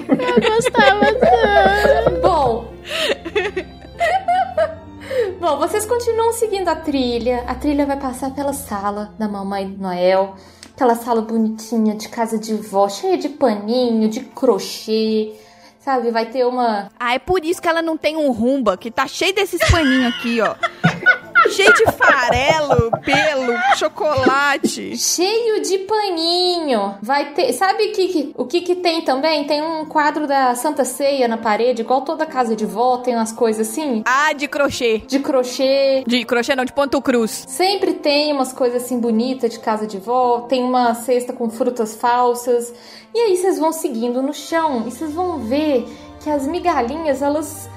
Eu 0.09 0.41
gostava 0.53 1.07
tanto. 1.15 2.21
Bom. 2.21 2.49
Bom, 5.41 5.57
vocês 5.57 5.87
continuam 5.87 6.33
seguindo 6.33 6.69
a 6.69 6.77
trilha. 6.77 7.45
A 7.47 7.55
trilha 7.55 7.87
vai 7.87 7.97
passar 7.97 8.31
pela 8.35 8.53
sala 8.53 9.15
da 9.19 9.27
Mamãe 9.29 9.67
Noel. 9.67 10.35
Aquela 10.79 10.95
sala 10.95 11.21
bonitinha 11.21 11.97
de 11.97 12.09
casa 12.09 12.39
de 12.39 12.55
vó, 12.55 12.89
cheia 12.89 13.19
de 13.19 13.29
paninho, 13.29 14.09
de 14.09 14.21
crochê. 14.21 15.35
Sabe, 15.81 16.13
vai 16.13 16.27
ter 16.27 16.47
uma. 16.47 16.89
Ah, 17.01 17.15
é 17.15 17.19
por 17.19 17.45
isso 17.45 17.61
que 17.61 17.67
ela 17.67 17.83
não 17.83 17.97
tem 17.97 18.17
um 18.17 18.31
rumba, 18.31 18.77
que 18.77 18.89
tá 18.89 19.05
cheio 19.09 19.35
desses 19.35 19.59
paninhos 19.73 20.15
aqui, 20.15 20.41
ó. 20.41 20.55
cheio 21.51 21.73
de 21.75 21.85
farelo, 21.93 22.91
pelo, 23.05 23.53
chocolate. 23.77 24.97
Cheio 24.97 25.63
de 25.63 25.79
paninho. 25.79 26.97
Vai 27.03 27.33
ter. 27.33 27.53
Sabe 27.53 27.85
o 27.89 27.93
que, 27.93 28.09
que- 28.09 28.35
o 28.37 28.45
que, 28.45 28.61
que 28.61 28.75
tem 28.77 29.03
também? 29.03 29.45
Tem 29.47 29.63
um 29.63 29.85
quadro 29.87 30.27
da 30.27 30.55
Santa 30.55 30.85
Ceia 30.85 31.27
na 31.29 31.37
parede, 31.37 31.83
igual 31.83 32.03
toda 32.03 32.27
casa 32.27 32.55
de 32.55 32.65
vó, 32.67 32.99
tem 32.99 33.15
umas 33.15 33.33
coisas 33.33 33.69
assim. 33.69 34.03
Ah, 34.07 34.33
de 34.33 34.47
crochê. 34.49 34.99
De 35.07 35.19
crochê. 35.21 36.05
De 36.07 36.25
crochê 36.25 36.55
não, 36.55 36.65
de 36.65 36.73
ponto 36.73 37.01
cruz. 37.01 37.45
Sempre 37.49 37.95
tem 37.95 38.33
umas 38.33 38.53
coisas 38.53 38.83
assim 38.85 38.99
bonitas 38.99 39.51
de 39.51 39.59
casa 39.59 39.87
de 39.87 39.99
vó, 39.99 40.41
tem 40.43 40.63
uma 40.63 40.95
cesta 40.95 41.33
com 41.33 41.49
frutas 41.51 41.95
falsas. 41.95 42.73
E 43.15 43.19
aí 43.19 43.37
vocês 43.37 43.59
vão 43.59 43.73
seguindo 43.73 44.23
no 44.23 44.33
chão 44.35 44.85
e 44.87 44.91
vocês 44.91 45.13
vão 45.13 45.39
ver 45.39 45.87
que 46.23 46.29
as 46.31 46.47
migalhinhas 46.47 47.23
elas 47.23 47.69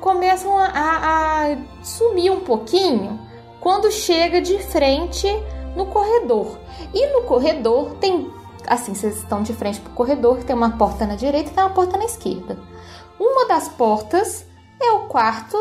começam 0.00 0.56
a, 0.58 0.66
a- 0.66 1.52
a 1.52 1.56
sumir 1.84 2.30
um 2.32 2.40
pouquinho 2.40 3.18
quando 3.60 3.90
chega 3.90 4.40
de 4.40 4.58
frente 4.58 5.26
no 5.76 5.86
corredor. 5.86 6.58
E 6.94 7.06
no 7.12 7.22
corredor 7.22 7.94
tem, 8.00 8.30
assim, 8.66 8.94
vocês 8.94 9.16
estão 9.18 9.42
de 9.42 9.52
frente 9.52 9.80
pro 9.80 9.92
corredor, 9.92 10.38
tem 10.44 10.56
uma 10.56 10.76
porta 10.76 11.06
na 11.06 11.14
direita 11.14 11.50
e 11.50 11.54
tem 11.54 11.62
uma 11.62 11.70
porta 11.70 11.96
na 11.96 12.04
esquerda. 12.04 12.58
Uma 13.18 13.46
das 13.46 13.68
portas 13.68 14.44
é 14.82 14.90
o 14.92 15.00
quarto 15.00 15.56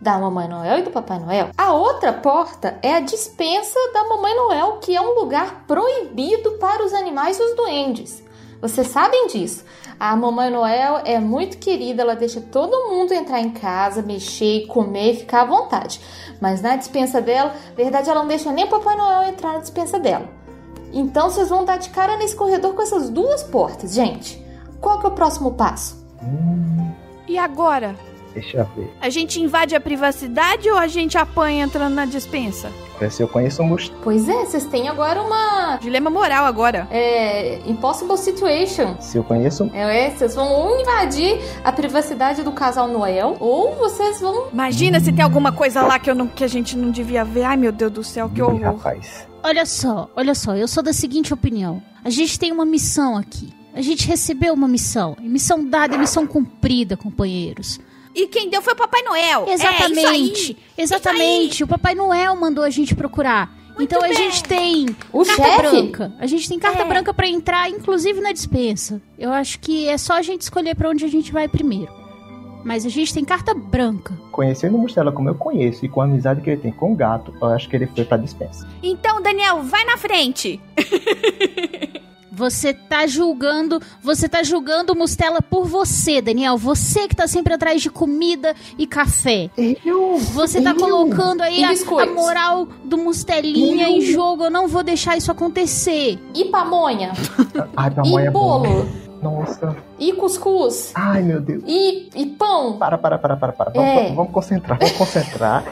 da 0.00 0.18
Mamãe 0.18 0.48
Noel 0.48 0.80
e 0.80 0.82
do 0.82 0.90
Papai 0.90 1.18
Noel. 1.20 1.48
A 1.56 1.72
outra 1.72 2.12
porta 2.12 2.78
é 2.82 2.94
a 2.96 3.00
dispensa 3.00 3.78
da 3.94 4.04
Mamãe 4.04 4.34
Noel, 4.36 4.78
que 4.78 4.94
é 4.94 5.00
um 5.00 5.14
lugar 5.18 5.64
proibido 5.66 6.52
para 6.58 6.84
os 6.84 6.92
animais 6.92 7.38
e 7.38 7.42
os 7.42 7.54
duendes. 7.56 8.22
Vocês 8.60 8.88
sabem 8.88 9.28
disso. 9.28 9.64
A 9.98 10.14
Mamãe 10.14 10.50
Noel 10.50 11.00
é 11.04 11.18
muito 11.18 11.56
querida, 11.58 12.02
ela 12.02 12.14
deixa 12.14 12.40
todo 12.40 12.90
mundo 12.90 13.12
entrar 13.12 13.40
em 13.40 13.50
casa, 13.50 14.02
mexer, 14.02 14.66
comer, 14.66 15.16
ficar 15.16 15.42
à 15.42 15.44
vontade. 15.46 16.00
Mas 16.40 16.60
na 16.60 16.76
dispensa 16.76 17.20
dela, 17.20 17.54
na 17.70 17.74
verdade, 17.74 18.10
ela 18.10 18.20
não 18.20 18.28
deixa 18.28 18.52
nem 18.52 18.66
o 18.66 18.68
Papai 18.68 18.94
Noel 18.96 19.24
entrar 19.30 19.54
na 19.54 19.58
dispensa 19.60 19.98
dela. 19.98 20.28
Então 20.92 21.30
vocês 21.30 21.48
vão 21.48 21.64
dar 21.64 21.78
de 21.78 21.88
cara 21.90 22.16
nesse 22.16 22.36
corredor 22.36 22.74
com 22.74 22.82
essas 22.82 23.08
duas 23.08 23.42
portas, 23.42 23.94
gente. 23.94 24.44
Qual 24.80 25.00
que 25.00 25.06
é 25.06 25.08
o 25.08 25.12
próximo 25.12 25.52
passo? 25.52 26.04
Hum, 26.22 26.92
E 27.26 27.38
agora? 27.38 27.96
Deixa 28.40 28.58
eu 28.58 28.68
ver. 28.76 28.92
A 29.00 29.08
gente 29.08 29.40
invade 29.40 29.74
a 29.74 29.80
privacidade 29.80 30.68
ou 30.70 30.76
a 30.76 30.86
gente 30.86 31.16
apanha 31.16 31.64
entrando 31.64 31.94
na 31.94 32.04
dispensa? 32.04 32.70
Se 33.10 33.22
eu 33.22 33.28
conheço 33.28 33.62
um 33.62 33.66
mostarda. 33.66 34.00
Pois 34.02 34.26
é, 34.26 34.44
vocês 34.46 34.64
têm 34.64 34.88
agora 34.88 35.20
uma 35.20 35.76
Dilema 35.76 36.08
moral 36.08 36.46
agora. 36.46 36.88
é, 36.90 37.60
impossible 37.66 38.16
situation. 38.16 38.96
Se 39.00 39.18
eu 39.18 39.24
conheço. 39.24 39.70
É, 39.74 40.10
vocês 40.10 40.34
vão 40.34 40.50
ou 40.50 40.80
invadir 40.80 41.38
a 41.62 41.70
privacidade 41.72 42.42
do 42.42 42.52
casal 42.52 42.88
Noel, 42.88 43.36
ou 43.38 43.74
vocês 43.74 44.18
vão. 44.20 44.48
Imagina 44.50 44.98
se 44.98 45.12
tem 45.12 45.22
alguma 45.22 45.52
coisa 45.52 45.82
lá 45.82 45.98
que, 45.98 46.10
eu 46.10 46.14
não, 46.14 46.26
que 46.26 46.42
a 46.42 46.48
gente 46.48 46.74
não 46.76 46.90
devia 46.90 47.22
ver. 47.24 47.42
Ai, 47.44 47.56
meu 47.58 47.70
Deus 47.70 47.92
do 47.92 48.02
céu, 48.02 48.30
que 48.30 48.38
Ih, 48.40 48.42
horror. 48.42 48.60
rapaz. 48.76 49.26
Olha 49.42 49.66
só, 49.66 50.08
olha 50.16 50.34
só, 50.34 50.56
eu 50.56 50.66
sou 50.66 50.82
da 50.82 50.92
seguinte 50.94 51.34
opinião. 51.34 51.82
A 52.02 52.08
gente 52.10 52.38
tem 52.38 52.50
uma 52.50 52.64
missão 52.64 53.16
aqui. 53.16 53.52
A 53.74 53.82
gente 53.82 54.08
recebeu 54.08 54.54
uma 54.54 54.66
missão. 54.66 55.14
E 55.20 55.28
missão 55.28 55.62
dada 55.68 55.94
é 55.96 55.98
missão 55.98 56.26
cumprida, 56.26 56.96
companheiros. 56.96 57.78
E 58.16 58.26
quem 58.28 58.48
deu 58.48 58.62
foi 58.62 58.72
o 58.72 58.76
Papai 58.76 59.02
Noel. 59.02 59.44
É, 59.46 59.54
isso 59.54 59.66
Exatamente. 59.66 60.06
aí. 60.06 60.56
exatamente. 60.78 61.62
O 61.64 61.68
Papai 61.68 61.94
Noel 61.94 62.34
mandou 62.34 62.64
a 62.64 62.70
gente 62.70 62.94
procurar. 62.94 63.54
então 63.78 63.98
a 64.02 64.04
bem. 64.08 64.14
gente 64.14 64.42
tem 64.42 64.86
O 65.12 65.22
carta 65.22 65.42
chefe? 65.44 65.58
branca. 65.70 66.12
A 66.18 66.26
gente 66.26 66.48
tem 66.48 66.58
carta 66.58 66.80
É. 66.82 66.84
branca 66.86 67.12
pra 67.12 67.28
entrar, 67.28 67.68
inclusive 67.68 68.20
na 68.22 68.32
dispensa. 68.32 69.02
Eu 69.18 69.30
acho 69.32 69.60
que 69.60 69.86
é 69.86 69.98
só 69.98 70.14
a 70.14 70.22
gente 70.22 70.40
escolher 70.40 70.74
pra 70.74 70.88
onde 70.88 71.04
a 71.04 71.08
gente 71.08 71.30
vai 71.30 71.46
primeiro. 71.46 71.92
Mas 72.64 72.84
a 72.86 72.88
gente 72.88 73.12
tem 73.14 73.22
carta 73.24 73.52
branca. 73.54 74.18
Conhecendo 74.32 74.76
o 74.76 74.80
Mostela 74.80 75.12
como 75.12 75.28
eu 75.28 75.34
conheço 75.34 75.84
e 75.84 75.88
com 75.88 76.00
a 76.00 76.04
amizade 76.04 76.40
que 76.40 76.48
ele 76.50 76.60
tem 76.60 76.72
com 76.72 76.92
o 76.92 76.96
gato, 76.96 77.32
eu 77.40 77.48
acho 77.48 77.68
que 77.68 77.76
ele 77.76 77.86
foi 77.86 78.04
pra 78.04 78.16
dispensa. 78.16 78.66
Então, 78.82 79.20
Daniel, 79.22 79.62
vai 79.62 79.84
na 79.84 79.96
frente. 79.98 80.58
Você 82.36 82.74
tá 82.74 83.06
julgando, 83.06 83.80
você 84.02 84.28
tá 84.28 84.42
julgando 84.42 84.94
Mustela 84.94 85.40
por 85.40 85.64
você, 85.64 86.20
Daniel. 86.20 86.58
Você 86.58 87.08
que 87.08 87.16
tá 87.16 87.26
sempre 87.26 87.54
atrás 87.54 87.80
de 87.80 87.88
comida 87.88 88.54
e 88.76 88.86
café. 88.86 89.48
Eu? 89.56 90.18
Você 90.18 90.60
tá 90.60 90.70
Eu? 90.72 90.76
colocando 90.76 91.40
aí 91.40 91.64
a, 91.64 91.70
a 91.70 92.06
moral 92.06 92.68
do 92.84 92.98
Mustelinha 92.98 93.88
Eu? 93.88 93.96
em 93.96 94.00
jogo. 94.02 94.44
Eu 94.44 94.50
não 94.50 94.68
vou 94.68 94.82
deixar 94.82 95.16
isso 95.16 95.32
acontecer. 95.32 96.18
E 96.34 96.44
pamonha? 96.44 97.12
Ai, 97.74 97.90
pra 97.90 98.02
e 98.04 98.16
é 98.18 98.30
bolo? 98.30 98.86
Nossa. 99.22 99.74
E 99.98 100.12
cuscuz? 100.12 100.92
Ai, 100.94 101.22
meu 101.22 101.40
Deus. 101.40 101.62
E, 101.66 102.10
e 102.14 102.26
pão? 102.26 102.76
Para, 102.76 102.98
para, 102.98 103.16
para, 103.18 103.34
para, 103.34 103.52
para. 103.52 103.70
Vamos, 103.70 103.88
É. 103.90 104.12
vamos 104.14 104.30
concentrar, 104.30 104.78
vamos 104.78 104.94
concentrar. 104.94 105.64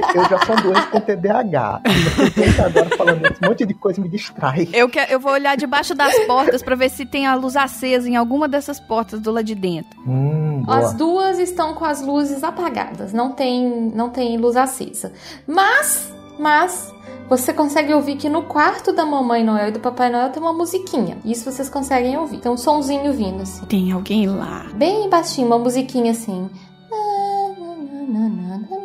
Que 0.00 0.18
eu 0.18 0.28
já 0.28 0.38
sou 0.44 0.56
doente 0.56 0.86
com 0.88 1.00
TDAH. 1.00 1.82
E 1.84 2.50
você 2.50 2.62
agora 2.62 2.96
falando 2.96 3.26
esse 3.26 3.42
monte 3.42 3.66
de 3.66 3.74
coisa 3.74 4.00
me 4.00 4.08
distrai. 4.08 4.68
Eu, 4.72 4.88
que, 4.88 4.98
eu 4.98 5.20
vou 5.20 5.32
olhar 5.32 5.56
debaixo 5.56 5.94
das 5.94 6.16
portas 6.26 6.62
pra 6.62 6.74
ver 6.74 6.90
se 6.90 7.04
tem 7.06 7.26
a 7.26 7.34
luz 7.34 7.56
acesa 7.56 8.08
em 8.08 8.16
alguma 8.16 8.48
dessas 8.48 8.78
portas 8.80 9.20
do 9.20 9.30
lado 9.30 9.44
de 9.44 9.54
dentro. 9.54 10.00
Hum. 10.06 10.64
As 10.66 10.92
duas 10.94 11.38
estão 11.38 11.74
com 11.74 11.84
as 11.84 12.02
luzes 12.02 12.42
apagadas, 12.42 13.12
não 13.12 13.32
tem, 13.32 13.90
não 13.94 14.10
tem 14.10 14.36
luz 14.36 14.56
acesa. 14.56 15.12
Mas, 15.46 16.12
mas, 16.38 16.92
você 17.28 17.52
consegue 17.52 17.92
ouvir 17.92 18.16
que 18.16 18.28
no 18.28 18.42
quarto 18.42 18.92
da 18.92 19.04
Mamãe 19.04 19.44
Noel 19.44 19.68
e 19.68 19.72
do 19.72 19.80
Papai 19.80 20.10
Noel 20.10 20.30
tem 20.30 20.42
uma 20.42 20.52
musiquinha. 20.52 21.18
Isso 21.24 21.50
vocês 21.50 21.68
conseguem 21.68 22.16
ouvir. 22.16 22.38
Tem 22.38 22.50
um 22.50 22.56
sonzinho 22.56 23.12
vindo 23.12 23.42
assim. 23.42 23.66
Tem 23.66 23.92
alguém 23.92 24.26
lá. 24.26 24.66
Bem 24.74 25.08
baixinho, 25.10 25.46
uma 25.46 25.58
musiquinha 25.58 26.12
assim. 26.12 26.48
L'avião 26.90 28.64
cose. 28.64 28.77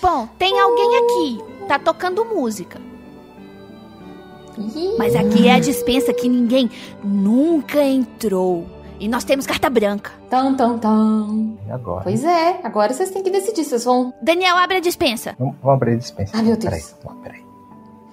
Bom, 0.00 0.28
tem 0.38 0.58
alguém 0.60 0.96
aqui. 0.98 1.38
Tá 1.66 1.78
tocando 1.78 2.24
música. 2.24 2.80
Mas 4.98 5.14
aqui 5.14 5.48
é 5.48 5.52
a 5.52 5.60
dispensa 5.60 6.12
que 6.12 6.28
ninguém 6.28 6.70
nunca 7.02 7.82
entrou. 7.82 8.66
E 9.00 9.06
nós 9.06 9.22
temos 9.22 9.46
carta 9.46 9.70
branca. 9.70 10.10
Tan, 10.28 10.54
tan, 10.54 10.78
tan. 10.78 11.56
E 11.66 11.70
agora? 11.70 12.02
Pois 12.02 12.24
é, 12.24 12.60
agora 12.64 12.92
vocês 12.92 13.10
têm 13.10 13.22
que 13.22 13.30
decidir. 13.30 13.64
Vocês 13.64 13.84
vão. 13.84 14.12
Daniel, 14.20 14.56
abre 14.56 14.78
a 14.78 14.80
dispensa. 14.80 15.36
Vamos, 15.38 15.54
vamos 15.62 15.76
abrir 15.76 15.92
a 15.92 15.98
dispensa. 15.98 16.36
Ai, 16.36 16.42
meu 16.42 16.56
Deus. 16.56 16.94
Peraí, 16.94 17.16
peraí. 17.22 17.47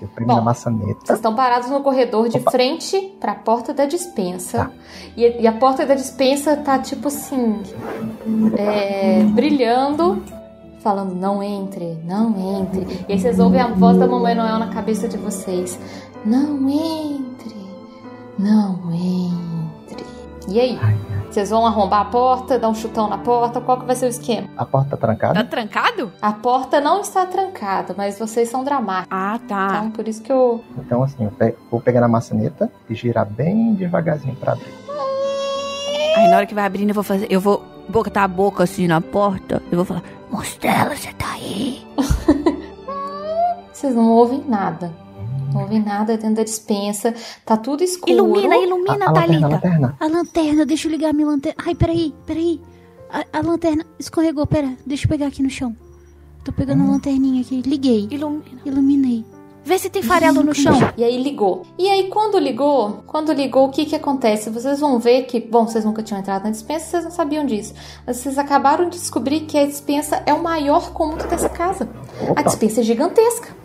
Eu 0.05 0.09
primo 0.09 0.27
Bom, 0.27 0.35
na 0.35 0.41
maçaneta. 0.41 0.99
Vocês 1.03 1.17
estão 1.17 1.33
parados 1.35 1.69
no 1.69 1.81
corredor 1.81 2.29
de 2.29 2.37
Opa. 2.37 2.51
frente 2.51 3.15
para 3.19 3.31
a 3.31 3.35
porta 3.35 3.73
da 3.73 3.85
dispensa. 3.85 4.65
Tá. 4.65 4.71
E, 5.17 5.41
e 5.41 5.47
a 5.47 5.51
porta 5.53 5.85
da 5.85 5.95
dispensa 5.95 6.55
tá 6.57 6.77
tipo 6.77 7.07
assim, 7.07 7.61
é, 8.57 9.23
brilhando, 9.23 10.23
falando: 10.79 11.15
não 11.15 11.41
entre, 11.41 11.97
não 12.05 12.61
entre. 12.61 13.05
E 13.09 13.13
aí 13.13 13.19
vocês 13.19 13.39
ouvem 13.39 13.59
a 13.59 13.67
voz 13.67 13.97
da 13.97 14.07
Mamãe 14.07 14.35
Noel 14.35 14.59
na 14.59 14.67
cabeça 14.67 15.07
de 15.07 15.17
vocês: 15.17 15.79
não 16.23 16.69
entre, 16.69 17.55
não 18.37 18.93
entre. 18.93 20.05
E 20.47 20.59
aí? 20.59 20.79
Ai, 20.79 21.14
Vocês 21.35 21.49
vão 21.49 21.65
arrombar 21.65 21.99
a 21.99 22.05
porta, 22.05 22.57
dar 22.57 22.69
um 22.69 22.73
chutão 22.73 23.09
na 23.09 23.17
porta? 23.17 23.59
Qual 23.59 23.77
que 23.77 23.85
vai 23.85 23.93
ser 23.93 24.05
o 24.05 24.07
esquema? 24.07 24.47
A 24.55 24.65
porta 24.65 24.91
tá 24.91 24.95
trancada? 25.05 25.33
Tá 25.33 25.43
trancado? 25.43 26.13
A 26.21 26.31
porta 26.31 26.79
não 26.79 27.01
está 27.01 27.25
trancada, 27.25 27.93
mas 27.97 28.17
vocês 28.17 28.47
são 28.47 28.63
dramáticos. 28.63 29.09
Ah, 29.11 29.37
tá. 29.45 29.67
Então, 29.79 29.91
por 29.91 30.07
isso 30.07 30.21
que 30.23 30.31
eu. 30.31 30.63
Então, 30.77 31.03
assim, 31.03 31.25
eu 31.25 31.31
pe- 31.31 31.53
vou 31.69 31.81
pegar 31.81 31.99
na 31.99 32.07
maçaneta 32.07 32.71
e 32.89 32.95
girar 32.95 33.25
bem 33.25 33.73
devagarzinho 33.73 34.33
pra 34.37 34.53
abrir. 34.53 34.73
Aí 36.15 36.29
na 36.29 36.37
hora 36.37 36.45
que 36.45 36.55
vai 36.55 36.63
abrindo, 36.65 36.91
eu 36.91 36.95
vou 36.95 37.03
fazer. 37.03 37.27
Eu 37.29 37.41
vou 37.41 37.61
botar 37.89 38.23
a 38.23 38.27
boca 38.29 38.63
assim 38.63 38.87
na 38.87 39.01
porta. 39.01 39.61
Eu 39.69 39.75
vou 39.75 39.83
falar: 39.83 40.03
Mostela, 40.31 40.95
você 40.95 41.11
tá 41.15 41.33
aí? 41.33 41.85
Vocês 43.73 43.93
não 43.93 44.09
ouvem 44.09 44.41
nada. 44.47 44.89
Não 45.55 45.61
ouvem 45.63 45.81
nada 45.81 46.17
dentro 46.17 46.35
da 46.35 46.43
dispensa. 46.43 47.13
Tá 47.45 47.55
tudo 47.55 47.83
escuro. 47.83 48.11
Ilumina, 48.11 48.55
A, 48.55 48.57
ilumina, 48.59 48.93
a 48.93 48.97
lanterna, 48.97 49.07
a 49.07 49.13
Thalita. 49.21 49.47
lanterna. 49.47 49.97
A 49.99 50.07
lanterna, 50.07 50.65
deixa 50.65 50.87
eu 50.87 50.91
ligar 50.91 51.09
a 51.09 51.13
minha 51.13 51.27
lanterna. 51.27 51.63
Ai, 51.65 51.73
peraí, 51.73 52.13
peraí. 52.25 52.61
A, 53.09 53.39
a 53.39 53.41
lanterna 53.41 53.85
escorregou, 53.97 54.45
pera. 54.45 54.73
Deixa 54.85 55.05
eu 55.05 55.09
pegar 55.09 55.27
aqui 55.27 55.41
no 55.41 55.49
chão. 55.49 55.75
Tô 56.43 56.51
pegando 56.51 56.83
a 56.83 56.87
lanterninha 56.87 57.41
aqui. 57.41 57.61
Liguei. 57.65 58.07
Ilumina. 58.11 58.43
Iluminei. 58.65 59.25
Vê 59.67 59.79
se 59.79 59.89
tem 59.89 60.03
farelo 60.03 60.43
no 60.43 60.53
chão. 60.53 60.75
E 60.95 61.03
aí 61.03 61.17
ligou. 61.23 61.65
E 61.79 61.89
aí 61.89 62.07
quando 62.09 62.37
ligou, 62.37 63.03
quando 63.07 63.33
ligou, 63.33 63.65
o 63.65 63.71
que 63.71 63.83
que 63.85 63.95
acontece? 63.95 64.47
Vocês 64.51 64.79
vão 64.79 64.99
ver 64.99 65.23
que, 65.23 65.39
bom, 65.39 65.65
vocês 65.67 65.83
nunca 65.83 66.03
tinham 66.03 66.19
entrado 66.19 66.43
na 66.43 66.51
dispensa, 66.51 66.85
vocês 66.85 67.03
não 67.03 67.09
sabiam 67.09 67.43
disso. 67.43 67.73
Mas 68.05 68.17
vocês 68.17 68.37
acabaram 68.37 68.87
de 68.89 68.99
descobrir 68.99 69.39
que 69.41 69.57
a 69.57 69.65
dispensa 69.65 70.21
é 70.27 70.31
o 70.35 70.43
maior 70.43 70.91
cômodo 70.93 71.25
dessa 71.27 71.49
casa. 71.49 71.89
A 72.27 72.31
Opa, 72.33 72.43
dispensa 72.43 72.81
é 72.81 72.83
gigantesca. 72.83 73.55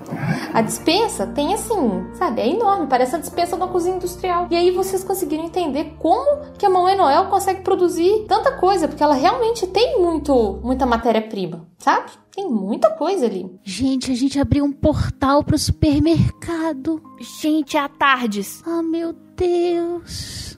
A 0.52 0.60
dispensa 0.60 1.26
tem 1.26 1.54
assim, 1.54 2.06
sabe, 2.14 2.40
é 2.40 2.48
enorme, 2.48 2.86
parece 2.86 3.16
a 3.16 3.18
dispensa 3.18 3.56
de 3.56 3.62
uma 3.62 3.68
cozinha 3.68 3.96
industrial. 3.96 4.46
E 4.50 4.56
aí 4.56 4.70
vocês 4.70 5.04
conseguiram 5.04 5.44
entender 5.44 5.94
como 5.98 6.52
que 6.58 6.66
a 6.66 6.70
Mamãe 6.70 6.96
Noel 6.96 7.26
consegue 7.26 7.62
produzir 7.62 8.24
tanta 8.26 8.52
coisa, 8.52 8.88
porque 8.88 9.02
ela 9.02 9.14
realmente 9.14 9.66
tem 9.66 10.00
muito, 10.00 10.60
muita 10.62 10.86
matéria-prima, 10.86 11.66
sabe? 11.78 12.10
Tem 12.34 12.48
muita 12.48 12.90
coisa 12.90 13.26
ali. 13.26 13.50
Gente, 13.64 14.12
a 14.12 14.14
gente 14.14 14.38
abriu 14.38 14.64
um 14.64 14.72
portal 14.72 15.42
pro 15.42 15.58
supermercado. 15.58 17.02
Gente, 17.40 17.76
é 17.76 17.80
a 17.80 17.88
tardes. 17.88 18.62
Ah, 18.66 18.82
meu 18.82 19.12
Deus. 19.12 19.29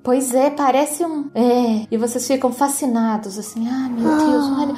Pois 0.03 0.35
é, 0.35 0.51
parece 0.51 1.05
um. 1.05 1.31
É, 1.35 1.87
e 1.91 1.97
vocês 1.97 2.27
ficam 2.27 2.53
fascinados, 2.53 3.39
assim, 3.39 3.69
ah, 3.69 3.89
meu 3.89 4.17
Deus, 4.17 4.47
olha, 4.59 4.75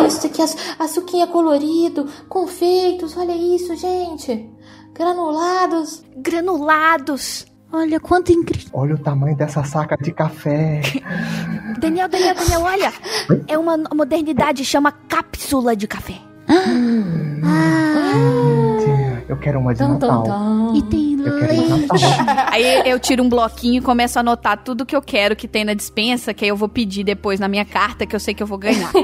olha 0.00 0.06
isso 0.08 0.26
aqui, 0.26 0.42
açu- 0.42 0.56
açuquinha 0.78 1.26
colorido, 1.28 2.06
confeitos, 2.28 3.16
olha 3.16 3.36
isso, 3.36 3.76
gente. 3.76 4.50
Granulados. 4.92 6.02
Granulados. 6.16 7.46
Olha 7.70 8.00
quanto 8.00 8.32
incrível. 8.32 8.70
olha 8.72 8.94
o 8.94 8.98
tamanho 8.98 9.36
dessa 9.36 9.62
saca 9.62 9.94
de 9.96 10.10
café. 10.10 10.80
Daniel, 11.78 12.08
Daniel, 12.08 12.34
Daniel, 12.34 12.62
olha. 12.62 12.92
É 13.46 13.56
uma 13.58 13.76
modernidade, 13.94 14.64
chama 14.64 14.90
cápsula 14.90 15.76
de 15.76 15.86
café. 15.86 16.14
Ah, 16.48 16.64
Eu 19.28 19.36
quero 19.36 19.58
uma 19.60 19.74
de 19.74 19.80
Tum, 19.80 19.98
tum, 19.98 20.06
Natal. 20.06 20.22
tum. 20.24 20.74
e 20.76 20.82
tem 20.82 21.12
Eu 21.20 21.38
de 21.38 21.46
leite. 21.46 21.88
Aí 22.50 22.88
eu 22.90 22.98
tiro 22.98 23.22
um 23.22 23.28
bloquinho 23.28 23.78
e 23.78 23.80
começo 23.82 24.18
a 24.18 24.20
anotar 24.20 24.62
tudo 24.64 24.86
que 24.86 24.96
eu 24.96 25.02
quero 25.02 25.36
que 25.36 25.46
tem 25.46 25.64
na 25.64 25.74
dispensa, 25.74 26.32
que 26.32 26.44
aí 26.44 26.48
eu 26.48 26.56
vou 26.56 26.68
pedir 26.68 27.04
depois 27.04 27.38
na 27.38 27.46
minha 27.46 27.64
carta, 27.64 28.06
que 28.06 28.16
eu 28.16 28.20
sei 28.20 28.32
que 28.32 28.42
eu 28.42 28.46
vou 28.46 28.58
ganhar. 28.58 28.90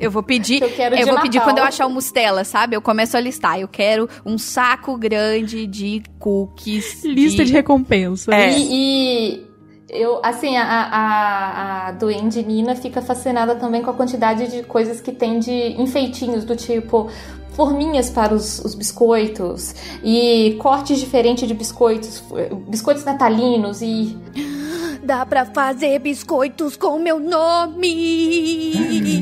Eu 0.00 0.10
vou 0.10 0.22
pedir. 0.22 0.58
Que 0.58 0.64
eu 0.64 0.70
quero 0.70 0.96
de 0.96 1.04
vou 1.04 1.20
pedir 1.20 1.38
Natal. 1.38 1.52
quando 1.52 1.58
eu 1.58 1.64
achar 1.64 1.86
o 1.86 1.90
Mustela, 1.90 2.42
sabe? 2.42 2.74
Eu 2.74 2.80
começo 2.82 3.16
a 3.16 3.20
listar. 3.20 3.60
Eu 3.60 3.68
quero 3.68 4.08
um 4.24 4.38
saco 4.38 4.96
grande 4.96 5.66
de 5.66 6.02
cookies. 6.18 7.04
Lista 7.04 7.44
de 7.44 7.52
recompensa. 7.52 8.34
É. 8.34 8.50
E, 8.58 8.68
e 8.70 9.46
eu, 9.90 10.20
assim, 10.24 10.56
a, 10.56 10.64
a, 10.64 11.88
a 11.88 11.92
Duende 11.92 12.42
Nina 12.42 12.74
fica 12.74 13.02
fascinada 13.02 13.54
também 13.54 13.82
com 13.82 13.90
a 13.90 13.94
quantidade 13.94 14.50
de 14.50 14.62
coisas 14.62 15.00
que 15.00 15.12
tem 15.12 15.38
de 15.38 15.80
enfeitinhos, 15.80 16.44
do 16.44 16.56
tipo 16.56 17.10
forminhas 17.54 18.10
para 18.10 18.34
os, 18.34 18.58
os 18.60 18.74
biscoitos 18.74 19.74
e 20.02 20.56
cortes 20.60 20.98
diferentes 20.98 21.46
de 21.46 21.54
biscoitos, 21.54 22.22
biscoitos 22.68 23.04
natalinos 23.04 23.82
e 23.82 24.16
Dá 25.02 25.26
pra 25.26 25.44
fazer 25.44 25.98
biscoitos 25.98 26.76
com 26.76 26.96
meu 27.00 27.18
nome. 27.18 28.72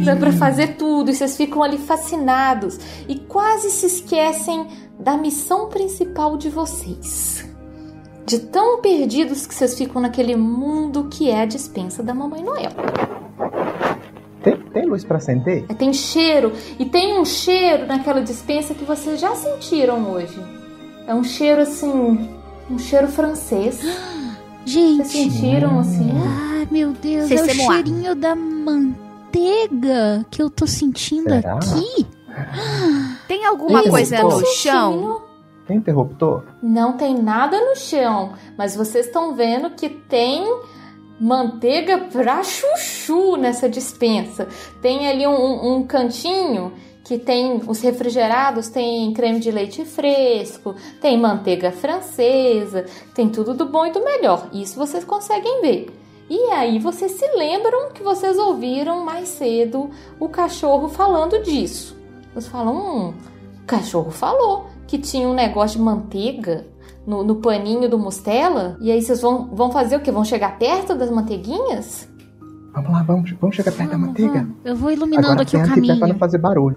dá 0.04 0.14
pra 0.14 0.30
fazer 0.30 0.76
tudo 0.76 1.10
e 1.10 1.14
vocês 1.14 1.38
ficam 1.38 1.62
ali 1.62 1.78
fascinados 1.78 2.78
e 3.08 3.16
quase 3.16 3.70
se 3.70 3.86
esquecem 3.86 4.66
da 4.98 5.16
missão 5.16 5.70
principal 5.70 6.36
de 6.36 6.50
vocês. 6.50 7.48
De 8.26 8.40
tão 8.40 8.82
perdidos 8.82 9.46
que 9.46 9.54
vocês 9.54 9.74
ficam 9.76 10.02
naquele 10.02 10.36
mundo 10.36 11.08
que 11.10 11.30
é 11.30 11.40
a 11.40 11.46
dispensa 11.46 12.02
da 12.02 12.12
Mamãe 12.12 12.42
Noel. 12.42 12.72
Tem, 14.72 14.86
luz 14.86 15.04
pra 15.04 15.16
acender? 15.18 15.64
É, 15.68 15.74
Tem 15.74 15.92
cheiro, 15.92 16.52
e 16.78 16.84
tem 16.84 17.18
um 17.18 17.24
cheiro 17.24 17.86
naquela 17.86 18.22
dispensa 18.22 18.74
que 18.74 18.84
vocês 18.84 19.18
já 19.20 19.34
sentiram 19.34 20.10
hoje. 20.12 20.38
É 21.06 21.14
um 21.14 21.24
cheiro 21.24 21.62
assim, 21.62 22.28
um 22.70 22.78
cheiro 22.78 23.08
francês. 23.08 23.80
Vocês 24.62 24.74
Gente, 24.74 25.08
sentiram 25.08 25.80
assim? 25.80 26.10
ai 26.14 26.68
meu 26.70 26.92
Deus, 26.92 27.26
C'est 27.28 27.40
é 27.40 27.44
o 27.44 27.54
cheirinho 27.72 28.14
da 28.14 28.36
manteiga 28.36 30.24
que 30.30 30.42
eu 30.42 30.50
tô 30.50 30.66
sentindo 30.66 31.30
Será? 31.30 31.54
aqui. 31.54 32.06
Tem 33.26 33.46
alguma 33.46 33.80
Isso, 33.80 33.90
coisa 33.90 34.22
no 34.22 34.46
chão? 34.46 35.22
Tem 35.66 35.78
interruptor? 35.78 36.42
Não 36.62 36.92
tem 36.92 37.16
nada 37.20 37.58
no 37.58 37.74
chão, 37.74 38.32
mas 38.56 38.76
vocês 38.76 39.06
estão 39.06 39.34
vendo 39.34 39.70
que 39.70 39.88
tem 39.88 40.44
manteiga 41.20 41.98
pra 42.10 42.42
chuchu 42.42 43.36
nessa 43.36 43.68
dispensa. 43.68 44.48
Tem 44.80 45.06
ali 45.06 45.26
um, 45.26 45.76
um 45.76 45.86
cantinho 45.86 46.72
que 47.04 47.18
tem 47.18 47.60
os 47.66 47.80
refrigerados, 47.80 48.68
tem 48.68 49.12
creme 49.12 49.40
de 49.40 49.50
leite 49.50 49.84
fresco, 49.84 50.74
tem 51.00 51.18
manteiga 51.18 51.72
francesa, 51.72 52.86
tem 53.14 53.28
tudo 53.28 53.52
do 53.52 53.66
bom 53.66 53.84
e 53.84 53.92
do 53.92 54.04
melhor. 54.04 54.48
Isso 54.52 54.78
vocês 54.78 55.04
conseguem 55.04 55.60
ver. 55.60 55.88
E 56.28 56.38
aí 56.52 56.78
vocês 56.78 57.12
se 57.12 57.26
lembram 57.36 57.90
que 57.92 58.02
vocês 58.02 58.38
ouviram 58.38 59.04
mais 59.04 59.28
cedo 59.28 59.90
o 60.20 60.28
cachorro 60.28 60.88
falando 60.88 61.42
disso. 61.42 61.96
Vocês 62.32 62.46
falam, 62.46 62.76
hum, 62.76 63.14
o 63.62 63.66
cachorro 63.66 64.12
falou 64.12 64.66
que 64.86 64.96
tinha 64.96 65.28
um 65.28 65.34
negócio 65.34 65.78
de 65.78 65.84
manteiga 65.84 66.64
no, 67.06 67.22
no 67.24 67.36
paninho 67.36 67.88
do 67.88 67.98
Mustela. 67.98 68.76
E 68.80 68.90
aí 68.90 69.00
vocês 69.02 69.20
vão, 69.20 69.46
vão 69.54 69.70
fazer 69.70 69.96
o 69.96 70.00
quê? 70.00 70.10
Vão 70.10 70.24
chegar 70.24 70.58
perto 70.58 70.94
das 70.94 71.10
manteiguinhas? 71.10 72.08
Vamos 72.72 72.92
lá, 72.92 73.02
vamos, 73.02 73.30
vamos 73.40 73.56
chegar 73.56 73.72
perto 73.72 73.90
da 73.90 73.96
Vamos, 73.96 74.08
manteiga. 74.08 74.32
vamos. 74.40 74.56
Eu 74.64 74.76
vou 74.76 74.90
iluminando 74.92 75.26
Agora 75.32 75.42
aqui 75.42 75.56
o 75.56 75.60
e 75.60 75.62
pra 75.62 75.76
não 75.76 75.98
caminho. 75.98 76.18
fazer 76.18 76.38
barulho. 76.38 76.76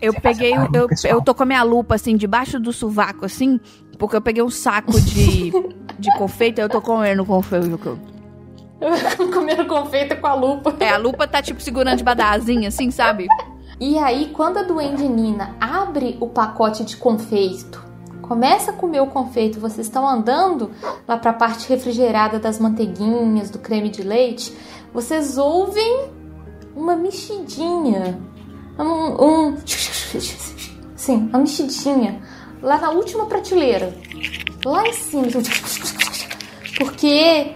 Eu 0.00 0.12
Você 0.12 0.20
peguei, 0.20 0.50
barulho, 0.54 0.76
eu, 0.76 0.88
pessoal. 0.88 1.14
eu 1.14 1.22
tô 1.22 1.34
com 1.34 1.42
a 1.42 1.46
minha 1.46 1.62
lupa 1.62 1.94
assim 1.94 2.16
debaixo 2.16 2.58
do 2.60 2.72
sovaco 2.72 3.24
assim, 3.24 3.60
porque 3.98 4.16
eu 4.16 4.20
peguei 4.20 4.42
um 4.42 4.50
saco 4.50 5.00
de, 5.00 5.50
de 5.98 6.18
confeito, 6.18 6.58
aí 6.60 6.64
eu 6.64 6.68
tô 6.68 6.80
comendo 6.80 7.24
confeito. 7.24 7.78
Comendo 9.32 9.64
confeito 9.66 10.16
com 10.20 10.26
a 10.26 10.34
lupa. 10.34 10.74
É, 10.80 10.88
a 10.90 10.96
lupa 10.96 11.26
tá 11.28 11.40
tipo 11.40 11.60
segurando 11.62 11.98
debaixo 11.98 12.18
da 12.18 12.30
asinha 12.30 12.66
assim, 12.68 12.90
sabe? 12.90 13.26
E 13.80 13.96
aí, 13.98 14.30
quando 14.32 14.58
a 14.58 14.62
Duende 14.62 15.08
Nina 15.08 15.54
abre 15.60 16.16
o 16.20 16.28
pacote 16.28 16.84
de 16.84 16.96
confeito, 16.96 17.80
começa 18.32 18.70
a 18.70 18.74
comer 18.74 19.02
o 19.02 19.08
confeito, 19.08 19.60
vocês 19.60 19.86
estão 19.86 20.08
andando 20.08 20.70
lá 21.06 21.18
para 21.18 21.32
a 21.32 21.34
parte 21.34 21.68
refrigerada 21.68 22.38
das 22.38 22.58
manteiguinhas, 22.58 23.50
do 23.50 23.58
creme 23.58 23.90
de 23.90 24.02
leite, 24.02 24.56
vocês 24.90 25.36
ouvem 25.36 26.06
uma 26.74 26.96
mexidinha. 26.96 28.18
Um. 28.78 29.50
um 29.50 29.56
sim, 30.96 31.28
uma 31.28 31.40
mexidinha. 31.40 32.22
Lá 32.62 32.78
na 32.78 32.90
última 32.92 33.26
prateleira. 33.26 33.94
Lá 34.64 34.88
em 34.88 34.94
cima. 34.94 35.26
Porque. 36.78 37.52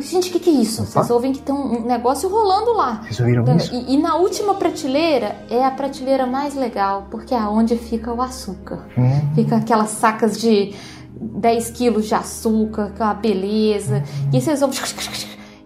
Gente, 0.00 0.28
o 0.28 0.32
que, 0.32 0.40
que 0.40 0.50
é 0.50 0.52
isso? 0.54 0.82
Opa. 0.82 0.90
Vocês 0.90 1.10
ouvem 1.10 1.32
que 1.32 1.40
tem 1.42 1.54
um 1.54 1.84
negócio 1.84 2.28
rolando 2.28 2.72
lá. 2.72 3.02
Vocês 3.04 3.20
ouviram 3.20 3.56
isso? 3.56 3.74
E, 3.74 3.94
e 3.94 3.96
na 3.96 4.16
última 4.16 4.54
prateleira 4.54 5.36
é 5.48 5.64
a 5.64 5.70
prateleira 5.70 6.26
mais 6.26 6.54
legal, 6.54 7.06
porque 7.10 7.34
é 7.34 7.38
onde 7.38 7.76
fica 7.76 8.12
o 8.12 8.20
açúcar. 8.20 8.86
Hum, 8.98 9.34
Fica 9.34 9.56
aquelas 9.56 9.90
sacas 9.90 10.38
de 10.38 10.74
10 11.20 11.70
quilos 11.70 12.06
de 12.06 12.14
açúcar, 12.14 12.86
aquela 12.86 13.14
beleza. 13.14 14.02
E 14.32 14.36
aí 14.36 14.42
vocês 14.42 14.60
vão. 14.60 14.70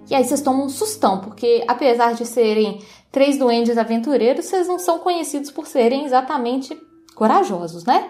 E 0.08 0.14
aí 0.14 0.24
vocês 0.24 0.40
tomam 0.40 0.66
um 0.66 0.68
sustão, 0.68 1.20
porque 1.20 1.64
apesar 1.68 2.14
de 2.14 2.26
serem 2.26 2.80
três 3.12 3.38
duendes 3.38 3.78
aventureiros, 3.78 4.44
vocês 4.44 4.66
não 4.66 4.78
são 4.78 4.98
conhecidos 4.98 5.50
por 5.50 5.66
serem 5.66 6.04
exatamente 6.04 6.76
corajosos, 7.14 7.84
né? 7.84 8.08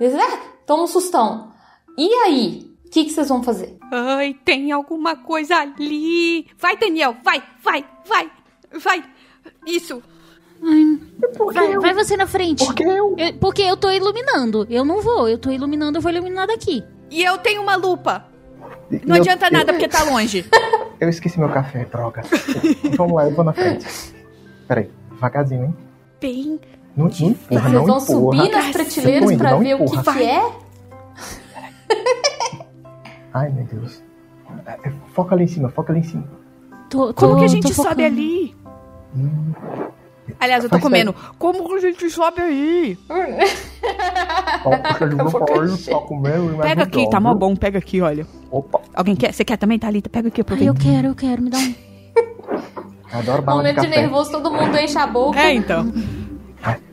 Eles, 0.00 0.14
ah, 0.14 0.38
toma 0.66 0.84
um 0.84 0.86
sustão. 0.86 1.50
E 1.98 2.08
aí? 2.24 2.71
O 2.92 2.94
que, 2.94 3.04
que 3.04 3.10
vocês 3.10 3.26
vão 3.28 3.42
fazer? 3.42 3.74
Ai, 3.90 4.36
tem 4.44 4.70
alguma 4.70 5.16
coisa 5.16 5.56
ali. 5.56 6.46
Vai, 6.58 6.76
Daniel, 6.76 7.16
vai, 7.24 7.42
vai, 7.64 7.82
vai, 8.06 8.30
vai. 8.78 9.02
Isso. 9.66 10.02
por 11.38 11.52
que 11.54 11.58
Vai, 11.58 11.74
eu? 11.74 11.80
vai 11.80 11.94
você 11.94 12.18
na 12.18 12.26
frente. 12.26 12.62
Por 12.66 12.74
que 12.74 12.82
eu? 12.82 13.14
Eu- 13.16 13.34
porque 13.40 13.62
eu 13.62 13.78
tô 13.78 13.90
iluminando. 13.90 14.66
Eu 14.68 14.84
não 14.84 15.00
vou. 15.00 15.26
Eu 15.26 15.38
tô 15.38 15.50
iluminando, 15.50 15.96
eu 15.96 16.02
vou 16.02 16.12
iluminar 16.12 16.46
daqui. 16.46 16.84
E 17.10 17.22
eu 17.24 17.38
tenho 17.38 17.62
uma 17.62 17.76
lupa. 17.76 18.26
E 18.90 19.00
Não 19.06 19.16
eu- 19.16 19.22
adianta 19.22 19.46
eu- 19.46 19.52
nada 19.52 19.72
porque 19.72 19.88
tá 19.88 20.04
longe. 20.04 20.44
Eu 21.00 21.08
esqueci 21.08 21.36
meu 21.40 21.48
café, 21.48 21.84
droga. 21.86 22.22
Vamos 22.96 23.14
lá, 23.16 23.24
eu 23.24 23.34
vou 23.34 23.42
na 23.44 23.52
frente. 23.52 23.84
Peraí, 24.68 24.88
devagarzinho, 25.10 25.64
hein? 25.64 25.76
Bem, 26.20 26.60
Não, 26.96 27.06
não 27.06 27.10
empurra, 27.10 27.60
Vocês 27.60 27.72
não 27.72 27.84
vão 27.86 27.98
empurra. 27.98 28.00
subir 28.44 28.50
nas 28.52 28.70
prateleiras 28.70 29.36
pra 29.36 29.56
ver 29.56 29.74
o 29.74 29.84
que, 29.86 30.00
que 30.12 30.22
é? 30.22 30.52
Ai, 33.34 33.50
meu 33.50 33.64
Deus. 33.64 34.02
É, 34.66 34.88
é, 34.88 34.92
Foca 35.14 35.34
ali 35.34 35.44
em 35.44 35.48
cima, 35.48 35.68
foca 35.70 35.92
ali 35.92 36.00
em 36.00 36.04
cima. 36.04 36.24
Tô, 36.90 37.12
como 37.14 37.32
tô- 37.34 37.38
que 37.38 37.44
a 37.44 37.48
gente 37.48 37.72
sobe 37.72 37.88
focando. 37.88 38.06
ali? 38.06 38.54
Hum, 39.16 39.52
Aliás, 40.38 40.62
eu 40.64 40.70
tô 40.70 40.74
Faz 40.76 40.82
comendo. 40.82 41.14
Como 41.38 41.66
que 41.68 41.74
a 41.74 41.80
gente 41.80 42.08
sobe 42.10 42.40
aí? 42.40 42.98
mas 46.56 46.60
Pega 46.60 46.82
aqui, 46.84 47.08
tá 47.10 47.20
mó 47.20 47.34
bom. 47.34 47.56
Pega 47.56 47.78
aqui, 47.78 48.00
olha. 48.00 48.26
Opa, 48.50 48.80
Alguém 48.94 49.16
quer? 49.16 49.32
Você 49.32 49.44
quer 49.44 49.56
também, 49.56 49.78
Thalita? 49.78 50.08
Pega 50.08 50.28
aqui, 50.28 50.40
Ai, 50.40 50.42
aproveita. 50.42 50.70
eu 50.72 50.74
quero, 50.74 51.08
eu 51.08 51.14
quero. 51.14 51.42
Me 51.42 51.50
dá 51.50 51.58
um. 51.58 51.74
adoro 53.12 53.42
bala 53.42 53.62
de 53.62 53.68
Momento 53.68 53.80
de 53.82 53.88
café. 53.88 54.00
nervoso, 54.02 54.30
todo 54.32 54.50
mundo 54.52 54.76
enche 54.78 54.98
a 54.98 55.06
boca. 55.06 55.38
É, 55.40 55.52
então. 55.54 55.92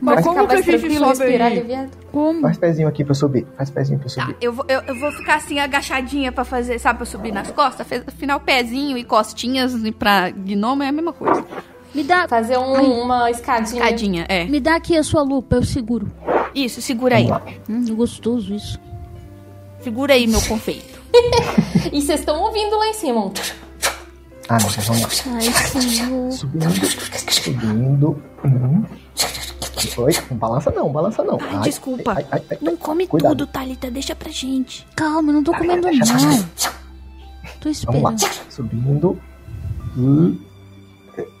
Mas 0.00 0.24
como 0.24 0.46
que 0.48 0.54
a 0.56 0.60
gente 0.62 0.98
sobe 0.98 1.22
aí? 1.36 1.88
Como? 2.10 2.40
faz 2.40 2.58
pezinho 2.58 2.88
aqui 2.88 3.04
pra 3.04 3.12
eu 3.12 3.14
subir. 3.14 3.46
Faz 3.56 3.70
pezinho 3.70 3.98
pra 3.98 4.08
eu 4.08 4.14
Tá, 4.14 4.22
subir. 4.22 4.36
eu 4.40 4.52
vou, 4.52 4.64
eu, 4.68 4.80
eu 4.82 4.98
vou 4.98 5.12
ficar 5.12 5.36
assim 5.36 5.58
agachadinha 5.60 6.32
pra 6.32 6.44
fazer, 6.44 6.78
sabe, 6.78 6.96
pra 6.98 7.06
subir 7.06 7.32
nas 7.32 7.50
costas. 7.50 7.86
Fez- 7.86 8.02
Afinal, 8.06 8.40
pezinho 8.40 8.98
e 8.98 9.04
costinhas 9.04 9.72
pra 9.98 10.30
gnomo 10.30 10.82
é 10.82 10.88
a 10.88 10.92
mesma 10.92 11.12
coisa. 11.12 11.44
Me 11.94 12.02
dá, 12.04 12.26
Fazer 12.28 12.56
um- 12.58 13.02
uma 13.02 13.30
escadinha. 13.30 13.82
Tadinha, 13.82 14.26
é. 14.28 14.44
me 14.44 14.60
dá 14.60 14.76
aqui 14.76 14.96
a 14.96 15.02
sua 15.02 15.22
lupa, 15.22 15.56
eu 15.56 15.64
seguro. 15.64 16.10
Isso, 16.54 16.80
segura 16.82 17.16
aí. 17.16 17.28
Hum, 17.68 17.84
gostoso 17.94 18.54
isso. 18.54 18.78
Segura 19.80 20.14
aí, 20.14 20.26
meu 20.26 20.40
confeito. 20.42 21.00
E 21.92 22.00
vocês 22.02 22.20
estão 22.20 22.40
ouvindo 22.42 22.76
lá 22.76 22.86
em 22.88 22.92
cima. 22.94 23.32
Ah, 24.48 24.58
não, 24.60 24.68
vamos 24.68 25.24
lá. 25.26 25.32
Ai, 25.34 25.40
senhor. 25.42 26.30
Subindo, 26.32 26.86
subindo. 27.32 28.22
Hum. 28.44 28.84
Oi, 29.96 30.12
não 30.30 30.36
balança 30.38 30.70
não, 30.70 30.88
balança 30.90 31.22
não. 31.24 31.38
Ai, 31.40 31.60
desculpa. 31.60 32.12
ai, 32.16 32.26
ai, 32.30 32.42
ai, 32.50 32.58
Não 32.60 32.76
come 32.76 33.06
Cuidado. 33.06 33.30
tudo, 33.36 33.46
Thalita. 33.46 33.90
Deixa 33.90 34.14
pra 34.14 34.30
gente. 34.30 34.86
Calma, 34.96 35.30
eu 35.30 35.34
não 35.34 35.44
tô 35.44 35.52
comendo 35.52 35.88
não. 35.90 36.42
Tô 37.60 37.70
Vamos 37.86 38.02
lá, 38.02 38.14
esperando. 38.14 38.50
subindo. 38.50 39.20
Hum. 39.96 40.38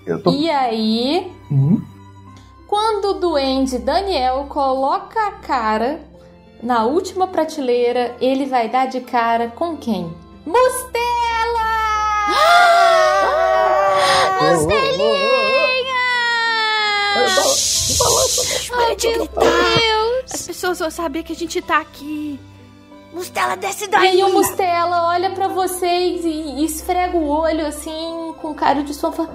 Eu 0.06 0.22
tô. 0.22 0.30
E 0.32 0.50
aí, 0.50 1.30
Hum. 1.50 1.80
quando 2.66 3.10
o 3.10 3.14
duende 3.14 3.78
Daniel 3.78 4.46
coloca 4.48 5.18
a 5.28 5.32
cara 5.32 6.00
na 6.62 6.84
última 6.84 7.26
prateleira, 7.26 8.14
ele 8.20 8.44
vai 8.46 8.68
dar 8.68 8.86
de 8.86 9.00
cara 9.00 9.48
com 9.48 9.76
quem? 9.78 10.12
Mustela! 10.44 11.70
Para 18.68 18.94
de 18.96 19.12
gritar. 19.12 19.42
As 20.32 20.46
pessoas 20.46 20.78
vão 20.78 20.90
saber 20.90 21.22
que 21.22 21.32
a 21.32 21.36
gente 21.36 21.60
tá 21.62 21.78
aqui. 21.78 22.38
Mustela, 23.12 23.56
desce 23.56 23.84
E 23.84 23.88
daí. 23.88 24.08
aí 24.08 24.22
o 24.22 24.32
Mustela 24.32 25.08
olha 25.08 25.30
pra 25.30 25.48
vocês 25.48 26.24
e, 26.24 26.28
e 26.28 26.64
esfrega 26.64 27.16
o 27.16 27.26
olho 27.26 27.66
assim, 27.66 28.34
com 28.40 28.54
cara 28.54 28.82
de 28.84 28.92
e 28.92 28.94
fala, 28.94 29.28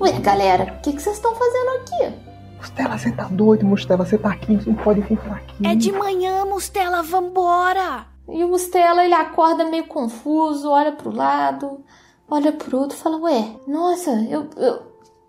Ué, 0.00 0.12
galera, 0.20 0.76
o 0.78 0.80
que, 0.82 0.92
que 0.92 1.02
vocês 1.02 1.16
estão 1.16 1.34
fazendo 1.34 1.68
aqui? 1.80 2.30
Mustela, 2.56 2.96
você 2.96 3.10
tá 3.10 3.24
doido, 3.24 3.66
Mustela, 3.66 4.04
você 4.04 4.16
tá 4.16 4.30
aqui, 4.30 4.54
você 4.54 4.70
não 4.70 4.76
pode 4.76 5.00
vir 5.00 5.18
pra 5.18 5.36
aqui. 5.36 5.66
É 5.66 5.74
de 5.74 5.90
manhã, 5.90 6.44
Mustela, 6.44 7.02
vambora. 7.02 8.06
E 8.28 8.44
o 8.44 8.48
Mustela, 8.48 9.04
ele 9.04 9.14
acorda 9.14 9.64
meio 9.64 9.84
confuso, 9.86 10.70
olha 10.70 10.92
pro 10.92 11.10
lado, 11.14 11.84
olha 12.30 12.52
pro 12.52 12.78
outro 12.78 12.96
e 12.96 13.00
fala, 13.00 13.16
ué, 13.18 13.56
nossa, 13.66 14.10
eu, 14.30 14.48
eu, 14.56 14.82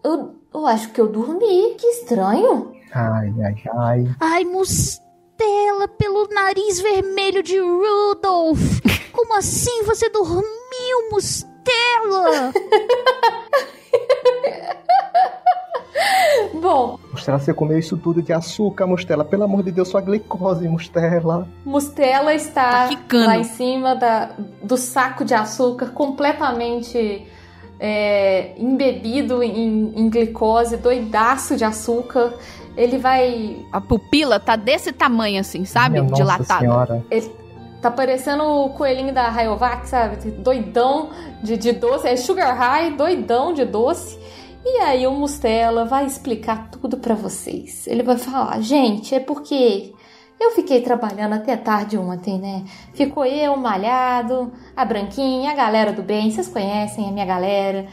eu, 0.04 0.36
eu 0.54 0.68
acho 0.68 0.90
que 0.92 1.00
eu 1.00 1.08
dormi, 1.08 1.76
que 1.78 1.88
estranho. 1.88 2.72
Ai, 2.94 3.34
ai, 3.44 3.56
ai. 3.74 4.16
Ai, 4.20 4.44
Mustela, 4.46 5.88
pelo 5.98 6.28
nariz 6.28 6.80
vermelho 6.80 7.42
de 7.42 7.58
Rudolph. 7.60 8.80
Como 9.12 9.38
assim 9.38 9.84
você 9.84 10.10
dormiu, 10.10 11.10
Mustela? 11.12 12.52
Bom, 16.54 17.00
Mostela, 17.12 17.40
você 17.40 17.54
comeu 17.54 17.78
isso 17.80 17.98
tudo 17.98 18.22
de 18.22 18.34
açúcar, 18.34 18.86
Mostela. 18.88 19.24
Pelo 19.26 19.44
amor 19.44 19.64
de 19.64 19.72
Deus, 19.72 19.88
sua 19.88 20.02
glicose, 20.02 20.68
Mostela. 20.68 21.48
Mustela 21.66 22.34
está 22.34 22.88
Tá 22.90 22.98
lá 23.12 23.38
em 23.38 23.44
cima 23.44 23.96
da, 23.96 24.32
do 24.62 24.78
saco 24.78 25.24
de 25.24 25.34
açúcar, 25.34 25.92
completamente 25.92 27.26
é, 27.84 28.54
embebido 28.58 29.42
em, 29.42 29.92
em 29.96 30.08
glicose, 30.08 30.78
doidaço 30.78 31.58
de 31.58 31.66
açúcar. 31.66 32.32
Ele 32.78 33.00
vai. 33.00 33.58
A 33.72 33.82
pupila 33.82 34.40
tá 34.40 34.56
desse 34.56 34.92
tamanho 34.92 35.40
assim, 35.42 35.66
sabe? 35.66 36.00
Minha 36.00 36.04
Nossa 36.04 36.16
Dilatada. 36.22 36.60
senhora. 36.60 37.06
Tá 37.82 37.90
parecendo 37.90 38.44
o 38.44 38.70
coelhinho 38.70 39.12
da 39.12 39.28
Rayovac, 39.30 39.90
sabe? 39.90 40.30
Doidão 40.30 41.10
de, 41.42 41.58
de 41.58 41.72
doce. 41.72 42.08
É 42.08 42.16
Sugar 42.16 42.56
High, 42.56 42.92
doidão 42.92 43.52
de 43.52 43.66
doce. 43.66 44.20
E 44.64 44.78
aí 44.82 45.08
o 45.08 45.12
Mustela 45.12 45.84
vai 45.84 46.06
explicar 46.06 46.70
tudo 46.70 46.98
pra 46.98 47.16
vocês. 47.16 47.88
Ele 47.88 48.04
vai 48.04 48.20
falar, 48.20 48.62
gente, 48.62 49.16
é 49.16 49.20
porque 49.20 49.92
eu 50.42 50.52
fiquei 50.52 50.82
trabalhando 50.82 51.34
até 51.34 51.56
tarde 51.56 51.98
ontem, 51.98 52.40
né? 52.40 52.64
Ficou 52.94 53.26
eu, 53.26 53.56
Malhado, 53.56 54.52
a 54.76 54.84
Branquinha, 54.84 55.52
a 55.52 55.56
galera 55.56 55.94
do 55.94 56.02
bem, 56.02 56.32
vocês 56.32 56.48
conhecem 56.48 57.08
a 57.08 57.12
minha 57.12 57.26
galera. 57.26 57.88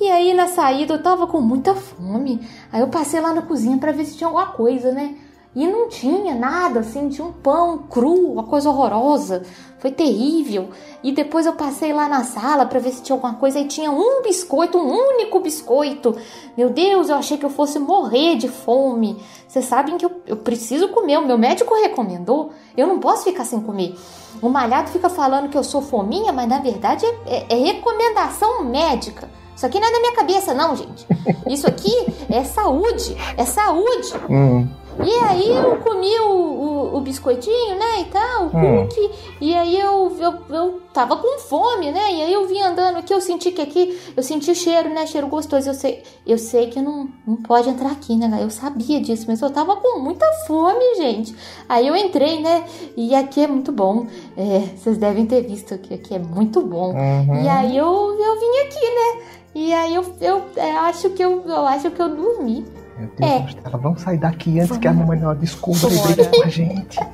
E 0.00 0.10
aí 0.10 0.32
na 0.34 0.48
saída 0.48 0.94
eu 0.94 1.02
tava 1.02 1.26
com 1.26 1.40
muita 1.40 1.74
fome. 1.74 2.40
Aí 2.72 2.80
eu 2.80 2.88
passei 2.88 3.20
lá 3.20 3.32
na 3.32 3.42
cozinha 3.42 3.76
pra 3.76 3.92
ver 3.92 4.06
se 4.06 4.16
tinha 4.16 4.26
alguma 4.26 4.46
coisa, 4.46 4.90
né? 4.90 5.14
E 5.54 5.66
não 5.66 5.88
tinha 5.88 6.34
nada, 6.34 6.80
assim, 6.80 7.08
tinha 7.10 7.26
um 7.26 7.32
pão 7.32 7.78
cru, 7.90 8.32
uma 8.32 8.44
coisa 8.44 8.70
horrorosa. 8.70 9.42
Foi 9.78 9.90
terrível. 9.90 10.70
E 11.02 11.12
depois 11.12 11.44
eu 11.44 11.52
passei 11.54 11.92
lá 11.92 12.08
na 12.08 12.24
sala 12.24 12.64
pra 12.64 12.78
ver 12.78 12.90
se 12.92 13.02
tinha 13.02 13.14
alguma 13.16 13.34
coisa 13.34 13.58
e 13.58 13.66
tinha 13.66 13.90
um 13.90 14.22
biscoito, 14.22 14.78
um 14.78 14.90
único 14.90 15.40
biscoito. 15.40 16.16
Meu 16.56 16.70
Deus, 16.70 17.08
eu 17.10 17.16
achei 17.16 17.36
que 17.36 17.44
eu 17.44 17.50
fosse 17.50 17.78
morrer 17.78 18.36
de 18.36 18.48
fome. 18.48 19.20
Vocês 19.46 19.64
sabem 19.66 19.98
que 19.98 20.06
eu, 20.06 20.12
eu 20.26 20.36
preciso 20.36 20.88
comer, 20.88 21.18
o 21.18 21.26
meu 21.26 21.36
médico 21.36 21.74
recomendou. 21.74 22.52
Eu 22.76 22.86
não 22.86 22.98
posso 22.98 23.24
ficar 23.24 23.44
sem 23.44 23.60
comer. 23.60 23.94
O 24.40 24.48
malhado 24.48 24.88
fica 24.90 25.10
falando 25.10 25.50
que 25.50 25.58
eu 25.58 25.64
sou 25.64 25.82
fominha, 25.82 26.32
mas 26.32 26.48
na 26.48 26.60
verdade 26.60 27.04
é, 27.04 27.18
é- 27.26 27.46
é 27.50 27.54
recomendação 27.56 28.64
médica. 28.64 29.28
Isso 29.54 29.66
aqui 29.66 29.78
não 29.78 29.86
é 29.88 29.92
da 29.92 30.00
minha 30.00 30.12
cabeça, 30.14 30.54
não, 30.54 30.74
gente. 30.74 31.06
Isso 31.46 31.66
aqui 31.66 31.92
é 32.30 32.42
saúde. 32.42 33.14
É 33.36 33.44
saúde. 33.44 34.12
Hum, 34.30 34.66
E 35.04 35.10
aí 35.24 35.48
eu 35.50 35.76
comi 35.78 36.18
o, 36.20 36.32
o, 36.32 36.96
o 36.96 37.00
biscoitinho, 37.00 37.78
né, 37.78 38.00
e 38.00 38.04
tal, 38.06 38.44
o 38.44 38.56
Hum. 38.56 38.82
cookie, 38.86 39.10
e 39.40 39.54
aí 39.54 39.78
eu, 39.80 40.14
eu, 40.18 40.34
eu 40.50 40.80
tava 40.92 41.16
com 41.16 41.38
fome, 41.40 41.90
né, 41.90 42.12
e 42.12 42.22
aí 42.22 42.32
eu 42.32 42.46
vim 42.46 42.60
andando 42.60 42.98
aqui, 42.98 43.12
eu 43.12 43.20
senti 43.20 43.50
que 43.50 43.62
aqui, 43.62 43.98
eu 44.16 44.22
senti 44.22 44.50
o 44.50 44.54
cheiro, 44.54 44.90
né, 44.90 45.06
cheiro 45.06 45.26
gostoso, 45.28 45.68
eu 45.70 45.74
sei, 45.74 46.02
eu 46.26 46.36
sei 46.36 46.66
que 46.68 46.80
não, 46.80 47.08
não 47.26 47.36
pode 47.36 47.68
entrar 47.68 47.90
aqui, 47.90 48.14
né, 48.16 48.38
eu 48.42 48.50
sabia 48.50 49.00
disso, 49.00 49.24
mas 49.28 49.40
eu 49.40 49.50
tava 49.50 49.76
com 49.76 49.98
muita 50.00 50.26
fome, 50.46 50.94
gente. 50.96 51.34
Aí 51.68 51.86
eu 51.88 51.96
entrei, 51.96 52.40
né, 52.40 52.64
e 52.96 53.14
aqui 53.14 53.42
é 53.42 53.46
muito 53.46 53.72
bom, 53.72 54.06
é, 54.36 54.58
vocês 54.76 54.98
devem 54.98 55.24
ter 55.26 55.42
visto 55.42 55.76
que 55.78 55.94
aqui 55.94 56.14
é 56.14 56.18
muito 56.18 56.60
bom. 56.60 56.92
uhum. 56.92 57.42
E 57.42 57.48
aí 57.48 57.76
eu, 57.76 57.86
eu 57.86 58.40
vim 58.40 58.58
aqui, 58.66 58.84
né, 58.84 59.22
e 59.54 59.72
aí 59.72 59.94
eu, 59.94 60.04
eu, 60.20 60.42
é, 60.56 60.72
acho 60.72 61.10
que 61.10 61.22
eu, 61.22 61.42
eu 61.46 61.66
acho 61.66 61.90
que 61.90 62.00
eu 62.00 62.08
dormi. 62.14 62.81
Meu 62.98 63.08
Deus, 63.18 63.30
É. 63.30 63.38
Mostela, 63.40 63.78
vamos 63.78 64.00
sair 64.02 64.18
daqui 64.18 64.60
antes 64.60 64.76
que 64.76 64.86
a 64.88 64.92
mamãe 64.92 65.18
não 65.18 65.34
descubra 65.34 65.88
e 65.92 65.98
brigue 66.14 66.36
com 66.38 66.42
a 66.44 66.48
gente. 66.48 66.98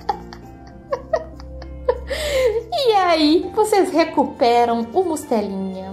E 2.70 2.92
aí, 2.94 3.50
vocês 3.54 3.90
recuperam 3.90 4.86
o 4.92 5.04
Mustelinha, 5.04 5.92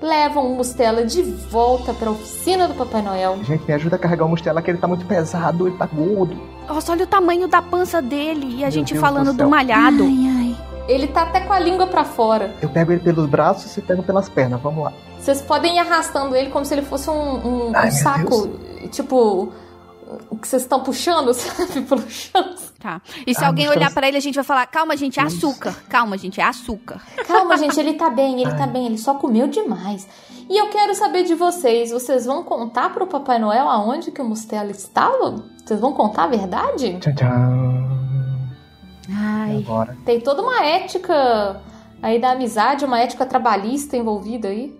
levam 0.00 0.46
o 0.52 0.56
Mustela 0.56 1.04
de 1.04 1.22
volta 1.22 1.92
pra 1.92 2.10
oficina 2.10 2.66
do 2.68 2.74
Papai 2.74 3.02
Noel. 3.02 3.38
Gente, 3.44 3.64
me 3.66 3.74
ajuda 3.74 3.96
a 3.96 3.98
carregar 3.98 4.24
o 4.24 4.28
Mostela 4.28 4.62
que 4.62 4.70
ele 4.70 4.78
tá 4.78 4.86
muito 4.86 5.04
pesado, 5.06 5.66
ele 5.66 5.76
tá 5.76 5.86
gordo. 5.86 6.36
Nossa, 6.68 6.92
olha 6.92 7.04
o 7.04 7.06
tamanho 7.06 7.46
da 7.48 7.60
pança 7.60 8.00
dele. 8.00 8.46
E 8.56 8.58
a 8.58 8.66
Meu 8.66 8.70
gente 8.70 8.92
Deus 8.94 9.00
falando 9.00 9.32
do 9.32 9.44
do, 9.44 9.50
malhado. 9.50 10.04
Ai, 10.04 10.26
ai. 10.38 10.56
Ele 10.88 11.06
tá 11.08 11.22
até 11.22 11.40
com 11.40 11.52
a 11.52 11.58
língua 11.58 11.86
pra 11.86 12.04
fora. 12.04 12.52
Eu 12.62 12.68
pego 12.68 12.92
ele 12.92 13.00
pelos 13.00 13.26
braços 13.28 13.76
e 13.76 13.82
pega 13.82 14.02
pelas 14.02 14.28
pernas, 14.28 14.60
vamos 14.60 14.84
lá. 14.84 14.92
Vocês 15.20 15.42
podem 15.42 15.76
ir 15.76 15.78
arrastando 15.78 16.34
ele 16.34 16.50
como 16.50 16.64
se 16.64 16.72
ele 16.74 16.82
fosse 16.82 17.10
um, 17.10 17.12
um- 17.12 17.70
um 17.70 17.72
Ai, 17.74 17.90
meu 17.90 17.92
saco, 17.92 18.48
tipo, 18.88 19.52
que 20.40 20.48
vocês 20.48 20.62
estão 20.62 20.82
puxando, 20.82 21.32
sabe, 21.34 21.82
pelo 21.82 22.08
chão. 22.10 22.54
Tá. 22.78 23.00
E 23.26 23.34
se 23.34 23.44
Ah, 23.44 23.48
alguém 23.48 23.68
olhar 23.68 23.92
pra 23.92 24.08
ele, 24.08 24.16
a 24.16 24.20
gente 24.20 24.34
vai 24.34 24.44
falar: 24.44 24.66
calma, 24.66 24.96
gente, 24.96 25.20
é 25.20 25.22
açúcar. 25.22 25.74
Calma, 25.88 26.16
gente, 26.16 26.40
é 26.40 26.44
açúcar. 26.44 27.00
Calma, 27.28 27.56
gente, 27.56 27.78
ele 27.78 27.92
tá 27.94 28.08
bem, 28.08 28.40
ele 28.40 28.54
tá 28.54 28.66
bem, 28.66 28.86
ele 28.86 28.98
só 28.98 29.14
comeu 29.14 29.46
demais. 29.46 30.08
E 30.48 30.58
eu 30.58 30.68
quero 30.70 30.94
saber 30.94 31.22
de 31.24 31.34
vocês, 31.34 31.90
vocês 31.90 32.24
vão 32.26 32.42
contar 32.42 32.92
pro 32.92 33.06
Papai 33.06 33.38
Noel 33.38 33.68
aonde 33.68 34.10
que 34.10 34.20
o 34.20 34.24
Mustela 34.24 34.70
estava? 34.70 35.44
Vocês 35.64 35.78
vão 35.78 35.92
contar 35.92 36.24
a 36.24 36.26
verdade? 36.26 36.98
Tchau, 36.98 37.14
tchau. 37.14 37.28
Ai. 39.12 39.58
agora? 39.58 39.96
Tem 40.04 40.20
toda 40.20 40.42
uma 40.42 40.64
ética 40.64 41.60
aí 42.02 42.18
da 42.20 42.32
amizade, 42.32 42.84
uma 42.84 42.98
ética 42.98 43.26
trabalhista 43.26 43.96
envolvida 43.96 44.48
aí. 44.48 44.76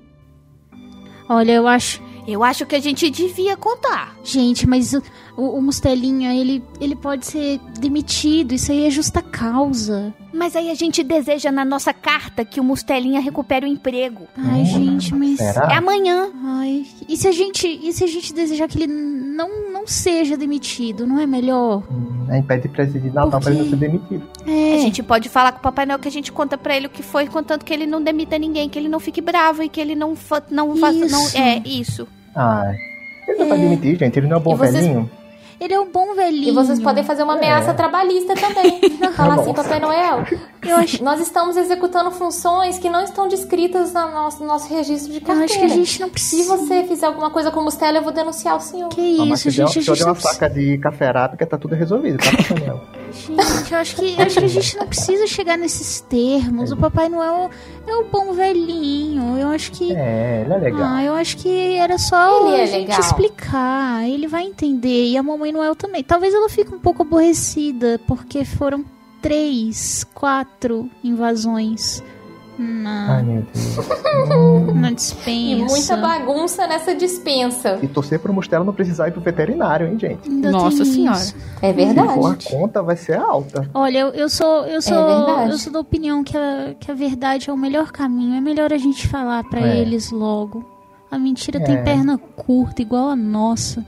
Olha, 1.28 1.52
eu 1.52 1.68
acho. 1.68 2.02
Eu 2.26 2.44
acho 2.44 2.66
que 2.66 2.76
a 2.76 2.80
gente 2.80 3.10
devia 3.10 3.56
contar. 3.56 4.16
Gente, 4.22 4.66
mas 4.66 4.94
o, 5.36 5.58
o, 5.58 5.62
Mustelinha, 5.62 6.34
ele, 6.34 6.62
ele 6.80 6.94
pode 6.96 7.26
ser 7.26 7.58
demitido. 7.78 8.52
Isso 8.52 8.70
aí 8.72 8.86
é 8.86 8.90
justa 8.90 9.20
causa. 9.22 10.12
Mas 10.32 10.54
aí 10.54 10.70
a 10.70 10.74
gente 10.74 11.02
deseja 11.02 11.50
na 11.50 11.64
nossa 11.64 11.92
carta 11.92 12.44
que 12.44 12.60
o 12.60 12.64
Mustelinha 12.64 13.20
recupere 13.20 13.66
o 13.66 13.68
emprego. 13.68 14.26
Ai, 14.36 14.60
Hum, 14.60 14.64
gente, 14.64 15.14
mas. 15.14 15.36
será? 15.38 15.72
É 15.72 15.76
amanhã. 15.76 16.28
Ai. 16.44 16.86
E 17.08 17.16
se 17.16 17.26
a 17.26 17.32
gente. 17.32 17.66
E 17.66 17.92
se 17.92 18.04
a 18.04 18.06
gente 18.06 18.32
desejar 18.32 18.68
que 18.68 18.78
ele 18.82 18.86
não, 18.86 19.72
não 19.72 19.86
seja 19.86 20.36
demitido, 20.36 21.06
não 21.06 21.18
é 21.18 21.26
melhor? 21.26 21.82
Hum, 21.90 22.26
aí 22.28 22.42
pede 22.42 22.68
de 22.68 23.10
Natal 23.10 23.40
pra 23.40 23.50
ele 23.50 23.56
quê? 23.58 23.62
não 23.64 23.70
ser 23.70 23.76
demitido. 23.76 24.22
É. 24.46 24.74
A 24.74 24.78
gente 24.78 25.02
pode 25.02 25.28
falar 25.28 25.52
com 25.52 25.58
o 25.58 25.62
Papai 25.62 25.84
Noel 25.86 25.98
que 25.98 26.08
a 26.08 26.12
gente 26.12 26.30
conta 26.30 26.56
pra 26.56 26.76
ele 26.76 26.86
o 26.86 26.90
que 26.90 27.02
foi, 27.02 27.26
contanto 27.26 27.64
que 27.64 27.72
ele 27.72 27.86
não 27.86 28.02
demita 28.02 28.38
ninguém, 28.38 28.68
que 28.68 28.78
ele 28.78 28.88
não 28.88 29.00
fique 29.00 29.20
bravo 29.20 29.62
e 29.62 29.68
que 29.68 29.80
ele 29.80 29.94
não, 29.94 30.14
fa 30.14 30.42
não 30.50 30.76
faça. 30.76 30.98
Não, 31.08 31.24
Isso. 31.24 31.36
é, 31.38 31.62
isso. 31.64 32.08
Ai. 32.34 32.76
Ele 33.26 33.38
não 33.38 33.48
vai 33.48 33.58
É. 33.58 33.62
demitir, 33.62 33.98
gente. 33.98 34.18
Ele 34.18 34.28
não 34.28 34.36
é 34.36 34.40
bom 34.40 34.56
vocês- 34.56 34.74
velhinho. 34.74 35.10
Ele 35.60 35.74
é 35.74 35.78
um 35.80 35.90
bom 35.90 36.14
velhinho. 36.14 36.48
E 36.48 36.52
vocês 36.52 36.80
podem 36.80 37.04
fazer 37.04 37.22
uma 37.22 37.34
ameaça 37.34 37.70
É. 37.72 37.74
trabalhista 37.74 38.34
também. 38.34 38.80
Falar 39.14 39.34
assim. 39.40 39.52
Papai 39.52 39.78
Noel, 39.78 40.24
Eu 40.66 40.76
acho, 40.76 41.04
nós 41.04 41.20
estamos 41.20 41.56
executando 41.56 42.10
funções 42.10 42.78
que 42.78 42.88
não 42.88 43.02
estão 43.04 43.28
descritas 43.28 43.92
no 43.92 44.10
nosso, 44.10 44.40
no 44.40 44.46
nosso 44.46 44.72
registro 44.72 45.12
de 45.12 45.18
eu 45.18 45.22
carteira. 45.22 45.44
acho 45.44 45.58
que 45.58 45.64
a 45.64 45.68
gente 45.68 46.00
não 46.00 46.06
Se 46.08 46.12
precisa. 46.12 46.56
você 46.56 46.84
fizer 46.84 47.06
alguma 47.06 47.30
coisa 47.30 47.50
com 47.50 47.60
o 47.60 47.64
Mustela, 47.64 47.98
eu 47.98 48.02
vou 48.02 48.12
denunciar 48.12 48.56
o 48.56 48.60
senhor. 48.60 48.88
Que 48.88 49.18
Ah, 49.20 49.26
mas 49.26 49.40
isso, 49.40 49.50
se 49.50 49.56
der, 49.58 49.66
gente. 49.68 49.84
Se 49.84 49.90
eu 49.90 49.96
der 49.96 50.04
uma 50.04 50.14
faca 50.14 50.48
de 50.48 50.78
café 50.78 51.08
arábica, 51.08 51.46
tá 51.46 51.58
tudo 51.58 51.74
resolvido, 51.74 52.18
tá, 52.18 52.30
Papai 52.36 52.66
Noel? 52.66 52.80
Gente, 53.12 53.72
eu 53.72 53.78
acho 53.78 53.96
que, 53.96 54.14
eu 54.18 54.24
acho 54.24 54.38
que 54.38 54.44
a 54.44 54.48
gente 54.48 54.76
não 54.78 54.86
precisa 54.86 55.26
chegar 55.26 55.58
nesses 55.58 56.00
termos. 56.00 56.72
O 56.72 56.76
Papai 56.76 57.08
Noel 57.08 57.50
é 57.90 57.96
o 57.96 58.04
bom 58.04 58.32
velhinho. 58.32 59.38
Eu 59.38 59.48
acho 59.48 59.72
que. 59.72 59.92
É, 59.94 60.42
ele 60.44 60.52
é 60.54 60.58
legal. 60.58 60.82
Ah, 60.82 61.04
eu 61.04 61.14
acho 61.14 61.36
que 61.36 61.74
era 61.76 61.98
só 61.98 62.46
Ele 62.48 62.56
é 62.56 62.62
a 62.62 62.66
gente 62.66 62.80
legal. 62.88 63.00
explicar. 63.00 64.08
Ele 64.08 64.26
vai 64.26 64.44
entender. 64.44 65.06
E 65.08 65.16
a 65.16 65.22
Mamãe 65.22 65.52
Noel 65.52 65.74
também. 65.74 66.02
Talvez 66.02 66.32
ela 66.34 66.48
fique 66.48 66.74
um 66.74 66.78
pouco 66.78 67.02
aborrecida, 67.02 68.00
porque 68.06 68.44
foram 68.44 68.84
três, 69.20 70.04
quatro 70.14 70.88
invasões 71.04 72.02
Ai, 72.60 73.22
na, 73.22 73.22
meu 73.22 73.42
Deus. 73.54 73.88
na 74.76 74.90
E 74.90 74.94
dispensa. 74.94 75.64
muita 75.64 75.96
bagunça 75.96 76.66
nessa 76.66 76.94
dispensa. 76.94 77.78
E 77.82 77.88
torcer 77.88 78.18
pro 78.18 78.32
Mostela 78.32 78.64
não 78.64 78.72
precisar 78.72 79.08
ir 79.08 79.12
pro 79.12 79.20
veterinário, 79.20 79.86
hein, 79.88 79.98
gente? 79.98 80.28
Ainda 80.28 80.50
Nossa 80.50 80.84
Senhora. 80.84 81.16
isso. 81.18 81.34
É 81.62 81.72
Se 81.72 81.74
for 81.74 82.00
a 82.00 82.04
verdade. 82.04 82.48
conta, 82.50 82.82
vai 82.82 82.96
ser 82.96 83.18
alta. 83.18 83.68
Olha, 83.72 83.98
eu, 83.98 84.08
eu 84.10 84.28
sou 84.28 84.64
eu 84.66 84.82
sou 84.82 84.96
É 84.96 85.16
verdade. 85.26 85.50
eu 85.52 85.58
sou 85.58 85.72
da 85.72 85.80
opinião 85.80 86.22
que 86.22 86.36
a, 86.36 86.74
que 86.78 86.90
a 86.90 86.94
verdade 86.94 87.48
é 87.48 87.52
o 87.52 87.56
melhor 87.56 87.90
caminho. 87.90 88.34
É 88.36 88.40
melhor 88.40 88.72
a 88.72 88.78
gente 88.78 89.08
falar 89.08 89.42
pra 89.44 89.60
É. 89.60 89.78
eles 89.78 90.10
logo. 90.10 90.64
A 91.10 91.18
mentira 91.18 91.58
É. 91.58 91.64
tem 91.64 91.82
perna 91.82 92.18
curta, 92.18 92.82
igual 92.82 93.08
a 93.08 93.16
nossa. 93.16 93.84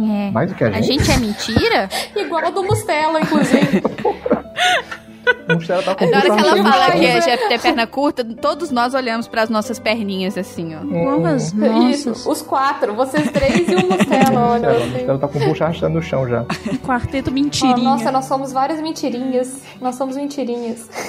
É. 0.00 0.30
Mais 0.30 0.48
do 0.50 0.54
que 0.56 0.64
a 0.64 0.68
A 0.68 0.80
gente. 0.80 1.04
gente 1.04 1.10
é 1.10 1.16
mentira? 1.18 1.88
Igual 2.16 2.46
a 2.46 2.50
do 2.50 2.62
Mustela, 2.64 3.20
inclusive. 3.20 3.82
O 5.48 5.54
Mostela 5.54 5.82
tá 5.82 5.94
com 5.94 6.06
Na 6.10 6.18
hora 6.18 6.22
que 6.30 6.40
ela 6.40 6.62
fala 6.70 6.90
que 6.92 7.06
a 7.06 7.20
gente 7.20 7.48
tem 7.48 7.58
perna 7.58 7.86
curta, 7.86 8.24
todos 8.24 8.70
nós 8.70 8.94
olhamos 8.94 9.28
pras 9.28 9.48
nossas 9.50 9.78
perninhas 9.78 10.36
assim, 10.36 10.74
ó. 10.74 10.82
Igual 10.82 11.26
as 11.26 11.52
Isso, 11.52 12.08
nossas. 12.08 12.26
os 12.26 12.42
quatro. 12.42 12.94
Vocês 12.94 13.30
três 13.30 13.68
e 13.68 13.74
o 13.74 13.88
Mustela, 13.88 14.50
olha 14.52 14.70
assim. 14.70 14.90
Mostela 14.90 15.18
tá 15.18 15.28
com 15.28 15.38
bucha 15.40 15.64
arrastando 15.64 15.94
no 15.94 16.02
chão 16.02 16.28
já. 16.28 16.44
Um 16.72 16.76
quarteto 16.84 17.30
mentirinha. 17.30 17.76
nossa, 17.76 18.10
nós 18.10 18.24
somos 18.24 18.52
várias 18.52 18.80
mentirinhas. 18.80 19.62
Nós 19.80 19.94
somos 19.96 20.16
mentirinhas. 20.16 20.88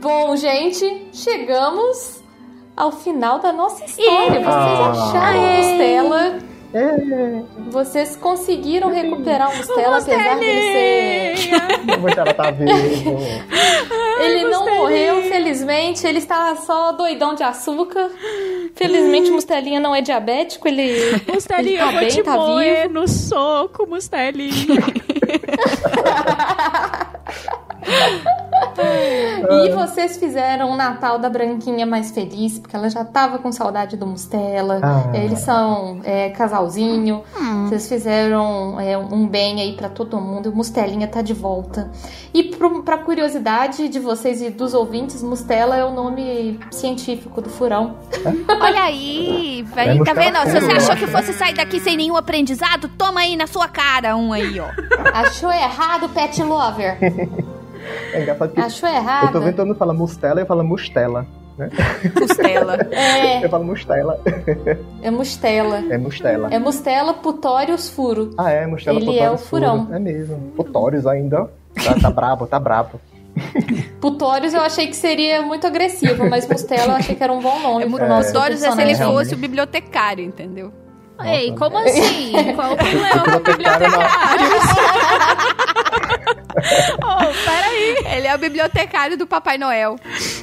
Bom, 0.00 0.36
gente, 0.36 1.08
chegamos 1.12 2.22
ao 2.76 2.92
final 2.92 3.38
da 3.38 3.52
nossa 3.52 3.84
história. 3.84 4.40
Vocês 4.40 4.46
acharam 4.46 5.38
o. 5.40 5.56
Mustela 5.56 6.20
É, 6.26 6.38
Vocês 7.70 8.16
conseguiram 8.16 8.90
recuperar 8.90 9.50
o 9.52 9.56
Mustela, 9.56 9.98
apesar 9.98 10.38
dele 10.38 11.36
ser. 11.36 11.54
a 11.92 11.96
Mustela 11.98 12.34
tá 12.34 12.50
vivo. 12.50 13.18
Ele 14.20 14.44
não 14.44 14.66
morreu, 14.66 15.22
felizmente. 15.22 16.06
Ele 16.06 16.18
está 16.18 16.54
só 16.56 16.92
doidão 16.92 17.34
de 17.34 17.42
açúcar. 17.42 18.10
Felizmente, 18.74 19.30
o 19.30 19.34
Mustelinha 19.34 19.78
não 19.78 19.94
é 19.94 20.00
diabético. 20.00 20.66
Ele. 20.66 21.20
Mustelinha, 21.32 21.74
ele 21.74 21.78
tá 21.78 21.86
eu 21.86 21.92
vou 21.92 22.00
bem, 22.00 22.08
te 22.08 22.22
tá 22.22 22.36
moer 22.36 22.82
vivo. 22.82 22.94
no 22.94 23.08
soco, 23.08 23.86
Mustelinha. 23.86 24.52
E 29.50 29.70
vocês 29.70 30.16
fizeram 30.16 30.70
o 30.70 30.76
Natal 30.76 31.18
da 31.18 31.28
Branquinha 31.28 31.86
mais 31.86 32.10
feliz, 32.10 32.58
porque 32.58 32.74
ela 32.74 32.88
já 32.88 33.04
tava 33.04 33.38
com 33.38 33.52
saudade 33.52 33.96
do 33.96 34.06
Mustela. 34.06 34.80
Ah. 34.82 35.16
Eles 35.16 35.40
são 35.40 36.00
é, 36.04 36.30
casalzinho. 36.30 37.22
Vocês 37.64 37.88
fizeram 37.88 38.78
é, 38.80 38.96
um 38.96 39.26
bem 39.26 39.60
aí 39.60 39.72
pra 39.74 39.88
todo 39.88 40.20
mundo. 40.20 40.48
E 40.48 40.52
o 40.52 40.56
Mustelinha 40.56 41.06
tá 41.06 41.22
de 41.22 41.32
volta. 41.32 41.90
E 42.32 42.42
pro, 42.44 42.82
pra 42.82 42.98
curiosidade 42.98 43.88
de 43.88 43.98
vocês 43.98 44.42
e 44.42 44.50
dos 44.50 44.74
ouvintes, 44.74 45.22
Mustela 45.22 45.76
é 45.76 45.84
o 45.84 45.92
nome 45.92 46.58
científico 46.70 47.40
do 47.40 47.50
furão. 47.50 47.96
Olha 48.60 48.82
aí, 48.82 49.64
É 49.76 50.04
tá 50.04 50.14
vendo? 50.14 50.36
Se 50.50 50.60
você 50.60 50.72
achou 50.72 50.96
que 50.96 51.06
fosse 51.06 51.32
sair 51.32 51.54
daqui 51.54 51.80
sem 51.80 51.96
nenhum 51.96 52.16
aprendizado, 52.16 52.88
toma 52.88 53.20
aí 53.20 53.36
na 53.36 53.46
sua 53.46 53.68
cara 53.68 54.16
um 54.16 54.32
aí, 54.32 54.58
ó. 54.58 54.68
Achou 55.12 55.52
errado, 55.52 56.08
Pet 56.08 56.42
Lover. 56.42 56.98
É 58.12 58.22
engraçado 58.22 58.52
que 58.52 58.60
Achou 58.60 58.88
eu 58.88 58.94
tô 58.94 59.00
errado. 59.00 59.40
vendo 59.40 59.56
todo 59.56 59.66
mundo 59.66 59.76
fala 59.78 59.92
Mustela 59.94 60.40
e 60.40 60.42
eu 60.42 60.46
falo 60.46 60.64
Mustela. 60.64 61.26
Costela. 62.18 62.78
É, 62.90 63.44
Eu 63.44 63.48
falo 63.48 63.64
Mustela. 63.64 64.18
é 65.02 65.10
Mustela. 65.10 65.82
É 65.90 65.98
Mustela. 65.98 66.48
É 66.50 66.58
Mustela 66.58 67.14
Putorius 67.14 67.88
Furo. 67.88 68.30
Ah, 68.36 68.50
é, 68.50 68.66
Mustela 68.66 68.98
Ele 68.98 69.06
Putórios 69.06 69.30
é 69.30 69.34
o 69.34 69.38
furão. 69.38 69.84
Furo. 69.84 69.94
É 69.94 69.98
mesmo. 69.98 70.36
Putórios 70.56 71.06
ainda, 71.06 71.42
ó. 71.42 71.48
Tá, 71.82 71.94
tá 72.00 72.10
brabo, 72.10 72.46
tá 72.46 72.58
brabo. 72.58 73.00
Putorius 74.00 74.54
eu 74.54 74.60
achei 74.60 74.86
que 74.86 74.96
seria 74.96 75.42
muito 75.42 75.66
agressivo, 75.66 76.28
mas 76.28 76.46
Mustela 76.48 76.84
eu 76.92 76.96
achei 76.96 77.14
que 77.14 77.22
era 77.22 77.32
um 77.32 77.40
bom 77.40 77.60
nome 77.60 77.88
pro 77.88 78.08
nosso 78.08 78.32
Dórios 78.32 78.62
é 78.62 78.70
se 78.70 78.80
ele 78.80 78.94
fosse 78.94 79.34
o 79.34 79.36
bibliotecário, 79.38 80.24
entendeu? 80.24 80.72
Ei, 81.22 81.54
como 81.56 81.78
assim? 81.78 82.32
Qual 82.56 82.72
o 82.72 82.76
problema 82.76 83.36
a 83.36 83.38
Bibliotecário 83.38 83.94
Oh, 87.02 87.44
peraí. 87.44 88.16
Ele 88.16 88.26
é 88.26 88.34
o 88.34 88.38
bibliotecário 88.38 89.16
do 89.18 89.26
Papai 89.26 89.58
Noel. 89.58 89.96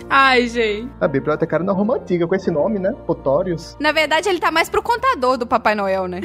Ai, 0.10 0.48
gente. 0.48 0.90
A 1.00 1.08
bibliotecária 1.08 1.66
não 1.66 1.74
é 1.74 1.78
Roma 1.78 1.96
antiga 1.96 2.28
com 2.28 2.36
esse 2.36 2.52
nome, 2.52 2.80
né? 2.80 2.94
Putórios. 3.08 3.76
Na 3.80 3.92
verdade, 3.92 4.28
ele 4.30 4.40
tá 4.40 4.52
mais 4.52 4.70
pro 4.70 4.84
contador 4.84 5.38
do 5.38 5.48
Papai 5.48 5.74
Noel, 5.74 6.08
né? 6.08 6.22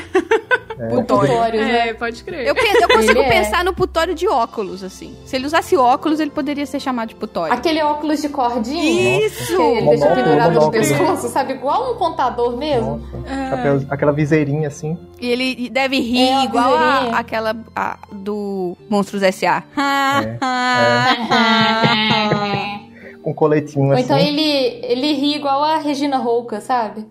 Putorius, 0.91 1.67
né? 1.67 1.89
É, 1.89 1.95
pode 1.95 2.23
crer. 2.23 2.47
Eu, 2.47 2.55
eu 2.55 2.89
consigo 2.89 3.13
Ele 3.19 3.21
é. 3.21 3.29
pensar 3.31 3.65
no 3.65 3.73
putório 3.73 4.15
de 4.15 4.29
óculos, 4.29 4.83
assim. 4.85 5.17
Se 5.25 5.35
ele 5.37 5.47
usasse 5.47 5.75
óculos, 5.77 6.21
ele 6.21 6.31
poderia 6.31 6.67
ser 6.67 6.81
chamado 6.81 7.09
de 7.09 7.15
putório. 7.15 7.53
Aquele 7.53 7.81
óculos 7.83 8.21
de 8.21 8.29
cordinha. 8.29 9.27
Isso! 9.27 9.57
Que 9.57 9.63
ele 9.63 9.89
deixa 9.89 10.15
pendurado 10.15 10.61
no 10.61 10.71
pescoço, 10.71 11.29
sabe? 11.29 11.55
Igual 11.55 11.95
um 11.95 11.97
contador 11.97 12.57
mesmo. 12.57 12.99
Nossa. 13.13 13.87
Aquela, 13.91 14.13
viseirinha 14.13 14.69
assim. 14.69 14.99
E 15.21 15.27
ele 15.31 15.71
deve 15.71 15.99
rir 16.01 16.29
É, 16.29 16.45
igual 16.45 16.77
a, 16.77 17.19
aquela 17.19 17.57
a- 17.75 17.99
do 18.13 18.77
Monstros 18.91 19.23
S.A. 19.23 19.46
Com 23.23 23.35
coletinho 23.35 23.87
Ou 23.87 23.93
assim. 23.93 24.03
então 24.05 24.19
ele, 24.19 24.41
ele 24.85 25.13
ri 25.15 25.35
igual 25.35 25.65
a 25.65 25.79
Regina 25.79 26.17
Rouca, 26.17 26.61
sabe? 26.61 27.05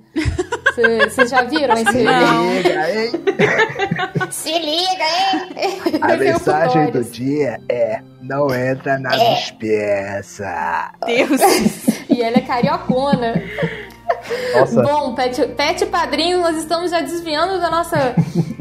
Vocês 1.04 1.30
já 1.30 1.44
viram 1.44 1.76
esse 1.76 1.98
Liga, 1.98 2.90
hein? 2.90 3.12
Se 4.32 4.52
liga, 4.52 5.04
hein? 5.58 5.82
A 6.02 6.14
é 6.14 6.18
mensagem 6.18 6.92
do 6.92 7.04
dia 7.04 7.60
é: 7.70 8.02
não 8.22 8.54
entra 8.54 8.98
na 8.98 9.16
dispensa. 9.16 10.92
Deus. 11.06 11.42
E 12.10 12.22
ela 12.22 12.38
é 12.38 12.42
cariocona. 12.42 13.42
Nossa. 14.54 14.82
Bom, 14.82 15.16
Pet, 15.16 15.48
Pet 15.50 15.86
Padrinho, 15.88 16.40
nós 16.40 16.58
estamos 16.58 16.92
já 16.92 17.02
desviando 17.02 17.60
da 17.60 17.70
nossa 17.70 18.16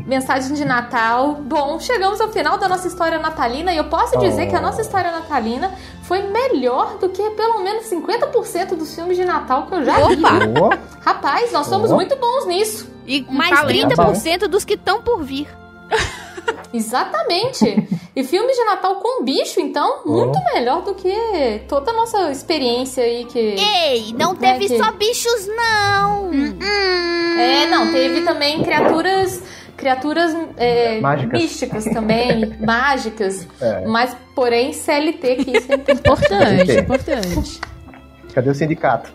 mensagem 0.06 0.54
de 0.54 0.64
Natal. 0.64 1.34
Bom, 1.40 1.78
chegamos 1.80 2.20
ao 2.20 2.28
final 2.28 2.58
da 2.58 2.68
nossa 2.68 2.86
história 2.88 3.18
natalina 3.18 3.72
e 3.72 3.76
eu 3.76 3.84
posso 3.84 4.18
dizer 4.18 4.46
Oh. 4.46 4.50
que 4.50 4.56
a 4.56 4.60
nossa 4.60 4.80
história 4.80 5.10
natalina 5.10 5.72
foi 6.02 6.22
melhor 6.22 6.98
do 6.98 7.08
que 7.08 7.30
pelo 7.30 7.60
menos 7.60 7.86
50% 7.86 8.76
dos 8.76 8.94
filmes 8.94 9.16
de 9.16 9.24
Natal 9.24 9.66
que 9.66 9.74
eu 9.74 9.84
já 9.84 9.96
vi. 10.08 10.14
Opa! 10.22 10.78
Rapaz, 11.04 11.50
nós 11.52 11.66
somos 11.66 11.90
Oh. 11.90 11.94
muito 11.94 12.14
bons 12.16 12.46
nisso. 12.46 12.92
E 13.06 13.22
mais 13.30 13.50
talento. 13.50 13.88
30% 13.94 14.46
dos 14.48 14.64
que 14.64 14.74
estão 14.74 15.00
por 15.02 15.22
vir. 15.22 15.48
Exatamente. 16.72 17.88
e 18.16 18.24
filmes 18.24 18.56
de 18.56 18.64
Natal 18.64 18.96
com 18.96 19.24
bicho, 19.24 19.60
então, 19.60 20.02
muito 20.04 20.38
melhor 20.52 20.82
do 20.82 20.94
que 20.94 21.62
toda 21.68 21.90
a 21.90 21.94
nossa 21.94 22.30
experiência 22.30 23.02
aí 23.04 23.24
que... 23.24 23.38
Ei, 23.38 24.14
não 24.18 24.32
Né, 24.34 24.52
teve 24.58 24.68
que- 24.68 24.76
só 24.82 24.90
bichos, 24.92 25.46
não. 25.46 26.30
É, 27.38 27.66
não, 27.66 27.90
teve 27.92 28.22
também 28.22 28.62
criaturas 28.62 29.42
criaturas 29.76 30.34
é, 30.56 31.00
Mágicas. 31.00 31.40
místicas 31.40 31.84
também, 31.84 32.52
mágicas, 32.60 33.46
É. 33.60 33.86
mas 33.86 34.16
porém 34.34 34.72
CLT 34.72 35.36
que 35.36 35.56
isso 35.58 35.72
é 35.72 35.74
importante. 35.82 35.98
Importante, 36.00 36.72
Sim. 36.72 36.78
importante. 36.80 37.60
Cadê 38.34 38.50
o 38.50 38.54
sindicato? 38.54 39.12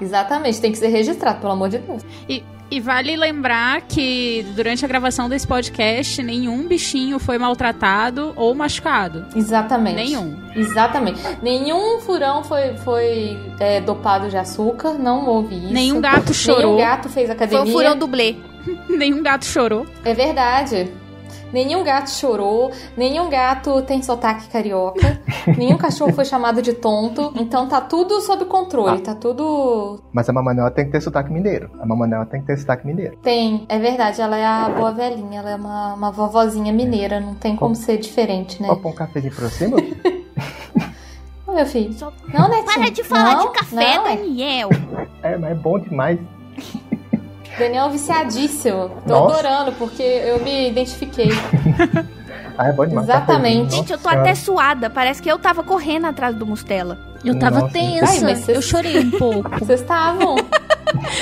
Exatamente, 0.00 0.60
tem 0.60 0.72
que 0.72 0.78
ser 0.78 0.88
registrado, 0.88 1.40
pelo 1.40 1.52
amor 1.52 1.68
de 1.68 1.78
Deus. 1.78 2.02
E, 2.28 2.42
e 2.70 2.80
vale 2.80 3.16
lembrar 3.16 3.82
que 3.82 4.44
durante 4.56 4.84
a 4.84 4.88
gravação 4.88 5.28
desse 5.28 5.46
podcast, 5.46 6.20
nenhum 6.22 6.66
bichinho 6.66 7.18
foi 7.20 7.38
maltratado 7.38 8.32
ou 8.34 8.52
machucado. 8.54 9.26
Exatamente. 9.36 9.94
Nenhum. 9.96 10.36
Exatamente. 10.56 11.20
Nenhum 11.40 12.00
furão 12.00 12.42
foi, 12.42 12.76
foi 12.78 13.38
é, 13.60 13.80
dopado 13.80 14.28
de 14.28 14.36
açúcar, 14.36 14.94
não 14.94 15.26
houve 15.26 15.54
isso. 15.56 15.72
Nenhum 15.72 16.00
gato 16.00 16.34
chorou. 16.34 16.74
Nenhum 16.74 16.76
gato 16.78 17.08
fez 17.08 17.26
Foi 17.26 17.36
academia. 17.36 17.62
o 17.64 17.66
furão 17.72 17.96
dublê. 17.96 18.36
Nenhum 18.88 19.22
gato 19.22 19.44
chorou. 19.44 19.86
É 20.04 20.14
verdade. 20.14 20.92
Nenhum 21.52 21.84
gato 21.84 22.08
chorou, 22.10 22.72
nenhum 22.96 23.28
gato 23.28 23.82
tem 23.82 24.02
sotaque 24.02 24.48
carioca, 24.48 25.20
nenhum 25.58 25.76
cachorro 25.76 26.10
foi 26.14 26.24
chamado 26.24 26.62
de 26.62 26.72
tonto, 26.72 27.30
então 27.36 27.68
tá 27.68 27.78
tudo 27.78 28.22
sob 28.22 28.46
controle, 28.46 29.02
tá 29.02 29.14
tudo. 29.14 30.00
Mas 30.12 30.26
a 30.30 30.32
Mamanela 30.32 30.70
tem 30.70 30.86
que 30.86 30.92
ter 30.92 31.02
sotaque 31.02 31.30
mineiro. 31.30 31.70
A 31.78 31.84
Mamanela 31.84 32.24
tem 32.24 32.40
que 32.40 32.46
ter 32.46 32.56
sotaque 32.56 32.86
mineiro. 32.86 33.18
Tem, 33.18 33.66
é 33.68 33.78
verdade, 33.78 34.22
ela 34.22 34.38
é 34.38 34.46
a 34.46 34.70
boa 34.70 34.92
velhinha, 34.92 35.40
ela 35.40 35.50
é 35.50 35.56
uma, 35.56 35.92
uma 35.92 36.10
vovozinha 36.10 36.72
mineira, 36.72 37.20
não 37.20 37.34
tem 37.34 37.54
como 37.54 37.74
ser 37.74 37.98
diferente, 37.98 38.62
né? 38.62 38.68
Põe 38.68 38.90
um 38.90 38.94
cafezinho 38.94 39.34
pra 39.34 39.48
você, 39.48 39.68
meu 39.68 39.78
filho. 39.78 40.22
Ô, 41.46 41.52
meu 41.52 41.66
filho. 41.66 41.94
Não, 42.32 42.48
Netinho. 42.48 42.64
Para 42.64 42.90
de 42.90 43.04
falar 43.04 43.36
Não, 43.36 43.52
de 43.52 43.58
café, 43.58 43.96
não, 43.96 44.04
Daniel. 44.04 44.70
É, 45.22 45.36
mas 45.36 45.50
é 45.50 45.54
bom 45.54 45.78
demais. 45.78 46.18
Daniel 47.62 47.86
é 47.86 47.90
viciadíssimo. 47.90 48.90
Tô 49.06 49.14
Nossa. 49.14 49.38
adorando, 49.40 49.72
porque 49.72 50.02
eu 50.02 50.42
me 50.42 50.70
identifiquei. 50.70 51.30
Ah, 52.58 52.68
é 52.68 52.72
bom 52.72 52.84
demais. 52.86 53.08
Exatamente. 53.08 53.54
Cafezinho, 53.56 53.70
Gente, 53.70 53.92
eu 53.92 53.98
tô 53.98 54.08
nossa 54.10 54.20
até 54.20 54.34
suada. 54.34 54.90
Parece 54.90 55.22
que 55.22 55.30
eu 55.30 55.38
tava 55.38 55.62
correndo 55.62 56.04
atrás 56.06 56.36
do 56.36 56.44
Mustela. 56.44 56.98
Eu 57.24 57.38
tava 57.38 57.60
Nossa. 57.60 57.72
tensa. 57.72 58.04
Ai, 58.04 58.18
vocês- 58.36 58.48
Eu 58.50 58.60
chorei 58.60 58.98
um 59.00 59.10
pouco. 59.10 59.48
Vocês 59.58 59.80
estavam 59.80 60.36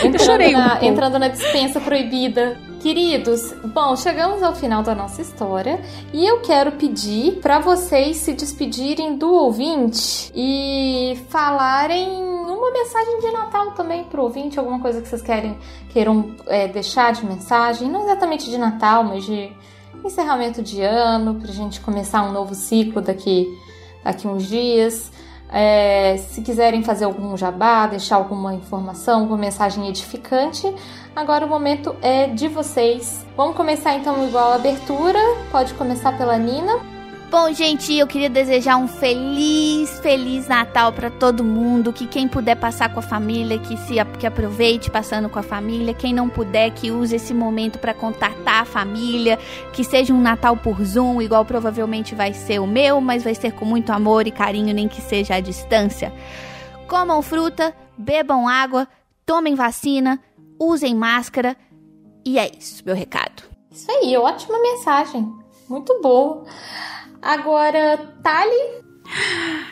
entrando, 0.05 0.25
chorei 0.25 0.55
um 0.55 0.59
na, 0.59 0.71
pouco. 0.71 0.85
entrando 0.85 1.19
na 1.19 1.29
dispensa 1.29 1.81
proibida. 1.81 2.59
Queridos, 2.81 3.53
bom, 3.75 3.95
chegamos 3.95 4.43
ao 4.43 4.55
final 4.55 4.83
da 4.83 4.95
nossa 4.95 5.21
história 5.21 5.81
e 6.15 6.27
eu 6.27 6.41
quero 6.41 6.73
pedir 6.73 7.33
para 7.41 7.59
vocês 7.59 8.17
se 8.17 8.33
despedirem 8.33 9.19
do 9.19 9.31
ouvinte 9.31 10.33
e 10.35 11.19
falarem 11.29 12.09
uma 12.09 12.71
mensagem 12.71 13.21
de 13.21 13.31
Natal 13.33 13.73
também 13.73 14.05
pro 14.05 14.23
ouvinte, 14.23 14.59
alguma 14.59 14.81
coisa 14.81 15.03
que 15.03 15.09
vocês 15.09 15.21
querem 15.21 15.59
queiram 15.91 16.35
é, 16.47 16.69
deixar 16.69 17.13
de 17.13 17.25
mensagem, 17.25 17.91
não 17.91 18.05
exatamente 18.05 18.49
de 18.49 18.57
Natal, 18.57 19.05
mas 19.05 19.25
de 19.25 19.53
encerramento 20.03 20.63
de 20.63 20.81
ano, 20.83 21.35
pra 21.35 21.53
gente 21.53 21.81
começar 21.81 22.23
um 22.23 22.33
novo 22.33 22.55
ciclo 22.55 23.03
daqui 23.03 23.47
daqui 24.03 24.27
uns 24.27 24.47
dias. 24.47 25.13
É, 25.53 26.17
se 26.17 26.43
quiserem 26.43 26.83
fazer 26.83 27.05
algum 27.05 27.37
jabá, 27.37 27.87
deixar 27.87 28.17
alguma 28.17 28.55
informação, 28.55 29.21
alguma 29.21 29.39
mensagem 29.39 29.89
edificante, 29.89 30.73
agora 31.15 31.45
o 31.45 31.49
momento 31.49 31.97
é 32.01 32.29
de 32.29 32.47
vocês. 32.47 33.27
Vamos 33.37 33.57
começar 33.57 33.95
então 33.95 34.27
igual 34.27 34.53
a 34.53 34.55
abertura. 34.55 35.19
Pode 35.51 35.75
começar 35.75 36.17
pela 36.17 36.37
Nina. 36.39 37.00
Bom, 37.31 37.53
gente, 37.53 37.97
eu 37.97 38.09
queria 38.09 38.29
desejar 38.29 38.77
um 38.77 38.89
feliz, 38.89 40.01
feliz 40.01 40.49
Natal 40.49 40.93
pra 40.93 41.09
todo 41.09 41.45
mundo. 41.45 41.93
Que 41.93 42.05
quem 42.05 42.27
puder 42.27 42.57
passar 42.57 42.93
com 42.93 42.99
a 42.99 43.03
família, 43.03 43.57
que 43.57 43.77
se 43.77 43.95
que 44.19 44.27
aproveite 44.27 44.91
passando 44.91 45.29
com 45.29 45.39
a 45.39 45.43
família. 45.43 45.95
Quem 45.95 46.13
não 46.13 46.29
puder, 46.29 46.73
que 46.73 46.91
use 46.91 47.15
esse 47.15 47.33
momento 47.33 47.79
pra 47.79 47.95
contatar 47.95 48.63
a 48.63 48.65
família. 48.65 49.39
Que 49.73 49.85
seja 49.85 50.13
um 50.13 50.21
Natal 50.21 50.57
por 50.57 50.83
Zoom, 50.83 51.23
igual 51.23 51.45
provavelmente 51.45 52.17
vai 52.17 52.35
ser 52.35 52.59
o 52.59 52.67
meu, 52.67 53.01
mas 53.01 53.23
vai 53.23 53.37
ser 53.37 53.53
com 53.53 53.65
muito 53.65 53.93
amor 53.93 54.27
e 54.27 54.33
carinho, 54.33 54.75
nem 54.75 54.89
que 54.89 55.01
seja 55.01 55.37
à 55.37 55.41
distância. 55.41 56.13
Comam 56.89 57.23
fruta, 57.23 57.73
bebam 57.97 58.49
água, 58.49 58.89
tomem 59.25 59.55
vacina, 59.55 60.19
usem 60.59 60.97
máscara 60.97 61.57
E 62.27 62.41
é 62.41 62.51
isso, 62.59 62.83
meu 62.85 62.97
recado. 62.97 63.45
Isso 63.71 63.89
aí, 63.89 64.17
ótima 64.17 64.61
mensagem. 64.61 65.33
Muito 65.69 66.01
boa. 66.03 66.45
Agora, 67.23 67.99
Tali, 68.23 68.81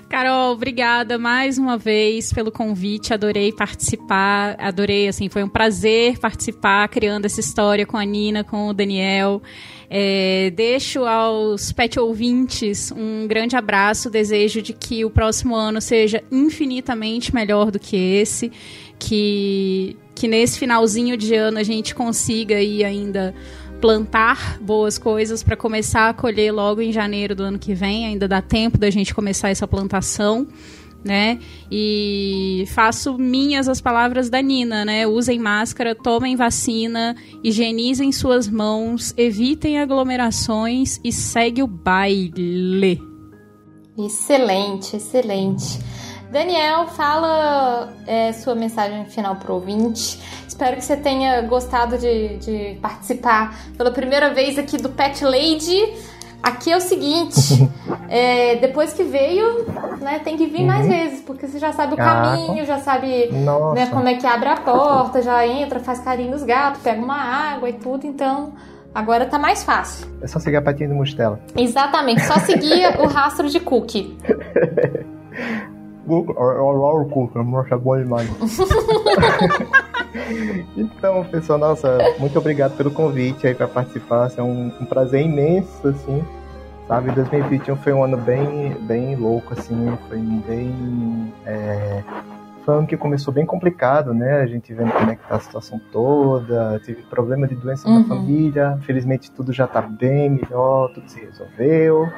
Carol, 0.09 0.53
obrigada 0.53 1.19
mais 1.19 1.59
uma 1.59 1.77
vez 1.77 2.33
pelo 2.33 2.51
convite. 2.51 3.13
Adorei 3.13 3.53
participar. 3.53 4.57
Adorei, 4.59 5.07
assim, 5.07 5.29
foi 5.29 5.45
um 5.45 5.49
prazer 5.49 6.19
participar 6.19 6.89
criando 6.89 7.27
essa 7.27 7.39
história 7.41 7.87
com 7.87 7.97
a 7.97 8.05
Nina, 8.05 8.43
com 8.43 8.69
o 8.69 8.73
Daniel. 8.73 9.43
É, 9.91 10.51
deixo 10.55 11.05
aos 11.05 11.73
pet 11.73 11.99
ouvintes 12.01 12.91
um 12.91 13.27
grande 13.29 13.55
abraço. 13.55 14.11
Desejo 14.11 14.61
de 14.63 14.73
que 14.73 15.05
o 15.05 15.11
próximo 15.11 15.55
ano 15.55 15.81
seja 15.81 16.23
infinitamente 16.33 17.35
melhor 17.35 17.71
do 17.71 17.79
que 17.79 17.97
esse. 17.97 18.51
Que, 18.99 19.97
que 20.15 20.27
nesse 20.27 20.59
finalzinho 20.59 21.17
de 21.17 21.35
ano 21.35 21.59
a 21.59 21.63
gente 21.63 21.95
consiga 21.95 22.57
aí 22.57 22.83
ainda 22.83 23.35
plantar 23.81 24.59
boas 24.61 24.99
coisas 24.99 25.43
para 25.43 25.57
começar 25.57 26.09
a 26.09 26.15
colher 26.15 26.53
logo 26.53 26.81
em 26.81 26.93
janeiro 26.93 27.35
do 27.35 27.43
ano 27.43 27.59
que 27.59 27.75
vem. 27.75 28.07
Ainda 28.07 28.29
dá 28.29 28.43
tempo 28.43 28.79
da 28.79 28.91
gente 28.91 29.15
começar 29.15 29.49
essa 29.49 29.67
plantação. 29.67 30.47
Né? 31.05 31.39
E 31.71 32.65
faço 32.75 33.17
minhas 33.17 33.69
as 33.69 33.81
palavras 33.81 34.29
da 34.29 34.43
Nina, 34.43 34.85
né? 34.85 35.07
Usem 35.07 35.39
máscara, 35.39 35.95
tomem 35.95 36.35
vacina, 36.35 37.15
higienizem 37.43 38.11
suas 38.11 38.49
mãos, 38.49 39.15
evitem 39.17 39.79
aglomerações 39.79 40.99
e 41.05 41.13
segue 41.13 41.63
o 41.63 41.69
baile. 41.69 43.01
Excelente, 43.97 44.97
excelente. 44.97 45.79
Daniel, 46.31 46.89
fala 46.89 47.97
é, 48.07 48.33
sua 48.33 48.55
mensagem 48.55 49.07
final 49.07 49.37
pro 49.37 49.55
ouvinte. 49.55 50.21
Espero 50.59 50.75
que 50.75 50.85
você 50.85 50.97
tenha 50.97 51.41
gostado 51.43 51.97
de, 51.97 52.37
de 52.39 52.79
participar 52.83 53.57
pela 53.77 53.93
primeira 53.93 54.35
vez 54.35 54.59
aqui 54.59 54.77
do 54.77 54.89
Pet 54.89 55.25
Lady. 55.25 55.95
Aqui 56.43 56.73
é 56.73 56.77
o 56.77 56.81
seguinte, 56.81 57.71
é, 58.11 58.57
depois 58.57 58.93
que 58.93 59.05
veio, 59.05 59.67
né, 60.01 60.19
tem 60.19 60.37
que 60.37 60.47
vir 60.47 60.63
uhum. 60.63 60.67
mais 60.67 60.89
vezes, 60.89 61.21
porque 61.21 61.47
você 61.47 61.61
já 61.61 61.73
sabe 61.73 61.95
o 61.95 62.01
ah, 62.01 62.05
caminho, 62.05 62.67
já 62.67 62.79
sabe 62.79 63.29
né, 63.73 63.87
como 63.87 64.09
é 64.09 64.15
que 64.15 64.27
abre 64.27 64.49
a 64.49 64.57
porta, 64.57 65.23
já 65.23 65.47
entra, 65.47 65.79
faz 65.79 66.01
carinho 66.01 66.33
nos 66.33 66.43
gatos, 66.43 66.83
pega 66.83 67.01
uma 67.01 67.23
água 67.55 67.71
e 67.71 67.75
tudo, 67.75 68.05
então 68.05 68.53
agora 68.93 69.27
tá 69.27 69.39
mais 69.39 69.63
fácil. 69.63 70.09
É 70.21 70.27
só 70.27 70.41
seguir 70.41 70.57
a 70.57 70.63
patinha 70.63 70.89
do 70.89 70.97
Mostela. 70.97 71.39
Exatamente, 71.57 72.25
só 72.25 72.35
seguir 72.41 72.85
o 72.99 73.07
rastro 73.07 73.49
de 73.49 73.61
cookie. 73.61 74.19
o 76.15 77.09
cookie, 77.09 77.39
é 77.39 77.77
bom 77.77 77.97
demais. 77.97 78.29
então, 80.77 81.25
pessoal, 81.25 81.59
nossa, 81.59 81.99
muito 82.19 82.39
obrigado 82.39 82.77
pelo 82.77 82.91
convite 82.91 83.47
aí 83.47 83.55
para 83.55 83.69
participar. 83.69 84.31
É 84.37 84.43
um, 84.43 84.73
um, 84.81 84.85
prazer 84.85 85.25
imenso, 85.25 85.89
assim, 85.89 86.25
sabe? 86.87 87.11
2021 87.13 87.77
foi 87.77 87.93
um 87.93 88.03
ano 88.03 88.17
bem, 88.17 88.77
bem 88.83 89.17
louco, 89.17 89.53
assim, 89.53 89.97
foi 90.09 90.19
bem. 90.19 91.33
É, 91.45 92.03
foi 92.65 92.75
um 92.75 92.79
ano 92.79 92.87
que 92.87 92.97
começou 92.97 93.33
bem 93.33 93.47
complicado, 93.47 94.13
né? 94.13 94.41
A 94.41 94.47
gente 94.47 94.73
vendo 94.73 94.93
como 94.93 95.11
é 95.11 95.17
que 95.17 95.27
tá 95.27 95.37
a 95.37 95.41
situação 95.41 95.81
toda, 95.93 96.81
tive 96.85 97.03
problema 97.03 97.47
de 97.47 97.55
doença 97.55 97.89
uhum. 97.89 98.01
na 98.01 98.05
família, 98.05 98.79
felizmente 98.83 99.31
tudo 99.31 99.53
já 99.53 99.67
tá 99.67 99.81
bem 99.81 100.31
melhor, 100.31 100.93
tudo 100.93 101.09
se 101.09 101.21
resolveu. 101.21 102.09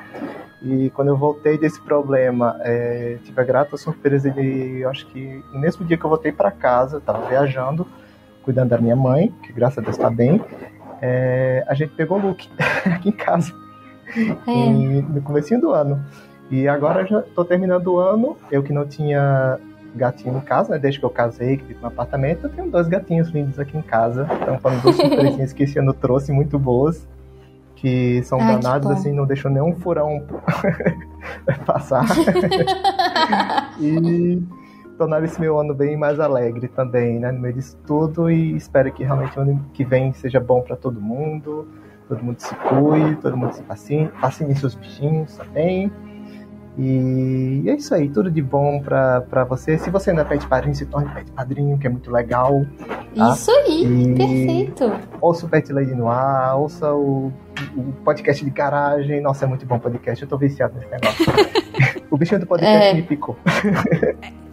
E 0.62 0.90
quando 0.90 1.08
eu 1.08 1.16
voltei 1.16 1.56
desse 1.56 1.80
problema, 1.80 2.58
é, 2.61 3.16
tive 3.24 3.40
a 3.40 3.44
grata 3.44 3.76
surpresa 3.78 4.30
de, 4.30 4.84
acho 4.84 5.06
que 5.06 5.42
no 5.52 5.58
mesmo 5.58 5.86
dia 5.86 5.96
que 5.96 6.04
eu 6.04 6.11
voltei 6.11 6.32
para 6.32 6.50
casa, 6.50 6.96
eu 6.96 7.00
tava 7.00 7.26
viajando, 7.28 7.86
cuidando 8.42 8.70
da 8.70 8.78
minha 8.78 8.96
mãe, 8.96 9.32
que 9.42 9.52
graças 9.52 9.78
a 9.78 9.80
Deus 9.80 9.96
está 9.96 10.11
bem, 10.11 10.42
é, 11.00 11.64
a 11.66 11.72
gente 11.72 11.92
pegou 11.94 12.18
o 12.18 12.28
look 12.28 12.46
aqui 12.84 13.08
em 13.08 13.12
casa, 13.12 13.54
é. 14.14 14.70
no 14.70 15.22
começo 15.22 15.58
do 15.58 15.72
ano. 15.72 16.04
E 16.50 16.68
agora 16.68 17.06
já 17.06 17.22
tô 17.22 17.44
terminando 17.44 17.86
o 17.88 17.98
ano, 17.98 18.36
eu 18.50 18.62
que 18.62 18.72
não 18.72 18.86
tinha 18.86 19.58
gatinho 19.94 20.36
em 20.36 20.40
casa, 20.40 20.72
né, 20.72 20.78
desde 20.78 21.00
que 21.00 21.06
eu 21.06 21.11
casei, 21.11 21.56
que 21.56 21.64
vivo 21.64 21.80
no 21.80 21.86
apartamento, 21.86 22.44
eu 22.44 22.50
tenho 22.50 22.70
dois 22.70 22.86
gatinhos 22.86 23.28
lindos 23.30 23.58
aqui 23.58 23.78
em 23.78 23.82
casa. 23.82 24.28
Então 24.42 24.58
foram 24.58 24.78
duas 24.80 24.96
surpresinhas 24.96 25.52
que 25.54 25.62
esse 25.62 25.78
ano 25.78 25.94
trouxe, 25.94 26.32
muito 26.32 26.58
boas 26.58 27.08
que 27.81 28.22
são 28.24 28.39
Ai, 28.39 28.59
danados, 28.59 28.91
assim, 28.91 29.11
não 29.11 29.24
deixam 29.24 29.51
nenhum 29.51 29.74
furão 29.74 30.22
passar. 31.64 32.05
e 33.81 34.43
tornar 34.99 35.24
esse 35.24 35.41
meu 35.41 35.59
ano 35.59 35.74
bem 35.74 35.97
mais 35.97 36.20
alegre 36.20 36.68
também, 36.68 37.18
né, 37.18 37.33
no 37.33 37.41
meio 37.41 37.55
disso 37.55 37.78
tudo, 37.87 38.31
e 38.31 38.55
espero 38.55 38.93
que 38.93 39.03
realmente 39.03 39.39
o 39.39 39.43
ano 39.43 39.64
que 39.72 39.83
vem 39.83 40.12
seja 40.12 40.39
bom 40.39 40.61
para 40.61 40.76
todo 40.76 41.01
mundo, 41.01 41.66
todo 42.07 42.22
mundo 42.22 42.39
se 42.39 42.55
cuide, 42.55 43.16
todo 43.16 43.35
mundo 43.35 43.55
se 43.55 43.62
vacine, 43.62 44.11
vacine 44.20 44.55
seus 44.55 44.74
bichinhos 44.74 45.35
também. 45.39 45.91
E 46.79 47.64
é 47.66 47.75
isso 47.75 47.95
aí, 47.95 48.09
tudo 48.09 48.31
de 48.31 48.41
bom 48.41 48.81
pra, 48.81 49.21
pra 49.23 49.45
você. 49.45 49.77
Se 49.77 49.91
você 49.91 50.11
ainda 50.11 50.23
é 50.23 50.25
pede 50.25 50.47
padrinho, 50.47 50.75
se 50.75 50.87
torne 50.87 51.12
pede 51.12 51.31
padrinho, 51.33 51.79
que 51.79 51.87
é 51.87 51.91
muito 51.91 52.11
legal. 52.11 52.64
Tá? 53.14 53.33
Isso 53.33 53.51
aí, 53.51 53.85
e 53.85 54.14
perfeito. 54.14 54.93
Ouça 55.21 55.47
o 55.47 55.49
Pet 55.49 55.73
Lady 55.73 55.95
no 55.95 56.09
ar, 56.09 56.57
ouça 56.57 56.93
o, 56.93 57.33
o 57.77 57.83
podcast 58.05 58.45
de 58.45 58.51
garagem. 58.51 59.21
Nossa, 59.21 59.45
é 59.45 59.49
muito 59.49 59.66
bom 59.66 59.77
o 59.77 59.81
podcast, 59.81 60.23
eu 60.23 60.29
tô 60.29 60.39
viciado 60.39 60.75
nesse 60.75 60.91
negócio. 60.91 61.27
o 62.11 62.16
bichinho 62.16 62.41
do 62.41 62.47
podcast 62.47 62.89
é. 62.89 62.95
me 62.95 63.03
picou. 63.03 63.37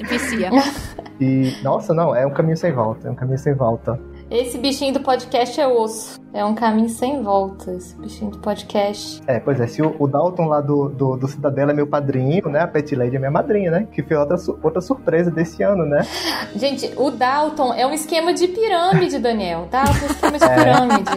Vicia. 0.10 0.50
E, 1.20 1.58
nossa, 1.64 1.96
não, 1.96 2.16
é 2.16 2.28
um 2.28 2.30
caminho 2.30 2.56
sem 2.56 2.72
volta, 2.72 3.08
é 3.08 3.12
um 3.12 3.16
caminho 3.16 3.40
sem 3.40 3.52
volta. 3.52 4.00
Esse 4.30 4.58
bichinho 4.58 4.94
do 4.94 5.00
podcast 5.00 5.60
é 5.60 5.66
osso. 5.66 6.20
É 6.34 6.44
um 6.44 6.54
caminho 6.54 6.90
sem 6.90 7.24
volta, 7.24 7.72
esse 7.72 7.96
bichinho 7.96 8.30
do 8.30 8.40
podcast. 8.40 9.22
É, 9.26 9.40
pois 9.40 9.58
é. 9.60 9.68
Se 9.68 9.82
o, 9.82 9.96
o 9.98 10.06
Dalton 10.06 10.48
lá 10.48 10.60
do, 10.60 10.90
do, 10.90 11.16
do, 11.16 11.28
Cidadela 11.30 11.72
é 11.72 11.74
meu 11.74 11.88
padrinho, 11.88 12.50
né? 12.50 12.60
A 12.60 12.68
Pet 12.68 12.94
Lady 12.94 13.16
é 13.16 13.20
minha 13.20 13.32
madrinha, 13.32 13.72
né? 13.72 13.88
Que 13.90 14.04
foi 14.04 14.18
outra, 14.18 14.36
outra 14.62 14.82
surpresa 14.82 15.32
desse 15.32 15.64
ano, 15.64 15.86
né? 15.86 16.06
Gente, 16.58 16.92
o 16.98 17.10
Dalton 17.10 17.74
é 17.74 17.88
um 17.88 17.94
esquema 17.94 18.34
de 18.34 18.50
pirâmide, 18.50 19.18
Daniel. 19.18 19.70
É 19.72 19.80
um 19.80 20.12
esquema 20.12 20.38
de 20.38 20.44
é. 20.46 20.56
pirâmide. 20.56 21.12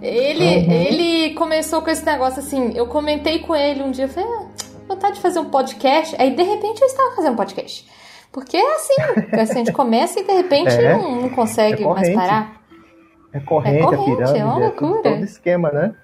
Ele, 0.00 0.44
uhum. 0.44 0.72
ele 0.72 1.34
começou 1.34 1.82
com 1.82 1.90
esse 1.90 2.06
negócio 2.06 2.38
assim. 2.38 2.72
Eu 2.76 2.86
comentei 2.86 3.40
com 3.40 3.56
ele 3.56 3.82
um 3.82 3.90
dia, 3.90 4.04
eu 4.04 4.08
falei, 4.08 4.28
ah, 4.28 4.46
vontade 4.86 5.16
de 5.16 5.20
fazer 5.20 5.40
um 5.40 5.46
podcast. 5.46 6.14
Aí, 6.16 6.30
de 6.30 6.42
repente, 6.44 6.80
eu 6.80 6.86
estava 6.86 7.16
fazendo 7.16 7.32
um 7.32 7.36
podcast. 7.36 7.84
Porque 8.32 8.56
é 8.56 8.74
assim, 8.76 8.94
assim, 9.32 9.52
a 9.52 9.58
gente 9.58 9.72
começa 9.72 10.18
e 10.18 10.24
de 10.24 10.32
repente 10.32 10.74
é, 10.74 10.96
não, 10.96 11.22
não, 11.22 11.28
consegue 11.28 11.84
é 11.84 11.86
mais 11.86 12.14
parar. 12.14 12.62
É 13.32 13.40
corrente, 13.40 13.78
é, 13.78 13.82
corrente, 13.82 14.10
é 14.10 14.16
pirâmide, 14.16 14.38
é 14.38 14.44
uma 14.44 14.58
loucura. 14.58 15.08
É 15.08 15.12
todo 15.14 15.24
esquema, 15.24 15.70
né? 15.70 15.94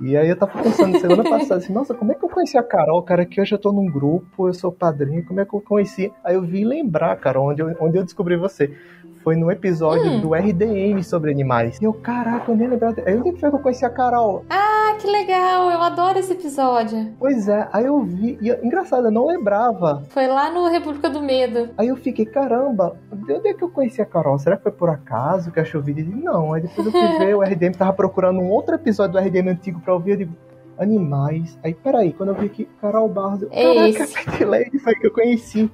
E 0.00 0.16
aí 0.16 0.28
eu 0.28 0.36
tava 0.36 0.60
pensando 0.62 0.98
semana 0.98 1.22
passada 1.22 1.56
assim, 1.56 1.72
nossa, 1.72 1.94
como 1.94 2.12
é 2.12 2.14
que 2.14 2.24
eu 2.24 2.28
conheci 2.28 2.58
a 2.58 2.62
Carol, 2.62 3.02
cara, 3.02 3.24
que 3.24 3.40
hoje 3.40 3.54
eu 3.54 3.58
tô 3.58 3.72
num 3.72 3.86
grupo, 3.86 4.48
eu 4.48 4.54
sou 4.54 4.72
padrinho, 4.72 5.24
como 5.24 5.40
é 5.40 5.44
que 5.44 5.54
eu 5.54 5.60
conheci? 5.60 6.12
Aí 6.22 6.34
eu 6.34 6.42
vim 6.42 6.64
lembrar, 6.64 7.16
cara, 7.16 7.40
onde 7.40 7.62
eu, 7.62 7.74
onde 7.80 7.96
eu 7.96 8.04
descobri 8.04 8.36
você 8.36 8.76
foi 9.24 9.34
no 9.36 9.50
episódio 9.50 10.04
hum. 10.04 10.20
do 10.20 10.34
RDM 10.34 11.02
sobre 11.02 11.30
animais. 11.30 11.80
E 11.80 11.84
eu, 11.84 11.94
caraca, 11.94 12.52
eu 12.52 12.56
nem 12.56 12.68
lembrava. 12.68 13.02
Aí 13.06 13.16
onde 13.16 13.32
foi 13.40 13.48
que 13.48 13.56
eu 13.56 13.60
conheci 13.60 13.84
a 13.84 13.88
Carol? 13.88 14.44
Ah, 14.50 14.94
que 15.00 15.06
legal! 15.06 15.70
Eu 15.70 15.80
adoro 15.80 16.18
esse 16.18 16.32
episódio. 16.32 17.14
Pois 17.18 17.48
é, 17.48 17.66
aí 17.72 17.86
eu 17.86 18.02
vi. 18.02 18.38
E, 18.42 18.50
engraçado, 18.64 19.06
eu 19.06 19.10
não 19.10 19.26
lembrava. 19.26 20.02
Foi 20.10 20.26
lá 20.26 20.52
no 20.52 20.68
República 20.68 21.08
do 21.08 21.22
Medo. 21.22 21.70
Aí 21.78 21.88
eu 21.88 21.96
fiquei, 21.96 22.26
caramba, 22.26 22.96
de 23.10 23.32
onde 23.32 23.48
é 23.48 23.54
que 23.54 23.64
eu 23.64 23.70
conheci 23.70 24.02
a 24.02 24.06
Carol? 24.06 24.38
Será 24.38 24.58
que 24.58 24.62
foi 24.62 24.72
por 24.72 24.90
acaso 24.90 25.50
que 25.50 25.58
achou 25.58 25.80
o 25.80 25.84
vídeo? 25.84 26.06
Não, 26.14 26.52
aí 26.52 26.60
depois 26.60 26.86
eu 26.86 26.92
fui 26.92 27.08
ver, 27.18 27.34
o 27.34 27.40
RDM 27.40 27.72
tava 27.72 27.94
procurando 27.94 28.40
um 28.40 28.50
outro 28.50 28.74
episódio 28.74 29.14
do 29.14 29.18
RDM 29.18 29.48
antigo 29.48 29.80
pra 29.80 29.94
ouvir. 29.94 30.10
Eu 30.10 30.16
digo, 30.18 30.36
animais. 30.78 31.58
Aí, 31.62 31.72
peraí, 31.72 32.12
quando 32.12 32.30
eu 32.30 32.34
vi 32.34 32.46
aqui, 32.46 32.68
Carol 32.78 33.08
Barros, 33.08 33.42
eu, 33.42 33.48
é 33.50 33.92
caraca, 33.92 34.30
Pet 34.30 34.44
Lady 34.44 34.78
foi 34.78 34.94
que 34.94 35.06
eu 35.06 35.12
conheci. 35.12 35.70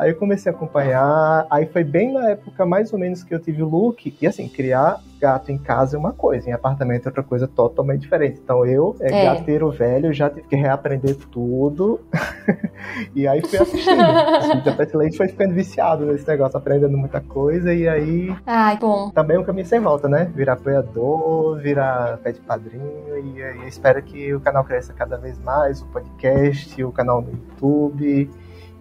Aí 0.00 0.12
eu 0.12 0.16
comecei 0.16 0.50
a 0.50 0.54
acompanhar, 0.54 1.46
aí 1.50 1.66
foi 1.66 1.84
bem 1.84 2.14
na 2.14 2.30
época 2.30 2.64
mais 2.64 2.90
ou 2.90 2.98
menos 2.98 3.22
que 3.22 3.34
eu 3.34 3.38
tive 3.38 3.62
o 3.62 3.68
look, 3.68 4.16
e 4.18 4.26
assim, 4.26 4.48
criar 4.48 4.98
gato 5.20 5.52
em 5.52 5.58
casa 5.58 5.94
é 5.94 6.00
uma 6.00 6.14
coisa, 6.14 6.48
em 6.48 6.54
apartamento 6.54 7.04
é 7.04 7.08
outra 7.10 7.22
coisa 7.22 7.46
totalmente 7.46 8.00
diferente. 8.00 8.40
Então 8.42 8.64
eu, 8.64 8.96
é, 8.98 9.12
é. 9.12 9.24
gateiro 9.26 9.70
velho, 9.70 10.10
já 10.10 10.30
tive 10.30 10.48
que 10.48 10.56
reaprender 10.56 11.16
tudo, 11.30 12.00
e 13.14 13.28
aí 13.28 13.46
fui 13.46 13.58
assistindo. 13.58 14.00
o 14.00 14.74
Pet 14.74 14.96
Lady 14.96 15.18
foi 15.18 15.28
ficando 15.28 15.52
viciado 15.52 16.06
nesse 16.06 16.26
negócio, 16.26 16.56
aprendendo 16.56 16.96
muita 16.96 17.20
coisa, 17.20 17.70
e 17.70 17.86
aí... 17.86 18.34
Ai, 18.46 18.78
bom. 18.78 19.10
Também 19.10 19.36
é 19.36 19.40
um 19.40 19.44
caminho 19.44 19.66
sem 19.66 19.80
volta, 19.80 20.08
né? 20.08 20.30
Virar 20.34 20.54
apoiador, 20.54 21.58
virar 21.58 22.16
pet 22.22 22.40
padrinho, 22.40 23.18
e, 23.18 23.64
e 23.64 23.68
espero 23.68 24.02
que 24.02 24.32
o 24.32 24.40
canal 24.40 24.64
cresça 24.64 24.94
cada 24.94 25.18
vez 25.18 25.38
mais, 25.40 25.82
o 25.82 25.86
podcast, 25.88 26.82
o 26.82 26.90
canal 26.90 27.20
no 27.20 27.32
YouTube 27.32 28.30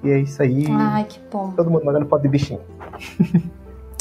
e 0.03 0.09
é 0.09 0.19
isso 0.19 0.41
aí. 0.41 0.65
Ai, 0.69 1.03
que 1.03 1.19
bom. 1.31 1.51
Todo 1.51 1.69
mundo 1.69 1.85
mandando 1.85 2.05
foto 2.07 2.21
de 2.21 2.27
bichinho. 2.27 2.61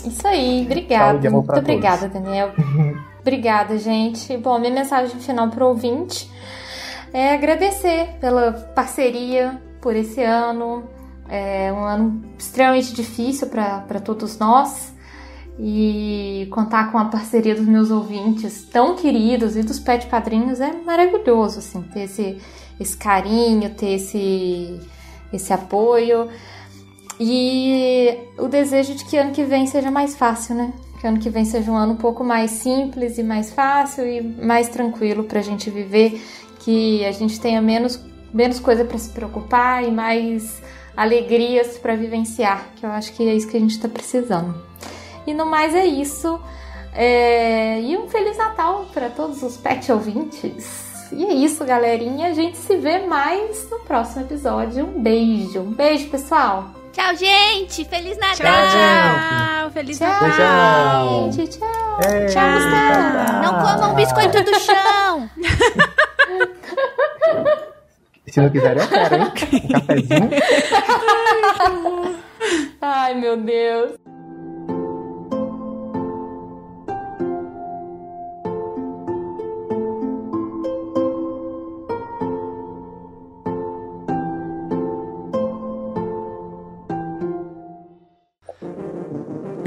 Isso 0.05 0.26
aí, 0.26 0.62
obrigada. 0.64 1.30
Muito 1.30 1.53
obrigada, 1.53 2.09
Daniel. 2.09 2.53
obrigada, 3.20 3.76
gente. 3.78 4.36
Bom, 4.36 4.59
minha 4.59 4.72
mensagem 4.72 5.18
final 5.18 5.49
para 5.49 5.64
o 5.64 5.68
ouvinte 5.68 6.30
é 7.12 7.34
agradecer 7.34 8.16
pela 8.20 8.53
parceria 8.53 9.61
por 9.80 9.96
esse 9.96 10.22
ano. 10.22 10.84
É 11.28 11.72
um 11.72 11.82
ano 11.82 12.22
extremamente 12.38 12.94
difícil 12.94 13.49
para 13.49 14.01
todos 14.01 14.38
nós. 14.38 14.96
E 15.61 16.46
contar 16.53 16.92
com 16.92 16.99
a 16.99 17.07
parceria 17.07 17.53
dos 17.53 17.66
meus 17.66 17.90
ouvintes 17.90 18.62
tão 18.62 18.94
queridos 18.94 19.57
e 19.57 19.62
dos 19.64 19.80
pet 19.80 20.07
padrinhos 20.07 20.61
é 20.61 20.72
maravilhoso, 20.72 21.59
assim, 21.59 21.82
ter 21.82 22.03
esse, 22.03 22.38
esse 22.78 22.96
carinho, 22.96 23.68
ter 23.70 23.94
esse, 23.94 24.78
esse 25.32 25.52
apoio. 25.52 26.28
E 27.20 28.16
o 28.38 28.46
desejo 28.46 28.94
de 28.94 29.04
que 29.04 29.16
ano 29.16 29.32
que 29.32 29.42
vem 29.42 29.66
seja 29.66 29.90
mais 29.90 30.14
fácil, 30.16 30.54
né? 30.54 30.72
Que 31.00 31.06
ano 31.06 31.18
que 31.18 31.30
vem 31.30 31.44
seja 31.44 31.70
um 31.70 31.76
ano 31.76 31.92
um 31.92 31.96
pouco 31.96 32.22
mais 32.22 32.50
simples 32.50 33.18
e 33.18 33.22
mais 33.22 33.52
fácil 33.52 34.06
e 34.06 34.20
mais 34.20 34.68
tranquilo 34.68 35.24
pra 35.24 35.40
gente 35.42 35.70
viver, 35.70 36.22
que 36.60 37.04
a 37.04 37.12
gente 37.12 37.40
tenha 37.40 37.60
menos, 37.60 38.00
menos 38.32 38.60
coisa 38.60 38.84
para 38.84 38.98
se 38.98 39.10
preocupar 39.10 39.84
e 39.84 39.90
mais 39.90 40.60
alegrias 40.96 41.78
para 41.78 41.94
vivenciar, 41.94 42.70
que 42.76 42.84
eu 42.84 42.90
acho 42.90 43.12
que 43.12 43.28
é 43.28 43.34
isso 43.34 43.48
que 43.48 43.56
a 43.56 43.60
gente 43.60 43.70
está 43.70 43.88
precisando. 43.88 44.54
E 45.26 45.34
no 45.34 45.46
mais 45.46 45.74
é 45.74 45.86
isso. 45.86 46.40
É... 46.94 47.80
E 47.80 47.96
um 47.96 48.08
Feliz 48.08 48.36
Natal 48.36 48.86
para 48.92 49.08
todos 49.10 49.42
os 49.42 49.56
pet 49.56 49.90
ouvintes. 49.92 50.88
E 51.12 51.24
é 51.24 51.32
isso, 51.32 51.64
galerinha. 51.64 52.28
A 52.28 52.32
gente 52.34 52.56
se 52.59 52.76
vê 52.76 52.98
mais 53.06 53.68
no 53.70 53.78
próximo 53.80 54.22
episódio. 54.24 54.84
Um 54.86 55.00
beijo. 55.02 55.61
Um 55.61 55.72
beijo, 55.72 56.09
pessoal. 56.11 56.70
Tchau, 56.92 57.14
gente! 57.16 57.84
Feliz 57.84 58.16
Natal! 58.18 58.36
Tchau, 58.36 59.70
feliz 59.70 59.98
Tchau, 59.98 60.09
Natal. 60.09 61.32
gente. 61.32 61.59
Tchau. 61.59 61.68
É, 62.02 62.26
Tchau, 62.26 62.52
Gustavo. 62.54 63.42
Não 63.42 63.52
comam 63.62 63.94
biscoito 63.94 64.42
do 64.42 64.59
chão! 64.59 65.30
Se 68.26 68.40
não 68.42 68.50
quiser, 68.50 68.76
eu 68.76 68.86
quero, 68.88 69.14
hein? 69.14 69.22
Um 69.22 69.30
cafezinho. 69.72 70.30
Ai, 72.82 73.14
meu 73.14 73.36
Deus. 73.38 73.92